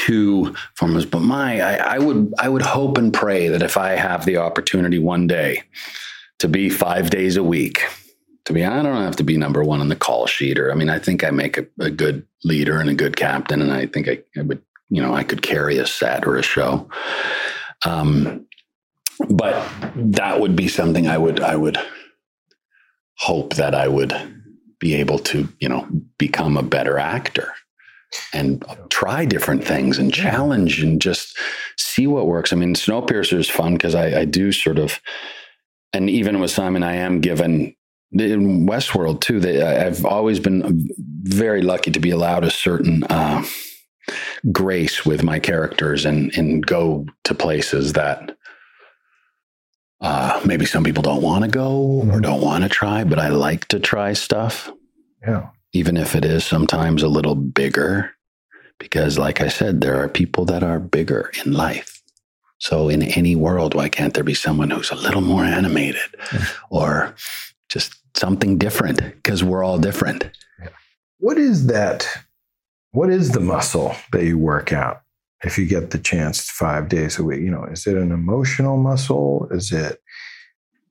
to 0.07 0.55
formulas. 0.75 1.05
But 1.05 1.19
my, 1.19 1.59
I, 1.59 1.95
I 1.95 1.99
would, 1.99 2.33
I 2.39 2.47
would 2.47 2.61
hope 2.61 2.97
and 2.97 3.13
pray 3.13 3.49
that 3.49 3.61
if 3.61 3.75
I 3.75 3.91
have 3.91 4.25
the 4.25 4.37
opportunity 4.37 4.99
one 4.99 5.27
day 5.27 5.63
to 6.39 6.47
be 6.47 6.69
five 6.69 7.09
days 7.09 7.35
a 7.35 7.43
week, 7.43 7.83
to 8.45 8.53
be, 8.53 8.63
I 8.63 8.81
don't 8.81 9.03
have 9.03 9.17
to 9.17 9.23
be 9.23 9.35
number 9.35 9.63
one 9.65 9.81
on 9.81 9.89
the 9.89 9.97
call 9.97 10.25
sheet, 10.25 10.57
or 10.57 10.71
I 10.71 10.75
mean, 10.75 10.89
I 10.89 10.97
think 10.97 11.25
I 11.25 11.31
make 11.31 11.57
a, 11.57 11.65
a 11.81 11.91
good 11.91 12.25
leader 12.45 12.79
and 12.79 12.89
a 12.89 12.93
good 12.93 13.17
captain, 13.17 13.61
and 13.61 13.73
I 13.73 13.85
think 13.85 14.07
I, 14.07 14.19
I 14.37 14.43
would, 14.43 14.61
you 14.89 15.01
know, 15.01 15.13
I 15.13 15.23
could 15.23 15.41
carry 15.41 15.77
a 15.77 15.85
set 15.85 16.25
or 16.25 16.37
a 16.37 16.41
show. 16.41 16.89
Um, 17.85 18.47
but 19.29 19.69
that 19.95 20.39
would 20.39 20.55
be 20.55 20.69
something 20.69 21.07
I 21.07 21.17
would, 21.17 21.41
I 21.41 21.57
would 21.57 21.77
hope 23.17 23.55
that 23.55 23.75
I 23.75 23.89
would 23.89 24.13
be 24.79 24.95
able 24.95 25.19
to, 25.19 25.49
you 25.59 25.67
know, 25.67 25.85
become 26.17 26.55
a 26.55 26.63
better 26.63 26.97
actor 26.97 27.51
and 28.33 28.63
try 28.89 29.25
different 29.25 29.63
things 29.63 29.97
and 29.97 30.13
challenge 30.13 30.81
and 30.81 31.01
just 31.01 31.37
see 31.77 32.07
what 32.07 32.27
works. 32.27 32.53
I 32.53 32.55
mean, 32.55 32.73
Snowpiercer 32.73 33.37
is 33.37 33.49
fun 33.49 33.73
because 33.73 33.95
I, 33.95 34.21
I 34.21 34.25
do 34.25 34.51
sort 34.51 34.79
of, 34.79 34.99
and 35.93 36.09
even 36.09 36.39
with 36.39 36.51
Simon, 36.51 36.83
I 36.83 36.95
am 36.95 37.21
given 37.21 37.75
in 38.11 38.67
Westworld 38.67 39.21
too. 39.21 39.39
They, 39.39 39.61
I've 39.61 40.05
always 40.05 40.39
been 40.39 40.87
very 41.23 41.61
lucky 41.61 41.91
to 41.91 41.99
be 41.99 42.11
allowed 42.11 42.43
a 42.43 42.51
certain 42.51 43.03
uh, 43.05 43.43
grace 44.51 45.05
with 45.05 45.23
my 45.23 45.39
characters 45.39 46.05
and 46.05 46.35
and 46.37 46.65
go 46.65 47.05
to 47.25 47.35
places 47.35 47.93
that 47.93 48.37
uh, 49.99 50.39
maybe 50.45 50.65
some 50.65 50.83
people 50.83 51.03
don't 51.03 51.21
want 51.21 51.43
to 51.43 51.49
go 51.49 52.03
or 52.09 52.21
don't 52.21 52.41
want 52.41 52.63
to 52.63 52.69
try, 52.69 53.03
but 53.03 53.19
I 53.19 53.29
like 53.29 53.67
to 53.69 53.79
try 53.79 54.13
stuff 54.13 54.71
Yeah. 55.21 55.49
Even 55.74 55.97
if 55.97 56.15
it 56.15 56.26
is 56.26 56.45
sometimes 56.45 57.03
a 57.03 57.07
little 57.07 57.36
bigger, 57.36 58.11
because, 58.80 59.18
like 59.18 59.41
I 59.41 59.47
said, 59.47 59.82
there 59.82 60.01
are 60.01 60.07
people 60.07 60.45
that 60.45 60.63
are 60.63 60.80
bigger 60.80 61.32
in 61.45 61.53
life. 61.53 62.01
So, 62.59 62.89
in 62.89 63.03
any 63.03 63.36
world, 63.36 63.76
why 63.76 63.89
can't 63.89 64.13
there 64.13 64.24
be 64.24 64.34
someone 64.34 64.70
who's 64.70 64.91
a 64.91 64.95
little 64.95 65.22
more 65.22 65.43
animated 65.43 66.15
or 66.70 67.15
just 67.70 67.95
something 68.15 68.57
different? 68.57 68.99
Because 68.99 69.43
we're 69.43 69.63
all 69.63 69.78
different. 69.78 70.30
What 71.20 71.38
is 71.38 71.68
that? 71.68 72.07
What 72.91 73.09
is 73.09 73.32
the 73.32 73.39
muscle 73.39 73.95
that 74.11 74.24
you 74.26 74.38
work 74.38 74.72
out? 74.72 75.01
if 75.43 75.57
you 75.57 75.65
get 75.65 75.91
the 75.91 75.99
chance 75.99 76.49
five 76.49 76.89
days 76.89 77.20
a 77.20 77.24
week? 77.24 77.41
You 77.41 77.51
know, 77.51 77.65
is 77.65 77.86
it 77.88 77.97
an 77.97 78.11
emotional 78.11 78.78
muscle? 78.78 79.47
Is 79.51 79.72
it 79.72 80.01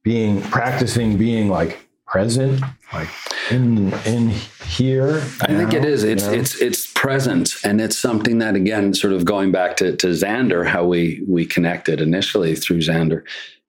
being 0.02 0.40
practicing 0.42 1.16
being 1.16 1.48
like 1.48 1.85
present, 2.06 2.62
like 2.92 3.08
in 3.50 3.92
in 4.04 4.30
here? 4.66 5.16
I 5.40 5.54
think 5.54 5.72
it 5.72 5.84
is 5.84 6.04
now, 6.04 6.10
is. 6.10 6.10
you 6.10 6.10
It's 6.10 6.26
know? 6.26 6.32
it's 6.32 6.60
it's 6.60 6.86
present, 6.92 7.54
and 7.64 7.80
it's 7.80 7.98
something 7.98 8.38
that 8.38 8.54
again, 8.54 8.94
sort 8.94 9.12
of 9.12 9.24
going 9.24 9.52
back 9.52 9.76
to 9.78 9.96
to 9.96 10.08
Xander, 10.08 10.66
how 10.66 10.84
we 10.84 11.22
we 11.28 11.46
connected 11.46 12.00
initially 12.00 12.54
through 12.54 12.78
Xander, 12.78 13.22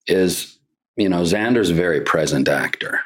is 0.07 0.57
you 0.95 1.09
know 1.09 1.21
Xander's 1.21 1.69
a 1.69 1.75
very 1.75 2.01
present 2.01 2.47
actor, 2.47 2.99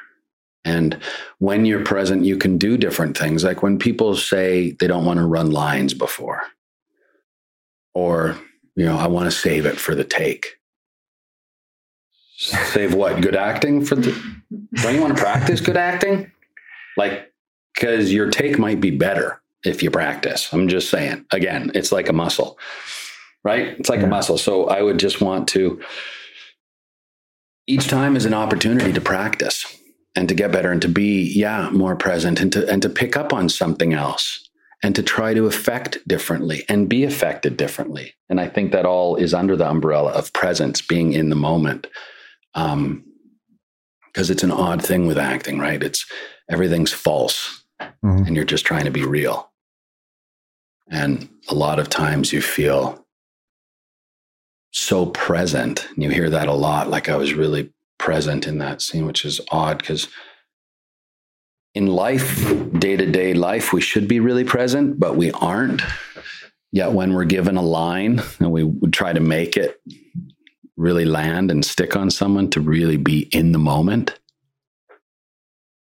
and 0.64 0.98
when 1.38 1.64
you're 1.64 1.84
present, 1.84 2.24
you 2.24 2.36
can 2.36 2.58
do 2.58 2.76
different 2.76 3.16
things. 3.16 3.44
Like 3.44 3.62
when 3.62 3.78
people 3.78 4.16
say 4.16 4.72
they 4.72 4.86
don't 4.86 5.04
want 5.04 5.18
to 5.18 5.26
run 5.26 5.50
lines 5.50 5.94
before, 5.94 6.42
or 7.94 8.36
you 8.76 8.86
know, 8.86 8.96
I 8.96 9.06
want 9.06 9.30
to 9.30 9.36
save 9.36 9.66
it 9.66 9.78
for 9.78 9.94
the 9.94 10.04
take. 10.04 10.56
Save 12.48 12.94
what? 12.94 13.20
Good 13.20 13.36
acting 13.36 13.84
for 13.84 13.94
the? 13.94 14.10
Don't 14.74 14.94
you 14.94 15.00
want 15.00 15.16
to 15.16 15.22
practice 15.22 15.60
good 15.60 15.76
acting? 15.76 16.30
Like 16.96 17.32
because 17.74 18.12
your 18.12 18.30
take 18.30 18.58
might 18.58 18.80
be 18.80 18.90
better 18.90 19.40
if 19.64 19.82
you 19.82 19.90
practice. 19.90 20.52
I'm 20.52 20.68
just 20.68 20.90
saying. 20.90 21.24
Again, 21.30 21.70
it's 21.74 21.92
like 21.92 22.08
a 22.08 22.12
muscle, 22.12 22.58
right? 23.44 23.78
It's 23.78 23.88
like 23.88 24.00
Yeah. 24.00 24.06
a 24.06 24.10
muscle. 24.10 24.38
So 24.38 24.66
I 24.66 24.82
would 24.82 24.98
just 24.98 25.20
want 25.20 25.48
to, 25.48 25.80
each 27.66 27.88
time 27.88 28.16
is 28.16 28.24
an 28.24 28.34
opportunity 28.34 28.92
to 28.92 29.00
practice 29.00 29.64
and 30.14 30.28
to 30.28 30.34
get 30.34 30.52
better 30.52 30.70
and 30.70 30.82
to 30.82 30.88
be, 30.88 31.22
yeah, 31.22 31.70
more 31.70 31.96
present 31.96 32.40
and 32.40 32.52
to, 32.52 32.68
and 32.70 32.82
to 32.82 32.88
pick 32.90 33.16
up 33.16 33.32
on 33.32 33.48
something 33.48 33.94
else 33.94 34.48
and 34.82 34.94
to 34.96 35.02
try 35.02 35.32
to 35.32 35.46
affect 35.46 36.06
differently 36.06 36.64
and 36.68 36.88
be 36.88 37.04
affected 37.04 37.56
differently. 37.56 38.14
And 38.28 38.40
I 38.40 38.48
think 38.48 38.72
that 38.72 38.84
all 38.84 39.14
is 39.16 39.32
under 39.32 39.56
the 39.56 39.68
umbrella 39.68 40.10
of 40.10 40.32
presence, 40.32 40.82
being 40.82 41.12
in 41.12 41.30
the 41.30 41.36
moment. 41.36 41.86
Um, 42.54 43.04
because 44.06 44.28
it's 44.28 44.42
an 44.42 44.50
odd 44.52 44.84
thing 44.84 45.06
with 45.06 45.16
acting, 45.16 45.58
right? 45.58 45.82
It's 45.82 46.04
everything's 46.50 46.92
false 46.92 47.64
Mhm. 47.80 48.26
and 48.26 48.36
you're 48.36 48.44
just 48.44 48.66
trying 48.66 48.84
to 48.84 48.90
be 48.90 49.04
real. 49.06 49.50
And 50.90 51.30
a 51.48 51.54
lot 51.54 51.78
of 51.78 51.88
times 51.88 52.30
you 52.30 52.42
feel 52.42 53.06
so 54.70 55.06
present. 55.06 55.86
And 55.94 56.02
you 56.02 56.10
hear 56.10 56.28
that 56.28 56.46
a 56.48 56.52
lot. 56.52 56.88
Like 56.90 57.08
I 57.08 57.16
was 57.16 57.32
really 57.34 57.72
present 57.98 58.46
in 58.46 58.58
that 58.58 58.82
scene, 58.82 59.06
which 59.06 59.24
is 59.24 59.40
odd 59.50 59.78
because 59.78 60.08
in 61.74 61.86
life, 61.86 62.38
day 62.78 62.96
to 62.96 63.06
day 63.10 63.32
life, 63.32 63.72
we 63.72 63.80
should 63.80 64.08
be 64.08 64.20
really 64.20 64.44
present, 64.44 65.00
but 65.00 65.16
we 65.16 65.30
aren't. 65.32 65.80
Yet 66.70 66.92
when 66.92 67.14
we're 67.14 67.24
given 67.24 67.56
a 67.56 67.62
line 67.62 68.20
and 68.40 68.52
we 68.52 68.62
would 68.64 68.92
try 68.92 69.12
to 69.14 69.20
make 69.20 69.56
it 69.56 69.80
really 70.76 71.04
land 71.04 71.50
and 71.50 71.64
stick 71.64 71.96
on 71.96 72.10
someone 72.10 72.48
to 72.50 72.60
really 72.60 72.96
be 72.96 73.28
in 73.32 73.52
the 73.52 73.58
moment, 73.58 74.18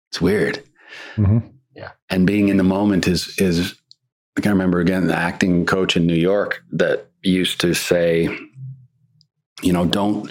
it's 0.10 0.22
weird 0.22 0.62
Mhm. 1.16 1.52
and 2.10 2.28
being 2.28 2.50
in 2.50 2.58
the 2.58 2.64
moment 2.64 3.08
is 3.08 3.34
is 3.38 3.76
I 4.38 4.42
can 4.42 4.52
remember 4.52 4.80
again 4.80 5.08
the 5.08 5.16
acting 5.18 5.66
coach 5.66 5.96
in 5.98 6.06
New 6.06 6.16
York 6.16 6.64
that 6.72 7.08
used 7.24 7.60
to 7.62 7.74
say, 7.74 8.30
you 9.62 9.74
know, 9.74 9.86
don't 9.86 10.30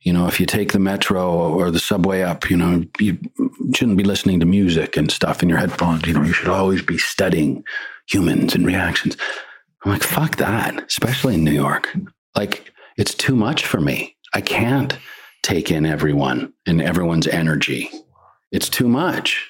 you 0.00 0.12
know 0.12 0.26
if 0.26 0.38
you 0.40 0.46
take 0.46 0.72
the 0.72 0.78
metro 0.78 1.30
or 1.32 1.70
the 1.70 1.78
subway 1.78 2.22
up, 2.22 2.50
you 2.50 2.56
know, 2.56 2.84
you 2.98 3.18
shouldn't 3.74 3.96
be 3.96 4.04
listening 4.04 4.40
to 4.40 4.46
music 4.46 4.96
and 4.96 5.10
stuff 5.10 5.42
in 5.42 5.48
your 5.48 5.58
headphones. 5.58 6.06
You 6.06 6.12
know, 6.14 6.22
you 6.22 6.32
should 6.34 6.48
always 6.48 6.82
be 6.82 6.98
studying 6.98 7.64
humans 8.06 8.54
and 8.54 8.66
reactions. 8.66 9.16
I'm 9.84 9.92
like, 9.92 10.02
fuck 10.02 10.36
that, 10.36 10.84
especially 10.86 11.34
in 11.34 11.44
New 11.44 11.52
York. 11.52 11.88
Like, 12.36 12.72
it's 12.96 13.14
too 13.14 13.34
much 13.36 13.64
for 13.66 13.80
me. 13.80 14.16
I 14.32 14.40
can't 14.40 14.98
take 15.42 15.70
in 15.70 15.84
everyone 15.86 16.52
and 16.66 16.80
everyone's 16.82 17.26
energy. 17.26 17.90
It's 18.52 18.68
too 18.68 18.88
much. 18.88 19.48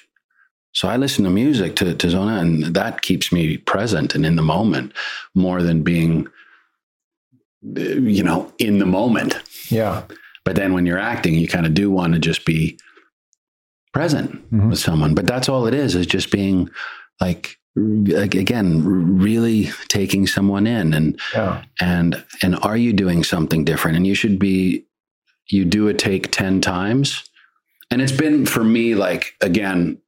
So 0.72 0.88
I 0.88 0.96
listen 0.96 1.24
to 1.24 1.30
music 1.30 1.76
to, 1.76 1.94
to 1.94 2.10
Zona, 2.10 2.38
and 2.38 2.64
that 2.74 3.02
keeps 3.02 3.30
me 3.32 3.58
present 3.58 4.14
and 4.14 4.26
in 4.26 4.34
the 4.36 4.42
moment 4.42 4.92
more 5.34 5.62
than 5.62 5.82
being, 5.84 6.26
you 7.62 8.22
know, 8.22 8.52
in 8.58 8.78
the 8.78 8.86
moment. 8.86 9.36
yeah, 9.70 10.02
But 10.44 10.56
then 10.56 10.74
when 10.74 10.84
you're 10.84 10.98
acting, 10.98 11.34
you 11.34 11.46
kind 11.48 11.64
of 11.64 11.74
do 11.74 11.90
want 11.90 12.12
to 12.14 12.18
just 12.18 12.44
be 12.44 12.78
present 13.92 14.50
Mhm. 14.52 14.70
with 14.70 14.78
someone. 14.78 15.14
But 15.14 15.26
that's 15.26 15.48
all 15.48 15.66
it 15.66 15.74
is, 15.74 15.94
is 15.94 16.06
just 16.06 16.30
being 16.32 16.68
like, 17.20 17.56
again, 17.76 19.18
really 19.18 19.70
taking 19.88 20.26
someone 20.26 20.66
in 20.66 20.94
and 20.94 21.20
yeah, 21.34 21.64
and 21.80 22.24
and 22.42 22.56
are 22.62 22.76
you 22.76 22.92
doing 22.92 23.24
something 23.24 23.64
different? 23.64 23.96
And 23.96 24.06
you 24.06 24.14
should 24.14 24.38
be 24.38 24.84
you 25.48 25.64
do 25.64 25.88
a 25.88 25.94
take 25.94 26.30
10 26.30 26.60
times. 26.60 27.28
And 27.90 28.00
it's 28.00 28.12
been 28.12 28.46
for 28.46 28.64
me 28.64 28.94
like 28.94 29.34
again 29.40 29.98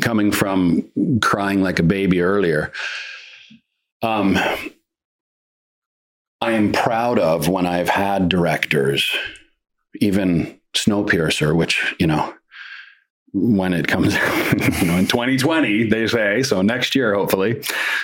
coming 0.00 0.30
from 0.32 0.88
crying 1.20 1.62
like 1.62 1.78
a 1.78 1.84
baby 1.84 2.20
earlier 2.20 2.72
um 4.02 4.38
i 6.40 6.52
am 6.52 6.72
proud 6.72 7.18
of 7.18 7.48
when 7.48 7.66
i've 7.66 7.88
had 7.88 8.28
directors 8.28 9.10
even 10.00 10.58
snowpiercer 10.74 11.54
which 11.54 11.94
you 11.98 12.06
know 12.06 12.32
when 13.32 13.72
it 13.72 13.86
comes 13.86 14.14
you 14.80 14.86
know 14.86 14.96
in 14.96 15.06
2020 15.06 15.84
they 15.84 16.06
say. 16.06 16.42
So 16.42 16.62
next 16.62 16.94
year 16.94 17.14
hopefully 17.14 17.62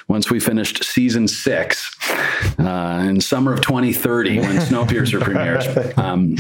once 0.08 0.30
we 0.30 0.40
finished 0.40 0.84
season 0.84 1.26
six 1.28 1.94
uh, 2.58 3.04
in 3.08 3.20
summer 3.20 3.52
of 3.52 3.60
2030 3.60 4.40
when 4.40 4.56
snowpiercer 4.58 5.20
premieres 5.22 5.66
um, 5.98 6.36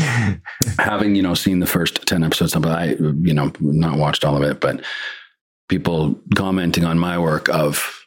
having 0.78 1.14
you 1.14 1.22
know 1.22 1.34
seen 1.34 1.58
the 1.60 1.66
first 1.66 2.06
10 2.06 2.22
episodes 2.22 2.54
but 2.54 2.66
i 2.66 2.84
you 3.22 3.34
know 3.34 3.52
not 3.60 3.98
watched 3.98 4.24
all 4.24 4.36
of 4.36 4.42
it 4.42 4.60
but 4.60 4.82
people 5.68 6.14
commenting 6.34 6.84
on 6.84 6.98
my 6.98 7.18
work 7.18 7.48
of 7.48 8.06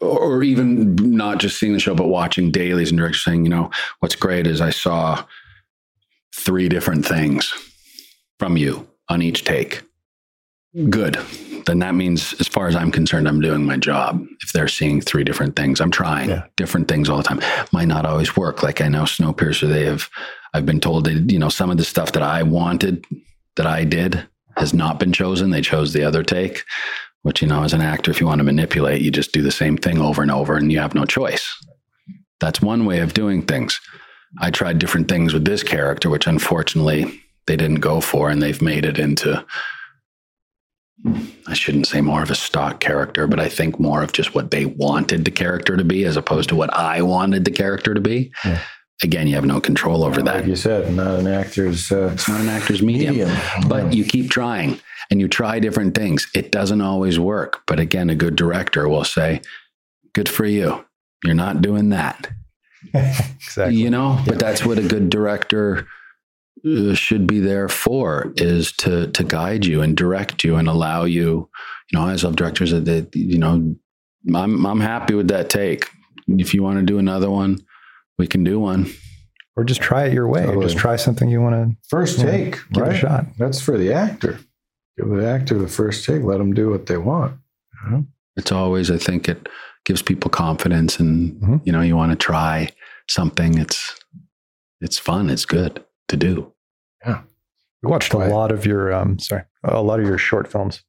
or 0.00 0.42
even 0.42 0.94
not 0.96 1.38
just 1.38 1.58
seeing 1.58 1.72
the 1.72 1.80
show 1.80 1.94
but 1.94 2.08
watching 2.08 2.50
dailies 2.50 2.90
and 2.90 2.98
directors 2.98 3.24
saying 3.24 3.44
you 3.44 3.50
know 3.50 3.70
what's 4.00 4.16
great 4.16 4.46
is 4.46 4.60
i 4.60 4.70
saw 4.70 5.24
three 6.34 6.68
different 6.68 7.06
things 7.06 7.52
from 8.38 8.56
you 8.56 8.86
on 9.08 9.22
each 9.22 9.44
take. 9.44 9.82
Good. 10.90 11.18
Then 11.66 11.78
that 11.78 11.94
means 11.94 12.34
as 12.40 12.48
far 12.48 12.66
as 12.66 12.74
i'm 12.74 12.90
concerned 12.90 13.28
i'm 13.28 13.40
doing 13.40 13.64
my 13.64 13.76
job. 13.76 14.26
If 14.42 14.52
they're 14.52 14.66
seeing 14.68 15.00
three 15.00 15.22
different 15.24 15.54
things 15.56 15.80
i'm 15.80 15.90
trying 15.90 16.28
Yeah. 16.30 16.44
different 16.56 16.88
things 16.88 17.08
all 17.08 17.16
the 17.18 17.22
time. 17.22 17.40
Might 17.72 17.88
not 17.88 18.04
always 18.06 18.36
work. 18.36 18.62
Like 18.62 18.80
i 18.80 18.88
know 18.88 19.04
snowpiercer 19.04 19.68
they 19.68 19.84
have 19.84 20.08
i've 20.52 20.66
been 20.66 20.80
told 20.80 21.04
that 21.04 21.30
you 21.30 21.38
know 21.38 21.48
some 21.48 21.70
of 21.70 21.76
the 21.76 21.84
stuff 21.84 22.12
that 22.12 22.22
i 22.24 22.42
wanted 22.42 23.04
that 23.56 23.66
i 23.66 23.84
did 23.84 24.26
has 24.56 24.74
not 24.74 24.98
been 24.98 25.12
chosen. 25.12 25.50
They 25.50 25.62
chose 25.62 25.92
the 25.92 26.04
other 26.04 26.22
take 26.22 26.64
which 27.22 27.40
you 27.40 27.48
know 27.48 27.62
as 27.62 27.72
an 27.72 27.80
actor 27.80 28.10
if 28.10 28.20
you 28.20 28.26
want 28.26 28.40
to 28.40 28.44
manipulate 28.44 29.00
you 29.00 29.10
just 29.10 29.32
do 29.32 29.40
the 29.42 29.50
same 29.52 29.76
thing 29.78 29.98
over 29.98 30.20
and 30.22 30.30
over 30.30 30.56
and 30.56 30.70
you 30.72 30.80
have 30.80 30.94
no 30.94 31.04
choice. 31.04 31.54
That's 32.40 32.60
one 32.60 32.84
way 32.84 32.98
of 32.98 33.14
doing 33.14 33.42
things. 33.46 33.80
I 34.40 34.50
tried 34.50 34.80
different 34.80 35.08
things 35.08 35.32
with 35.32 35.44
this 35.44 35.62
character 35.62 36.10
which 36.10 36.26
unfortunately 36.26 37.20
they 37.46 37.56
didn't 37.56 37.80
go 37.80 38.00
for 38.00 38.30
and 38.30 38.42
they've 38.42 38.62
made 38.62 38.84
it 38.84 38.98
into 38.98 39.44
I 41.46 41.52
shouldn't 41.52 41.86
say 41.86 42.00
more 42.00 42.22
of 42.22 42.30
a 42.30 42.34
stock 42.34 42.80
character, 42.80 43.26
but 43.26 43.38
I 43.38 43.48
think 43.48 43.78
more 43.78 44.02
of 44.02 44.12
just 44.12 44.34
what 44.34 44.50
they 44.50 44.64
wanted 44.64 45.24
the 45.24 45.30
character 45.30 45.76
to 45.76 45.84
be 45.84 46.04
as 46.04 46.16
opposed 46.16 46.48
to 46.48 46.56
what 46.56 46.72
I 46.72 47.02
wanted 47.02 47.44
the 47.44 47.50
character 47.50 47.92
to 47.92 48.00
be. 48.00 48.32
Yeah. 48.44 48.60
Again, 49.02 49.26
you 49.26 49.34
have 49.34 49.44
no 49.44 49.60
control 49.60 50.04
over 50.04 50.22
that. 50.22 50.36
like 50.36 50.46
you 50.46 50.56
said, 50.56 50.94
not 50.94 51.18
an 51.20 51.26
actor's 51.26 51.92
uh, 51.92 52.10
It's 52.14 52.28
not 52.28 52.40
an 52.40 52.48
actor's 52.48 52.80
medium, 52.80 53.16
medium. 53.16 53.36
but 53.68 53.92
you 53.92 54.04
keep 54.04 54.30
trying 54.30 54.80
and 55.10 55.20
you 55.20 55.28
try 55.28 55.58
different 55.58 55.94
things. 55.94 56.26
It 56.34 56.50
doesn't 56.50 56.80
always 56.80 57.18
work. 57.18 57.62
But 57.66 57.80
again, 57.80 58.08
a 58.08 58.14
good 58.14 58.36
director 58.36 58.88
will 58.88 59.04
say, 59.04 59.42
Good 60.14 60.28
for 60.28 60.46
you. 60.46 60.84
You're 61.24 61.34
not 61.34 61.60
doing 61.60 61.90
that. 61.90 62.30
exactly. 62.94 63.74
You 63.74 63.90
know, 63.90 64.22
but 64.26 64.38
that's 64.38 64.64
what 64.64 64.78
a 64.78 64.82
good 64.82 65.10
director 65.10 65.86
should 66.94 67.26
be 67.26 67.40
there 67.40 67.68
for 67.68 68.32
is 68.36 68.72
to 68.72 69.08
to 69.08 69.24
guide 69.24 69.64
you 69.66 69.82
and 69.82 69.96
direct 69.96 70.44
you 70.44 70.56
and 70.56 70.68
allow 70.68 71.04
you. 71.04 71.48
You 71.92 71.98
know, 71.98 72.06
I 72.06 72.14
love 72.14 72.36
directors 72.36 72.70
that, 72.70 72.84
that 72.86 73.14
you 73.14 73.38
know, 73.38 73.74
I'm 74.34 74.66
I'm 74.66 74.80
happy 74.80 75.14
with 75.14 75.28
that 75.28 75.50
take. 75.50 75.88
If 76.28 76.54
you 76.54 76.62
want 76.62 76.78
to 76.78 76.84
do 76.84 76.98
another 76.98 77.30
one, 77.30 77.58
we 78.18 78.26
can 78.26 78.44
do 78.44 78.58
one. 78.58 78.86
Or 79.56 79.62
just 79.64 79.80
try 79.82 80.06
it 80.06 80.12
your 80.14 80.26
way. 80.26 80.46
Totally. 80.46 80.66
Just 80.66 80.78
try 80.78 80.96
something 80.96 81.28
you 81.28 81.40
want 81.40 81.54
to 81.54 81.76
first 81.88 82.18
Yeah, 82.18 82.30
take, 82.30 82.58
give 82.72 82.84
it 82.84 82.92
a 82.92 82.96
shot. 82.96 83.26
That's 83.38 83.60
for 83.60 83.76
the 83.78 83.92
actor. 83.92 84.38
Give 84.96 85.08
the 85.08 85.28
actor 85.28 85.58
the 85.58 85.68
first 85.68 86.04
take. 86.06 86.22
Let 86.22 86.38
them 86.38 86.54
do 86.54 86.70
what 86.70 86.86
they 86.86 86.96
want. 86.96 87.36
you 87.84 87.90
know? 87.90 88.06
It's 88.36 88.50
always, 88.50 88.90
I 88.90 88.96
think, 88.96 89.28
it 89.28 89.48
gives 89.84 90.02
people 90.02 90.30
confidence, 90.30 90.98
and 90.98 91.40
Mhm. 91.40 91.60
you 91.64 91.72
know, 91.72 91.82
you 91.82 91.94
want 91.94 92.10
to 92.10 92.16
try 92.16 92.70
something. 93.08 93.58
It's 93.58 93.94
it's 94.80 94.98
fun. 94.98 95.30
It's 95.30 95.44
good 95.44 95.83
to 96.08 96.16
do. 96.16 96.52
Yeah. 97.04 97.22
We 97.82 97.90
watched 97.90 98.14
a 98.14 98.18
lot 98.18 98.50
of 98.52 98.64
your 98.66 98.92
um 98.92 99.18
sorry, 99.18 99.42
a 99.64 99.82
lot 99.82 100.00
of 100.00 100.06
your 100.06 100.18
short 100.18 100.50
films. 100.50 100.82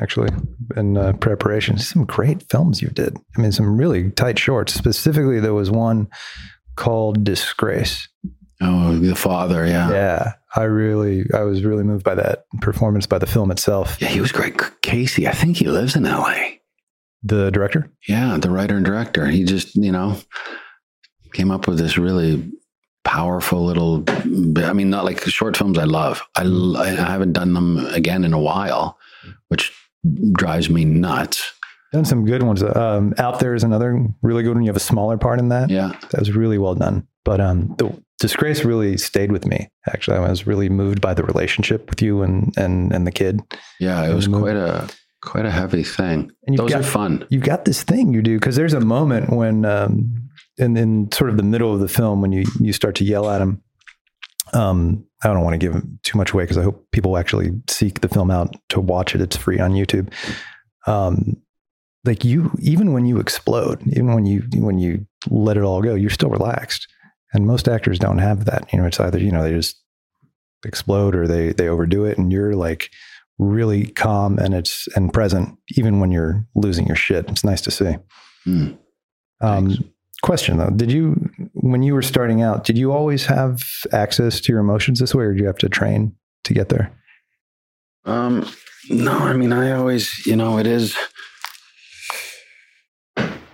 actually 0.00 0.30
in 0.76 0.96
uh, 0.96 1.12
preparation. 1.14 1.78
Some 1.78 2.04
great 2.04 2.42
films 2.50 2.80
you 2.80 2.88
did. 2.88 3.16
I 3.36 3.40
mean, 3.40 3.52
some 3.52 3.76
really 3.76 4.10
tight 4.12 4.38
shorts. 4.38 4.74
Specifically, 4.74 5.40
there 5.40 5.54
was 5.54 5.70
one 5.70 6.08
called 6.76 7.24
Disgrace. 7.24 8.08
Oh, 8.60 8.96
the 8.96 9.14
father, 9.14 9.66
yeah. 9.66 9.90
Yeah, 9.90 10.32
I 10.56 10.64
really, 10.64 11.24
I 11.34 11.42
was 11.42 11.64
really 11.64 11.84
moved 11.84 12.04
by 12.04 12.14
that 12.16 12.44
performance, 12.60 13.06
by 13.06 13.18
the 13.18 13.26
film 13.26 13.50
itself. 13.50 13.96
Yeah, 14.00 14.08
he 14.08 14.20
was 14.20 14.32
great. 14.32 14.56
Casey, 14.82 15.28
I 15.28 15.32
think 15.32 15.56
he 15.56 15.66
lives 15.66 15.94
in 15.94 16.02
LA. 16.04 16.34
The 17.22 17.50
director. 17.50 17.90
Yeah, 18.08 18.36
the 18.40 18.50
writer 18.50 18.76
and 18.76 18.84
director. 18.84 19.26
He 19.26 19.44
just, 19.44 19.74
you 19.76 19.92
know, 19.92 20.16
came 21.32 21.50
up 21.50 21.66
with 21.68 21.78
this 21.78 21.98
really 21.98 22.50
powerful 23.08 23.64
little. 23.64 24.04
I 24.08 24.74
mean, 24.74 24.90
not 24.90 25.06
like 25.06 25.20
short 25.22 25.56
films. 25.56 25.78
I 25.78 25.84
love. 25.84 26.22
I, 26.36 26.42
I 26.44 27.10
haven't 27.10 27.32
done 27.32 27.54
them 27.54 27.86
again 27.86 28.22
in 28.22 28.34
a 28.34 28.38
while, 28.38 28.98
which 29.48 29.72
drives 30.32 30.68
me 30.68 30.84
nuts. 30.84 31.54
Done 31.90 32.04
some 32.04 32.26
good 32.26 32.42
ones. 32.42 32.62
Um, 32.62 33.14
Out 33.16 33.40
there 33.40 33.54
is 33.54 33.64
another 33.64 34.06
really 34.20 34.42
good 34.42 34.54
one. 34.54 34.62
You 34.62 34.68
have 34.68 34.76
a 34.76 34.80
smaller 34.80 35.16
part 35.16 35.38
in 35.38 35.48
that. 35.48 35.70
Yeah, 35.70 35.98
that 36.10 36.20
was 36.20 36.32
really 36.32 36.58
well 36.58 36.74
done. 36.74 37.08
But 37.24 37.40
um, 37.40 37.74
the 37.78 37.98
disgrace 38.20 38.62
really 38.62 38.98
stayed 38.98 39.32
with 39.32 39.46
me. 39.46 39.70
Actually, 39.86 40.18
I 40.18 40.28
was 40.28 40.46
really 40.46 40.68
moved 40.68 41.00
by 41.00 41.14
the 41.14 41.24
relationship 41.24 41.88
with 41.88 42.02
you 42.02 42.22
and 42.22 42.52
and 42.58 42.92
and 42.92 43.06
the 43.06 43.12
kid. 43.12 43.40
Yeah, 43.80 44.06
it 44.06 44.12
was 44.12 44.28
quite 44.28 44.56
a 44.56 44.86
quite 45.22 45.46
a 45.46 45.50
heavy 45.50 45.82
thing. 45.82 46.30
And 46.46 46.58
Those 46.58 46.70
got, 46.70 46.80
are 46.80 46.84
fun. 46.84 47.26
You've 47.30 47.44
got 47.44 47.64
this 47.64 47.82
thing 47.82 48.12
you 48.12 48.22
do 48.22 48.38
because 48.38 48.56
there's 48.56 48.74
a 48.74 48.80
moment 48.80 49.30
when, 49.30 49.64
um, 49.64 50.27
in 50.58 50.76
in 50.76 51.10
sort 51.12 51.30
of 51.30 51.36
the 51.36 51.42
middle 51.42 51.72
of 51.72 51.80
the 51.80 51.88
film, 51.88 52.20
when 52.20 52.32
you 52.32 52.44
you 52.60 52.72
start 52.72 52.94
to 52.96 53.04
yell 53.04 53.28
at 53.30 53.40
him. 53.40 53.62
Um, 54.54 55.04
I 55.22 55.28
don't 55.28 55.42
want 55.42 55.54
to 55.54 55.58
give 55.58 55.82
too 56.04 56.16
much 56.16 56.32
away 56.32 56.44
because 56.44 56.56
I 56.56 56.62
hope 56.62 56.86
people 56.92 57.18
actually 57.18 57.50
seek 57.68 58.00
the 58.00 58.08
film 58.08 58.30
out 58.30 58.56
to 58.70 58.80
watch 58.80 59.14
it. 59.14 59.20
It's 59.20 59.36
free 59.36 59.58
on 59.58 59.72
YouTube. 59.72 60.12
Um, 60.86 61.42
like 62.04 62.24
you, 62.24 62.52
even 62.60 62.92
when 62.92 63.04
you 63.04 63.18
explode, 63.18 63.82
even 63.88 64.14
when 64.14 64.24
you 64.24 64.44
when 64.54 64.78
you 64.78 65.06
let 65.28 65.56
it 65.56 65.64
all 65.64 65.82
go, 65.82 65.94
you're 65.94 66.08
still 66.08 66.30
relaxed 66.30 66.86
and 67.32 67.46
most 67.46 67.68
actors 67.68 67.98
don't 67.98 68.18
have 68.18 68.44
that. 68.46 68.72
You 68.72 68.78
know, 68.78 68.86
it's 68.86 69.00
either, 69.00 69.18
you 69.18 69.30
know, 69.30 69.42
they 69.42 69.52
just 69.52 69.76
explode 70.64 71.14
or 71.14 71.26
they 71.26 71.52
they 71.52 71.68
overdo 71.68 72.04
it 72.04 72.18
and 72.18 72.32
you're 72.32 72.54
like 72.54 72.90
really 73.38 73.86
calm 73.86 74.38
and 74.38 74.54
it's 74.54 74.88
and 74.96 75.12
present 75.12 75.56
even 75.76 76.00
when 76.00 76.10
you're 76.10 76.44
losing 76.54 76.86
your 76.86 76.96
shit. 76.96 77.28
It's 77.28 77.44
nice 77.44 77.60
to 77.62 77.70
see. 77.70 77.96
Mm. 78.46 78.78
Um, 79.40 79.92
question 80.22 80.58
though, 80.58 80.70
did 80.70 80.90
you 80.90 81.30
when 81.52 81.82
you 81.82 81.94
were 81.94 82.02
starting 82.02 82.42
out, 82.42 82.64
did 82.64 82.76
you 82.76 82.92
always 82.92 83.26
have 83.26 83.62
access 83.92 84.40
to 84.40 84.52
your 84.52 84.60
emotions 84.60 85.00
this 85.00 85.14
way 85.14 85.24
or 85.24 85.32
did 85.32 85.40
you 85.40 85.46
have 85.46 85.58
to 85.58 85.68
train 85.68 86.14
to 86.44 86.54
get 86.54 86.68
there? 86.68 86.92
Um 88.04 88.48
no, 88.90 89.12
I 89.12 89.34
mean 89.34 89.52
I 89.52 89.72
always, 89.72 90.26
you 90.26 90.36
know, 90.36 90.58
it 90.58 90.66
is 90.66 90.96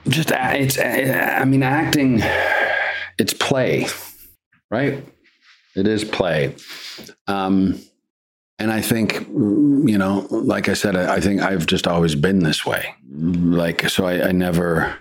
just 0.09 0.31
it's 0.33 0.79
I 0.79 1.45
mean 1.45 1.63
acting 1.63 2.23
it's 3.19 3.33
play, 3.33 3.87
right? 4.71 5.05
It 5.77 5.87
is 5.87 6.05
play. 6.05 6.55
Um, 7.27 7.81
and 8.59 8.71
I 8.71 8.81
think, 8.81 9.27
you 9.29 9.99
know, 9.99 10.27
like 10.31 10.69
I 10.69 10.75
said, 10.75 10.97
I, 10.97 11.15
I, 11.15 11.21
think 11.21 11.43
I've 11.43 11.67
just 11.67 11.89
always 11.89 12.15
been 12.15 12.41
this 12.41 12.65
way. 12.65 12.95
Like, 13.11 13.89
so 13.89 14.07
I, 14.07 14.29
I 14.29 14.33
never, 14.33 14.97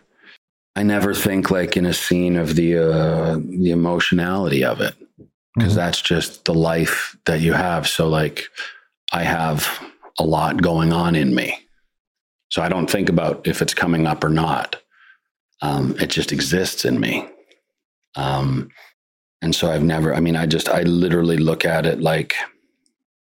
I 0.76 0.84
never 0.84 1.14
think 1.14 1.52
like 1.52 1.78
in 1.78 1.86
a 1.86 1.94
scene 1.94 2.36
of 2.36 2.56
the 2.56 2.78
uh, 2.78 3.36
the 3.38 3.72
emotionality 3.72 4.64
of 4.64 4.82
it, 4.82 4.96
because 5.56 5.74
mm-hmm. 5.74 5.76
that's 5.76 6.02
just 6.02 6.46
the 6.46 6.54
life 6.54 7.16
that 7.26 7.42
you 7.42 7.54
have. 7.54 7.88
So 7.88 8.08
like, 8.08 8.46
I 9.12 9.24
have 9.24 9.68
a 10.20 10.24
lot 10.24 10.62
going 10.62 10.94
on 10.94 11.16
in 11.16 11.36
me, 11.36 11.58
so 12.50 12.62
I 12.62 12.70
don't 12.70 12.90
think 12.90 13.10
about 13.10 13.48
if 13.48 13.62
it's 13.62 13.74
coming 13.74 14.08
up 14.08 14.24
or 14.24 14.30
not. 14.30 14.78
Um, 15.62 15.96
it 15.98 16.10
just 16.10 16.34
exists 16.34 16.84
in 16.84 17.00
me. 17.00 17.26
Um, 18.16 18.70
and 19.42 19.56
so 19.56 19.72
I've 19.72 19.84
never, 19.84 20.14
I 20.14 20.20
mean, 20.20 20.36
I 20.36 20.46
just, 20.46 20.68
I 20.68 20.82
literally 20.82 21.38
look 21.38 21.64
at 21.64 21.86
it 21.86 22.02
like, 22.02 22.36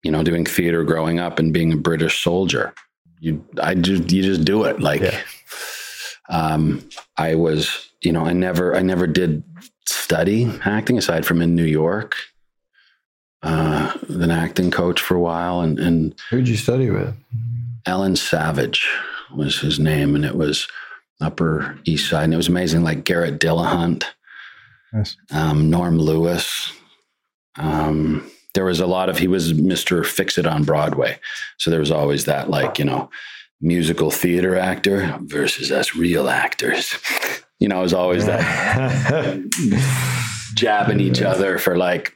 you 0.02 0.10
know, 0.10 0.22
doing 0.22 0.44
theater 0.44 0.84
growing 0.84 1.18
up 1.18 1.38
and 1.38 1.54
being 1.54 1.72
a 1.72 1.76
British 1.76 2.22
soldier. 2.22 2.74
You, 3.18 3.42
I 3.62 3.74
just, 3.74 4.12
you 4.12 4.22
just 4.22 4.44
do 4.44 4.64
it. 4.64 4.78
Like, 4.78 5.00
yeah. 5.00 5.20
um, 6.28 6.86
I 7.18 7.34
was, 7.34 7.90
you 8.00 8.12
know, 8.12 8.24
I 8.24 8.32
never, 8.32 8.74
I 8.76 8.80
never 8.80 9.06
did 9.06 9.42
study 9.86 10.50
acting 10.64 10.98
aside 10.98 11.26
from 11.26 11.42
in 11.42 11.54
New 11.54 11.64
York. 11.64 12.14
Uh, 13.42 13.96
an 14.08 14.30
acting 14.30 14.70
coach 14.70 15.00
for 15.00 15.14
a 15.14 15.20
while, 15.20 15.60
and 15.60 15.78
and 15.78 16.14
who'd 16.30 16.48
you 16.48 16.56
study 16.56 16.90
with? 16.90 17.14
Alan 17.86 18.16
Savage 18.16 18.88
was 19.32 19.60
his 19.60 19.78
name, 19.78 20.16
and 20.16 20.24
it 20.24 20.34
was 20.34 20.66
Upper 21.20 21.78
East 21.84 22.10
Side, 22.10 22.24
and 22.24 22.34
it 22.34 22.38
was 22.38 22.48
amazing. 22.48 22.82
Like 22.82 23.04
Garrett 23.04 23.38
Dillahunt, 23.38 24.04
Nice. 24.92 25.16
Um, 25.30 25.70
Norm 25.70 25.98
Lewis. 25.98 26.72
Um, 27.56 28.28
there 28.54 28.64
was 28.64 28.80
a 28.80 28.86
lot 28.86 29.08
of 29.08 29.18
he 29.18 29.28
was 29.28 29.52
Mr. 29.52 30.04
Fix 30.04 30.38
It 30.38 30.46
on 30.46 30.64
Broadway, 30.64 31.20
so 31.58 31.70
there 31.70 31.80
was 31.80 31.90
always 31.90 32.24
that 32.24 32.50
like 32.50 32.78
you 32.78 32.84
know 32.84 33.10
musical 33.60 34.10
theater 34.10 34.56
actor 34.56 35.18
versus 35.22 35.70
us 35.72 35.94
real 35.94 36.28
actors. 36.28 36.94
You 37.60 37.66
know, 37.66 37.80
it 37.80 37.82
was 37.82 37.92
always 37.92 38.24
that 38.26 39.50
jabbing 40.54 41.00
each 41.00 41.20
other 41.20 41.58
for 41.58 41.76
like, 41.76 42.12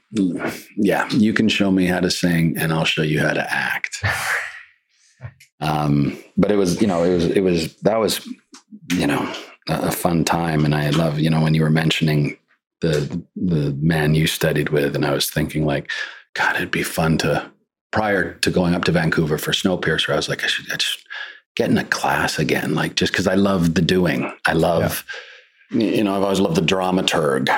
yeah, 0.76 1.08
you 1.10 1.32
can 1.32 1.48
show 1.48 1.72
me 1.72 1.86
how 1.86 1.98
to 1.98 2.12
sing 2.12 2.54
and 2.56 2.72
I'll 2.72 2.84
show 2.84 3.02
you 3.02 3.18
how 3.18 3.32
to 3.32 3.52
act. 3.52 4.04
Um, 5.60 6.18
but 6.36 6.50
it 6.50 6.56
was, 6.56 6.80
you 6.80 6.88
know, 6.88 7.04
it 7.04 7.14
was, 7.14 7.24
it 7.26 7.40
was, 7.40 7.76
that 7.82 7.96
was, 7.96 8.26
you 8.94 9.06
know, 9.06 9.32
a, 9.68 9.88
a 9.88 9.90
fun 9.92 10.24
time. 10.24 10.64
And 10.64 10.74
I 10.74 10.90
love, 10.90 11.20
you 11.20 11.30
know, 11.30 11.40
when 11.40 11.54
you 11.54 11.62
were 11.62 11.70
mentioning 11.70 12.36
the 12.80 13.24
the 13.36 13.72
man 13.80 14.14
you 14.14 14.26
studied 14.26 14.68
with, 14.68 14.94
and 14.94 15.06
I 15.06 15.12
was 15.12 15.30
thinking 15.30 15.64
like, 15.64 15.90
God, 16.34 16.56
it'd 16.56 16.70
be 16.70 16.82
fun 16.82 17.16
to 17.18 17.50
prior 17.92 18.34
to 18.34 18.50
going 18.50 18.74
up 18.74 18.84
to 18.84 18.92
Vancouver 18.92 19.38
for 19.38 19.52
Snowpiercer. 19.52 20.12
I 20.12 20.16
was 20.16 20.28
like, 20.28 20.44
I 20.44 20.48
should 20.48 20.70
I 20.70 20.76
just 20.76 21.06
get 21.56 21.70
in 21.70 21.78
a 21.78 21.84
class 21.84 22.38
again, 22.38 22.74
like 22.74 22.96
just 22.96 23.12
because 23.12 23.26
I 23.26 23.34
love 23.34 23.74
the 23.74 23.82
doing. 23.82 24.32
I 24.46 24.52
love. 24.52 25.04
Yeah. 25.06 25.18
You 25.74 26.04
know, 26.04 26.14
I've 26.14 26.22
always 26.22 26.40
loved 26.40 26.56
the 26.56 26.60
dramaturg. 26.60 27.48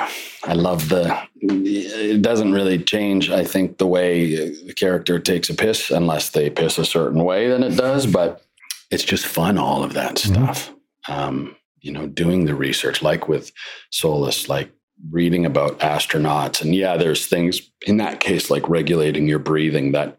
I 0.45 0.53
love 0.53 0.87
the. 0.87 1.19
It 1.41 2.21
doesn't 2.21 2.53
really 2.53 2.79
change. 2.79 3.29
I 3.29 3.43
think 3.43 3.77
the 3.77 3.87
way 3.87 4.35
the 4.65 4.73
character 4.73 5.19
takes 5.19 5.49
a 5.49 5.53
piss, 5.53 5.91
unless 5.91 6.29
they 6.29 6.49
piss 6.49 6.77
a 6.77 6.85
certain 6.85 7.25
way, 7.25 7.49
then 7.49 7.61
it 7.61 7.75
does. 7.75 8.05
But 8.05 8.41
it's 8.89 9.03
just 9.03 9.25
fun. 9.25 9.57
All 9.57 9.83
of 9.83 9.93
that 9.93 10.15
mm-hmm. 10.15 10.33
stuff. 10.33 10.71
Um, 11.09 11.57
you 11.81 11.91
know, 11.91 12.07
doing 12.07 12.45
the 12.45 12.55
research, 12.55 13.01
like 13.01 13.27
with 13.27 13.51
Solis, 13.91 14.47
like 14.47 14.71
reading 15.11 15.45
about 15.45 15.79
astronauts. 15.79 16.61
And 16.61 16.73
yeah, 16.73 16.97
there's 16.97 17.27
things 17.27 17.69
in 17.85 17.97
that 17.97 18.21
case 18.21 18.49
like 18.49 18.67
regulating 18.69 19.27
your 19.27 19.39
breathing 19.39 19.91
that 19.91 20.17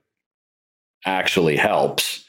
actually 1.04 1.56
helps. 1.56 2.25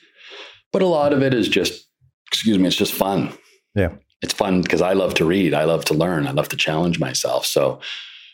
But 0.77 0.83
a 0.83 0.89
lot 0.89 1.11
of 1.11 1.23
it 1.23 1.33
is 1.33 1.49
just, 1.49 1.87
excuse 2.27 2.59
me, 2.59 2.67
it's 2.67 2.75
just 2.75 2.93
fun. 2.93 3.35
Yeah. 3.73 3.93
It's 4.21 4.35
fun 4.35 4.61
because 4.61 4.79
I 4.79 4.93
love 4.93 5.15
to 5.15 5.25
read. 5.25 5.55
I 5.55 5.63
love 5.63 5.85
to 5.85 5.95
learn. 5.95 6.27
I 6.27 6.31
love 6.33 6.49
to 6.49 6.55
challenge 6.55 6.99
myself. 6.99 7.47
So 7.47 7.79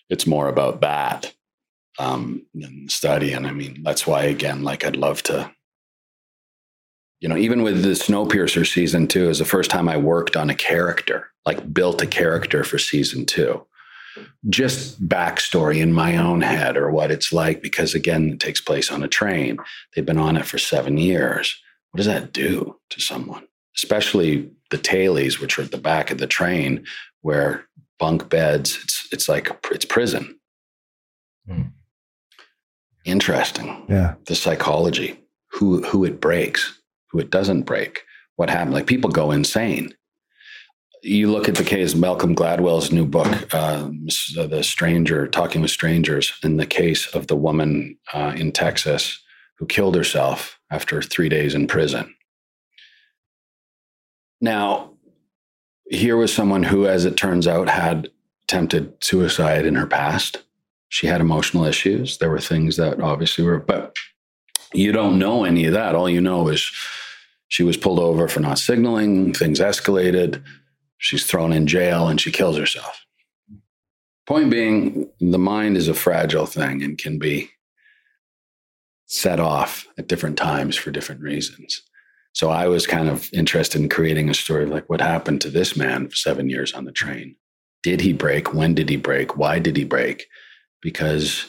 it's 0.09 0.27
more 0.27 0.49
about 0.49 0.81
that 0.81 1.33
um, 1.99 2.45
than 2.53 2.89
study. 2.89 3.31
And 3.31 3.47
I 3.47 3.53
mean, 3.53 3.81
that's 3.83 4.05
why, 4.05 4.23
again, 4.23 4.61
like 4.61 4.83
I'd 4.83 4.97
love 4.97 5.23
to, 5.23 5.53
you 7.21 7.29
know, 7.29 7.37
even 7.37 7.63
with 7.63 7.81
the 7.81 7.91
Snowpiercer 7.91 8.69
season 8.69 9.07
two, 9.07 9.29
is 9.29 9.39
the 9.39 9.45
first 9.45 9.71
time 9.71 9.87
I 9.87 9.95
worked 9.95 10.35
on 10.35 10.49
a 10.49 10.55
character, 10.55 11.29
like 11.45 11.73
built 11.73 12.01
a 12.01 12.07
character 12.07 12.65
for 12.65 12.77
season 12.77 13.25
two 13.25 13.65
just 14.49 15.01
backstory 15.07 15.77
in 15.77 15.93
my 15.93 16.17
own 16.17 16.41
head 16.41 16.75
or 16.75 16.91
what 16.91 17.09
it's 17.09 17.31
like 17.31 17.63
because 17.63 17.95
again 17.95 18.33
it 18.33 18.39
takes 18.39 18.61
place 18.61 18.91
on 18.91 19.01
a 19.01 19.07
train 19.07 19.57
they've 19.95 20.05
been 20.05 20.19
on 20.19 20.37
it 20.37 20.45
for 20.45 20.59
seven 20.59 20.99
years 20.99 21.59
what 21.93 21.97
does 21.97 22.07
that 22.07 22.33
do 22.33 22.75
to 22.89 22.99
someone? 22.99 23.47
Especially 23.75 24.49
the 24.71 24.79
tailies 24.79 25.39
which 25.39 25.59
are 25.59 25.61
at 25.61 25.69
the 25.69 25.77
back 25.77 26.09
of 26.09 26.17
the 26.17 26.25
train 26.25 26.83
where 27.21 27.67
bunk 27.99 28.29
beds 28.29 28.79
it's 28.83 29.07
it's 29.11 29.29
like 29.29 29.55
it's 29.71 29.85
prison. 29.85 30.39
Mm. 31.47 31.71
interesting. 33.05 33.85
Yeah. 33.87 34.15
The 34.25 34.35
psychology. 34.35 35.19
Who 35.51 35.83
who 35.83 36.03
it 36.03 36.19
breaks 36.19 36.79
who 37.11 37.19
it 37.19 37.29
doesn't 37.29 37.61
break 37.61 38.01
what 38.37 38.49
happened. 38.49 38.73
Like 38.73 38.87
people 38.87 39.11
go 39.11 39.29
insane. 39.29 39.93
You 41.03 41.31
look 41.31 41.47
at 41.47 41.55
the 41.55 41.63
case 41.63 41.93
Malcolm 41.93 42.33
Gladwell's 42.33 42.91
new 42.91 43.05
book, 43.05 43.53
uh, 43.53 43.89
"The 44.35 44.63
Stranger," 44.63 45.27
talking 45.27 45.61
with 45.61 45.69
strangers, 45.69 46.33
in 46.43 46.57
the 46.57 46.65
case 46.65 47.05
of 47.13 47.27
the 47.27 47.35
woman 47.35 47.99
uh, 48.13 48.33
in 48.35 48.51
Texas 48.51 49.21
who 49.59 49.67
killed 49.67 49.95
herself 49.95 50.59
after 50.73 51.01
three 51.01 51.29
days 51.29 51.53
in 51.53 51.67
prison. 51.67 52.13
Now, 54.41 54.93
here 55.89 56.17
was 56.17 56.33
someone 56.33 56.63
who, 56.63 56.87
as 56.87 57.05
it 57.05 57.15
turns 57.15 57.47
out, 57.47 57.69
had 57.69 58.09
attempted 58.43 58.93
suicide 59.01 59.65
in 59.65 59.75
her 59.75 59.87
past. 59.87 60.43
She 60.89 61.07
had 61.07 61.21
emotional 61.21 61.65
issues. 61.65 62.17
There 62.17 62.29
were 62.29 62.41
things 62.41 62.75
that 62.77 62.99
obviously 62.99 63.43
were, 63.45 63.59
but 63.59 63.95
you 64.73 64.91
don't 64.91 65.19
know 65.19 65.43
any 65.43 65.65
of 65.65 65.73
that. 65.73 65.95
All 65.95 66.09
you 66.09 66.21
know 66.21 66.47
is 66.49 66.71
She 67.53 67.63
was 67.63 67.77
pulled 67.77 67.99
over 67.99 68.27
for 68.27 68.39
not 68.39 68.57
signaling, 68.57 69.31
things 69.31 69.59
escalated. 69.59 70.41
She's 70.97 71.25
thrown 71.25 71.53
in 71.53 71.67
jail 71.67 72.07
and 72.07 72.19
she 72.19 72.31
kills 72.31 72.57
herself. 72.57 73.05
Point 74.25 74.49
being, 74.49 75.09
the 75.19 75.37
mind 75.37 75.77
is 75.77 75.87
a 75.87 75.93
fragile 75.93 76.47
thing 76.47 76.81
and 76.81 76.97
can 76.97 77.19
be 77.19 77.51
set 79.05 79.39
off 79.39 79.87
at 79.97 80.07
different 80.07 80.37
times 80.37 80.75
for 80.75 80.91
different 80.91 81.21
reasons. 81.21 81.81
So 82.33 82.49
I 82.49 82.67
was 82.67 82.87
kind 82.87 83.09
of 83.09 83.29
interested 83.31 83.79
in 83.79 83.89
creating 83.89 84.29
a 84.29 84.33
story 84.33 84.63
of 84.63 84.69
like 84.69 84.89
what 84.89 85.01
happened 85.01 85.41
to 85.41 85.49
this 85.49 85.77
man 85.77 86.09
for 86.09 86.15
seven 86.15 86.49
years 86.49 86.73
on 86.73 86.85
the 86.85 86.91
train. 86.91 87.35
Did 87.83 88.01
he 88.01 88.11
break? 88.11 88.53
When 88.53 88.73
did 88.73 88.89
he 88.89 88.97
break? 88.97 89.37
Why 89.37 89.59
did 89.59 89.77
he 89.77 89.83
break? 89.83 90.25
Because 90.81 91.45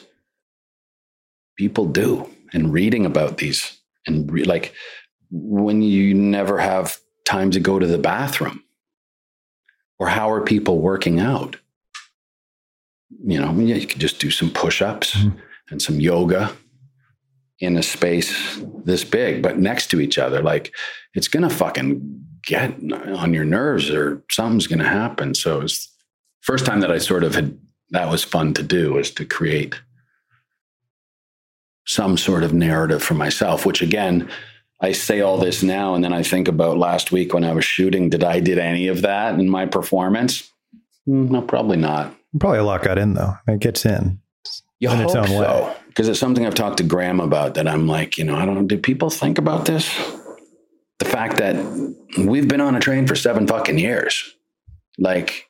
people 1.57 1.85
do. 1.85 2.29
And 2.53 2.71
reading 2.71 3.05
about 3.05 3.37
these 3.37 3.79
and 4.05 4.31
re- 4.31 4.43
like 4.43 4.73
when 5.31 5.81
you 5.81 6.13
never 6.13 6.59
have 6.59 6.99
time 7.25 7.51
to 7.51 7.59
go 7.59 7.79
to 7.79 7.87
the 7.87 7.97
bathroom 7.97 8.63
or 9.97 10.07
how 10.07 10.29
are 10.29 10.41
people 10.41 10.79
working 10.79 11.19
out? 11.19 11.57
You 13.25 13.39
know, 13.39 13.51
you 13.53 13.87
could 13.87 13.99
just 13.99 14.19
do 14.19 14.29
some 14.29 14.51
push 14.51 14.81
ups 14.81 15.15
mm-hmm. 15.15 15.37
and 15.71 15.81
some 15.81 15.99
yoga 15.99 16.55
in 17.59 17.77
a 17.77 17.83
space 17.83 18.59
this 18.83 19.03
big, 19.03 19.41
but 19.41 19.57
next 19.57 19.87
to 19.87 20.01
each 20.01 20.17
other. 20.17 20.41
Like 20.41 20.73
it's 21.13 21.27
going 21.27 21.47
to 21.47 21.55
fucking 21.55 22.25
get 22.43 22.71
on 22.91 23.33
your 23.33 23.45
nerves 23.45 23.89
or 23.89 24.23
something's 24.29 24.67
going 24.67 24.79
to 24.79 24.85
happen. 24.85 25.33
So 25.33 25.61
it's 25.61 25.91
first 26.41 26.65
time 26.65 26.81
that 26.81 26.91
I 26.91 26.97
sort 26.97 27.23
of 27.23 27.35
had, 27.35 27.57
that 27.89 28.09
was 28.09 28.23
fun 28.23 28.53
to 28.55 28.63
do 28.63 28.93
was 28.93 29.11
to 29.11 29.25
create 29.25 29.75
some 31.87 32.17
sort 32.17 32.43
of 32.43 32.53
narrative 32.53 33.01
for 33.01 33.13
myself, 33.13 33.65
which 33.65 33.81
again, 33.81 34.29
I 34.81 34.91
say 34.91 35.21
all 35.21 35.37
this 35.37 35.63
now 35.63 35.95
and 35.95 36.03
then 36.03 36.13
I 36.13 36.23
think 36.23 36.47
about 36.47 36.77
last 36.77 37.11
week 37.11 37.33
when 37.33 37.43
I 37.43 37.53
was 37.53 37.63
shooting. 37.63 38.09
Did 38.09 38.23
I 38.23 38.39
did 38.39 38.57
any 38.57 38.87
of 38.87 39.01
that 39.03 39.39
in 39.39 39.49
my 39.49 39.65
performance? 39.65 40.51
Hmm, 41.05 41.31
no, 41.31 41.41
probably 41.41 41.77
not. 41.77 42.13
Probably 42.37 42.59
a 42.59 42.63
lot 42.63 42.83
got 42.83 42.97
in 42.97 43.13
though. 43.13 43.35
It 43.47 43.59
gets 43.59 43.85
in. 43.85 44.19
You 44.79 44.91
in 44.91 44.99
its 44.99 45.15
own 45.15 45.27
so. 45.27 45.39
way 45.39 45.75
because 45.95 46.09
it's 46.09 46.19
something 46.19 46.45
I've 46.45 46.55
talked 46.55 46.77
to 46.77 46.83
Graeme 46.83 47.21
about 47.21 47.53
that 47.53 47.69
I'm 47.69 47.87
like, 47.87 48.17
you 48.17 48.25
know, 48.25 48.35
I 48.35 48.45
don't 48.45 48.67
do 48.67 48.77
people 48.77 49.09
think 49.09 49.37
about 49.37 49.65
this? 49.65 49.87
The 50.99 51.05
fact 51.05 51.37
that 51.37 51.55
we've 52.17 52.49
been 52.49 52.59
on 52.59 52.75
a 52.75 52.81
train 52.81 53.07
for 53.07 53.15
seven 53.15 53.47
fucking 53.47 53.79
years. 53.79 54.35
Like, 54.97 55.49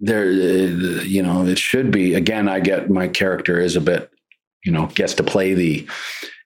there, 0.00 0.30
you 0.30 1.22
know, 1.22 1.44
it 1.44 1.58
should 1.58 1.90
be, 1.90 2.14
again, 2.14 2.48
I 2.48 2.60
get 2.60 2.88
my 2.88 3.06
character 3.06 3.60
is 3.60 3.76
a 3.76 3.82
bit, 3.82 4.10
you 4.64 4.72
know, 4.72 4.86
gets 4.86 5.12
to 5.14 5.22
play 5.22 5.52
the 5.52 5.86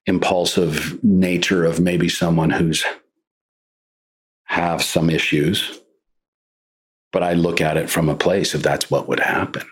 impulsive 0.07 1.03
nature 1.05 1.65
of 1.65 1.79
maybe 1.79 2.09
someone 2.09 2.51
who's 2.51 2.85
have 4.47 4.83
some 4.83 5.09
issues. 5.09 5.81
But 7.13 7.23
I 7.23 7.35
look 7.35 7.61
at 7.61 7.77
it 7.77 7.89
from 7.89 8.09
a 8.09 8.17
place 8.17 8.55
of 8.55 8.65
that's 8.65 8.91
what 8.91 9.07
would 9.07 9.21
happen. 9.21 9.63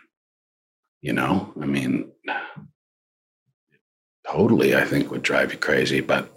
You 1.03 1.13
know, 1.13 1.53
I 1.61 1.67
mean, 1.67 2.11
totally, 4.31 4.75
I 4.75 4.85
think 4.85 5.11
would 5.11 5.23
drive 5.23 5.53
you 5.53 5.59
crazy. 5.59 6.01
But, 6.01 6.37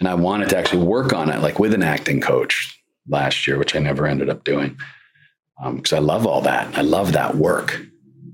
and 0.00 0.08
I 0.08 0.14
wanted 0.14 0.48
to 0.50 0.58
actually 0.58 0.84
work 0.84 1.12
on 1.12 1.30
it, 1.30 1.40
like 1.40 1.58
with 1.58 1.74
an 1.74 1.82
acting 1.82 2.20
coach 2.20 2.80
last 3.08 3.46
year, 3.46 3.58
which 3.58 3.74
I 3.74 3.78
never 3.78 4.06
ended 4.06 4.28
up 4.28 4.44
doing. 4.44 4.76
Because 5.72 5.92
um, 5.92 5.98
I 5.98 6.00
love 6.00 6.26
all 6.26 6.40
that. 6.42 6.76
I 6.76 6.82
love 6.82 7.12
that 7.12 7.36
work. 7.36 7.80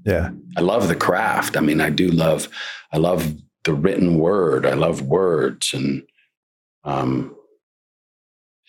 Yeah. 0.06 0.30
I 0.56 0.60
love 0.62 0.88
the 0.88 0.96
craft. 0.96 1.56
I 1.56 1.60
mean, 1.60 1.80
I 1.80 1.90
do 1.90 2.08
love, 2.08 2.48
I 2.92 2.96
love 2.96 3.34
the 3.64 3.74
written 3.74 4.18
word. 4.18 4.64
I 4.64 4.74
love 4.74 5.02
words. 5.02 5.74
And, 5.74 6.02
um, 6.84 7.36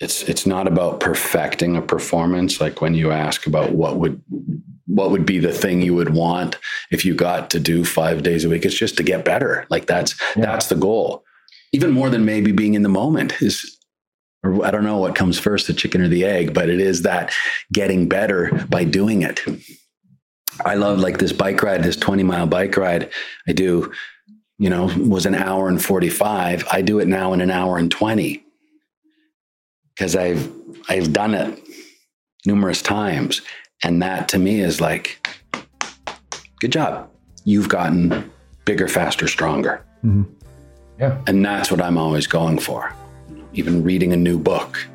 it's 0.02 0.24
it's 0.24 0.48
not 0.48 0.68
about 0.68 1.00
perfecting 1.00 1.78
a 1.78 1.82
performance 1.82 2.60
like 2.60 2.82
when 2.82 2.96
you 2.96 3.12
ask 3.12 3.46
about 3.46 3.74
what 3.74 3.98
would 3.98 4.20
what 4.88 5.12
would 5.12 5.26
be 5.26 5.40
the 5.40 5.54
thing 5.54 5.82
you 5.82 5.96
would 5.96 6.14
want 6.14 6.58
if 6.92 7.06
you 7.06 7.14
got 7.14 7.50
to 7.52 7.60
do 7.60 7.86
five 7.86 8.24
days 8.24 8.46
a 8.46 8.50
week? 8.50 8.66
It's 8.66 8.78
just 8.78 8.98
to 8.98 9.04
get 9.04 9.26
better. 9.26 9.66
Like 9.70 9.86
that's 9.86 10.20
yeah. 10.36 10.46
that's 10.46 10.68
the 10.68 10.76
goal. 10.76 11.24
Even 11.74 11.92
more 11.92 12.10
than 12.10 12.26
maybe 12.26 12.52
being 12.52 12.74
in 12.74 12.84
the 12.84 12.90
moment 12.90 13.42
is 13.42 13.78
or 14.44 14.66
I 14.66 14.72
don't 14.72 14.84
know 14.84 14.98
what 14.98 15.16
comes 15.16 15.40
first, 15.40 15.68
the 15.68 15.74
chicken 15.74 16.02
or 16.02 16.08
the 16.08 16.26
egg, 16.26 16.54
but 16.54 16.70
it 16.70 16.82
is 16.82 17.04
that 17.04 17.32
getting 17.72 18.10
better 18.10 18.66
by 18.70 18.84
doing 18.84 19.22
it. 19.22 19.40
I 20.66 20.76
love 20.76 21.00
like 21.00 21.20
this 21.20 21.32
bike 21.32 21.62
ride, 21.62 21.84
this 21.84 21.96
20 21.96 22.24
mile 22.24 22.48
bike 22.48 22.76
ride 22.76 23.12
I 23.48 23.54
do, 23.54 23.92
you 24.58 24.70
know, 24.70 24.92
was 24.98 25.26
an 25.26 25.36
hour 25.36 25.68
and 25.68 25.84
45. 25.84 26.66
I 26.72 26.82
do 26.82 27.00
it 27.00 27.08
now 27.08 27.34
in 27.34 27.42
an 27.42 27.52
hour 27.52 27.78
and 27.78 27.90
20 27.92 28.44
because 29.96 30.16
I've 30.16 30.52
I've 30.90 31.14
done 31.14 31.34
it 31.34 31.60
numerous 32.46 32.82
times 32.82 33.42
and 33.84 34.02
that 34.02 34.28
to 34.30 34.38
me 34.38 34.60
is 34.60 34.80
like, 34.80 35.28
good 36.60 36.72
job. 36.72 37.10
You've 37.44 37.70
gotten 37.70 38.32
bigger, 38.66 38.88
faster, 38.88 39.28
stronger. 39.28 39.84
Mm-hmm. 40.06 40.24
Yeah. 41.00 41.22
And 41.28 41.44
that's 41.44 41.72
what 41.72 41.82
I'm 41.82 41.98
always 41.98 42.28
going 42.28 42.60
for. 42.60 42.94
Even 43.54 43.84
reading 43.84 44.14
a 44.14 44.18
new 44.18 44.38
book 44.38 44.88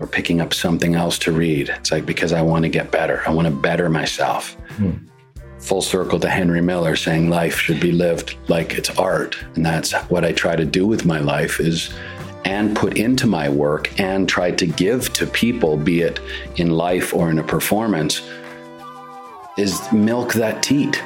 or 0.00 0.06
picking 0.06 0.40
up 0.40 0.52
something 0.52 0.96
else 0.96 1.18
to 1.20 1.32
read. 1.32 1.68
It's 1.68 1.92
like 1.92 2.04
because 2.04 2.32
I 2.32 2.42
want 2.42 2.64
to 2.64 2.68
get 2.68 2.90
better. 2.90 3.22
I 3.26 3.30
want 3.30 3.46
to 3.46 3.54
better 3.54 3.88
myself. 3.88 4.56
Mm. 4.78 5.06
Full 5.60 5.82
circle 5.82 6.18
to 6.18 6.28
Henry 6.28 6.60
Miller 6.60 6.96
saying 6.96 7.30
life 7.30 7.56
should 7.56 7.78
be 7.78 7.92
lived 7.92 8.36
like 8.48 8.74
it's 8.74 8.90
art. 8.98 9.36
And 9.54 9.64
that's 9.64 9.92
what 10.10 10.24
I 10.24 10.32
try 10.32 10.56
to 10.56 10.64
do 10.64 10.88
with 10.88 11.04
my 11.04 11.20
life 11.20 11.60
is 11.60 11.94
and 12.44 12.76
put 12.76 12.96
into 12.96 13.26
my 13.26 13.48
work 13.48 13.98
and 14.00 14.28
try 14.28 14.50
to 14.50 14.66
give 14.66 15.12
to 15.14 15.26
people, 15.26 15.76
be 15.76 16.02
it 16.02 16.20
in 16.56 16.70
life 16.70 17.14
or 17.14 17.30
in 17.30 17.38
a 17.38 17.42
performance, 17.42 18.28
is 19.56 19.80
milk 19.92 20.32
that 20.34 20.62
teat. 20.62 21.02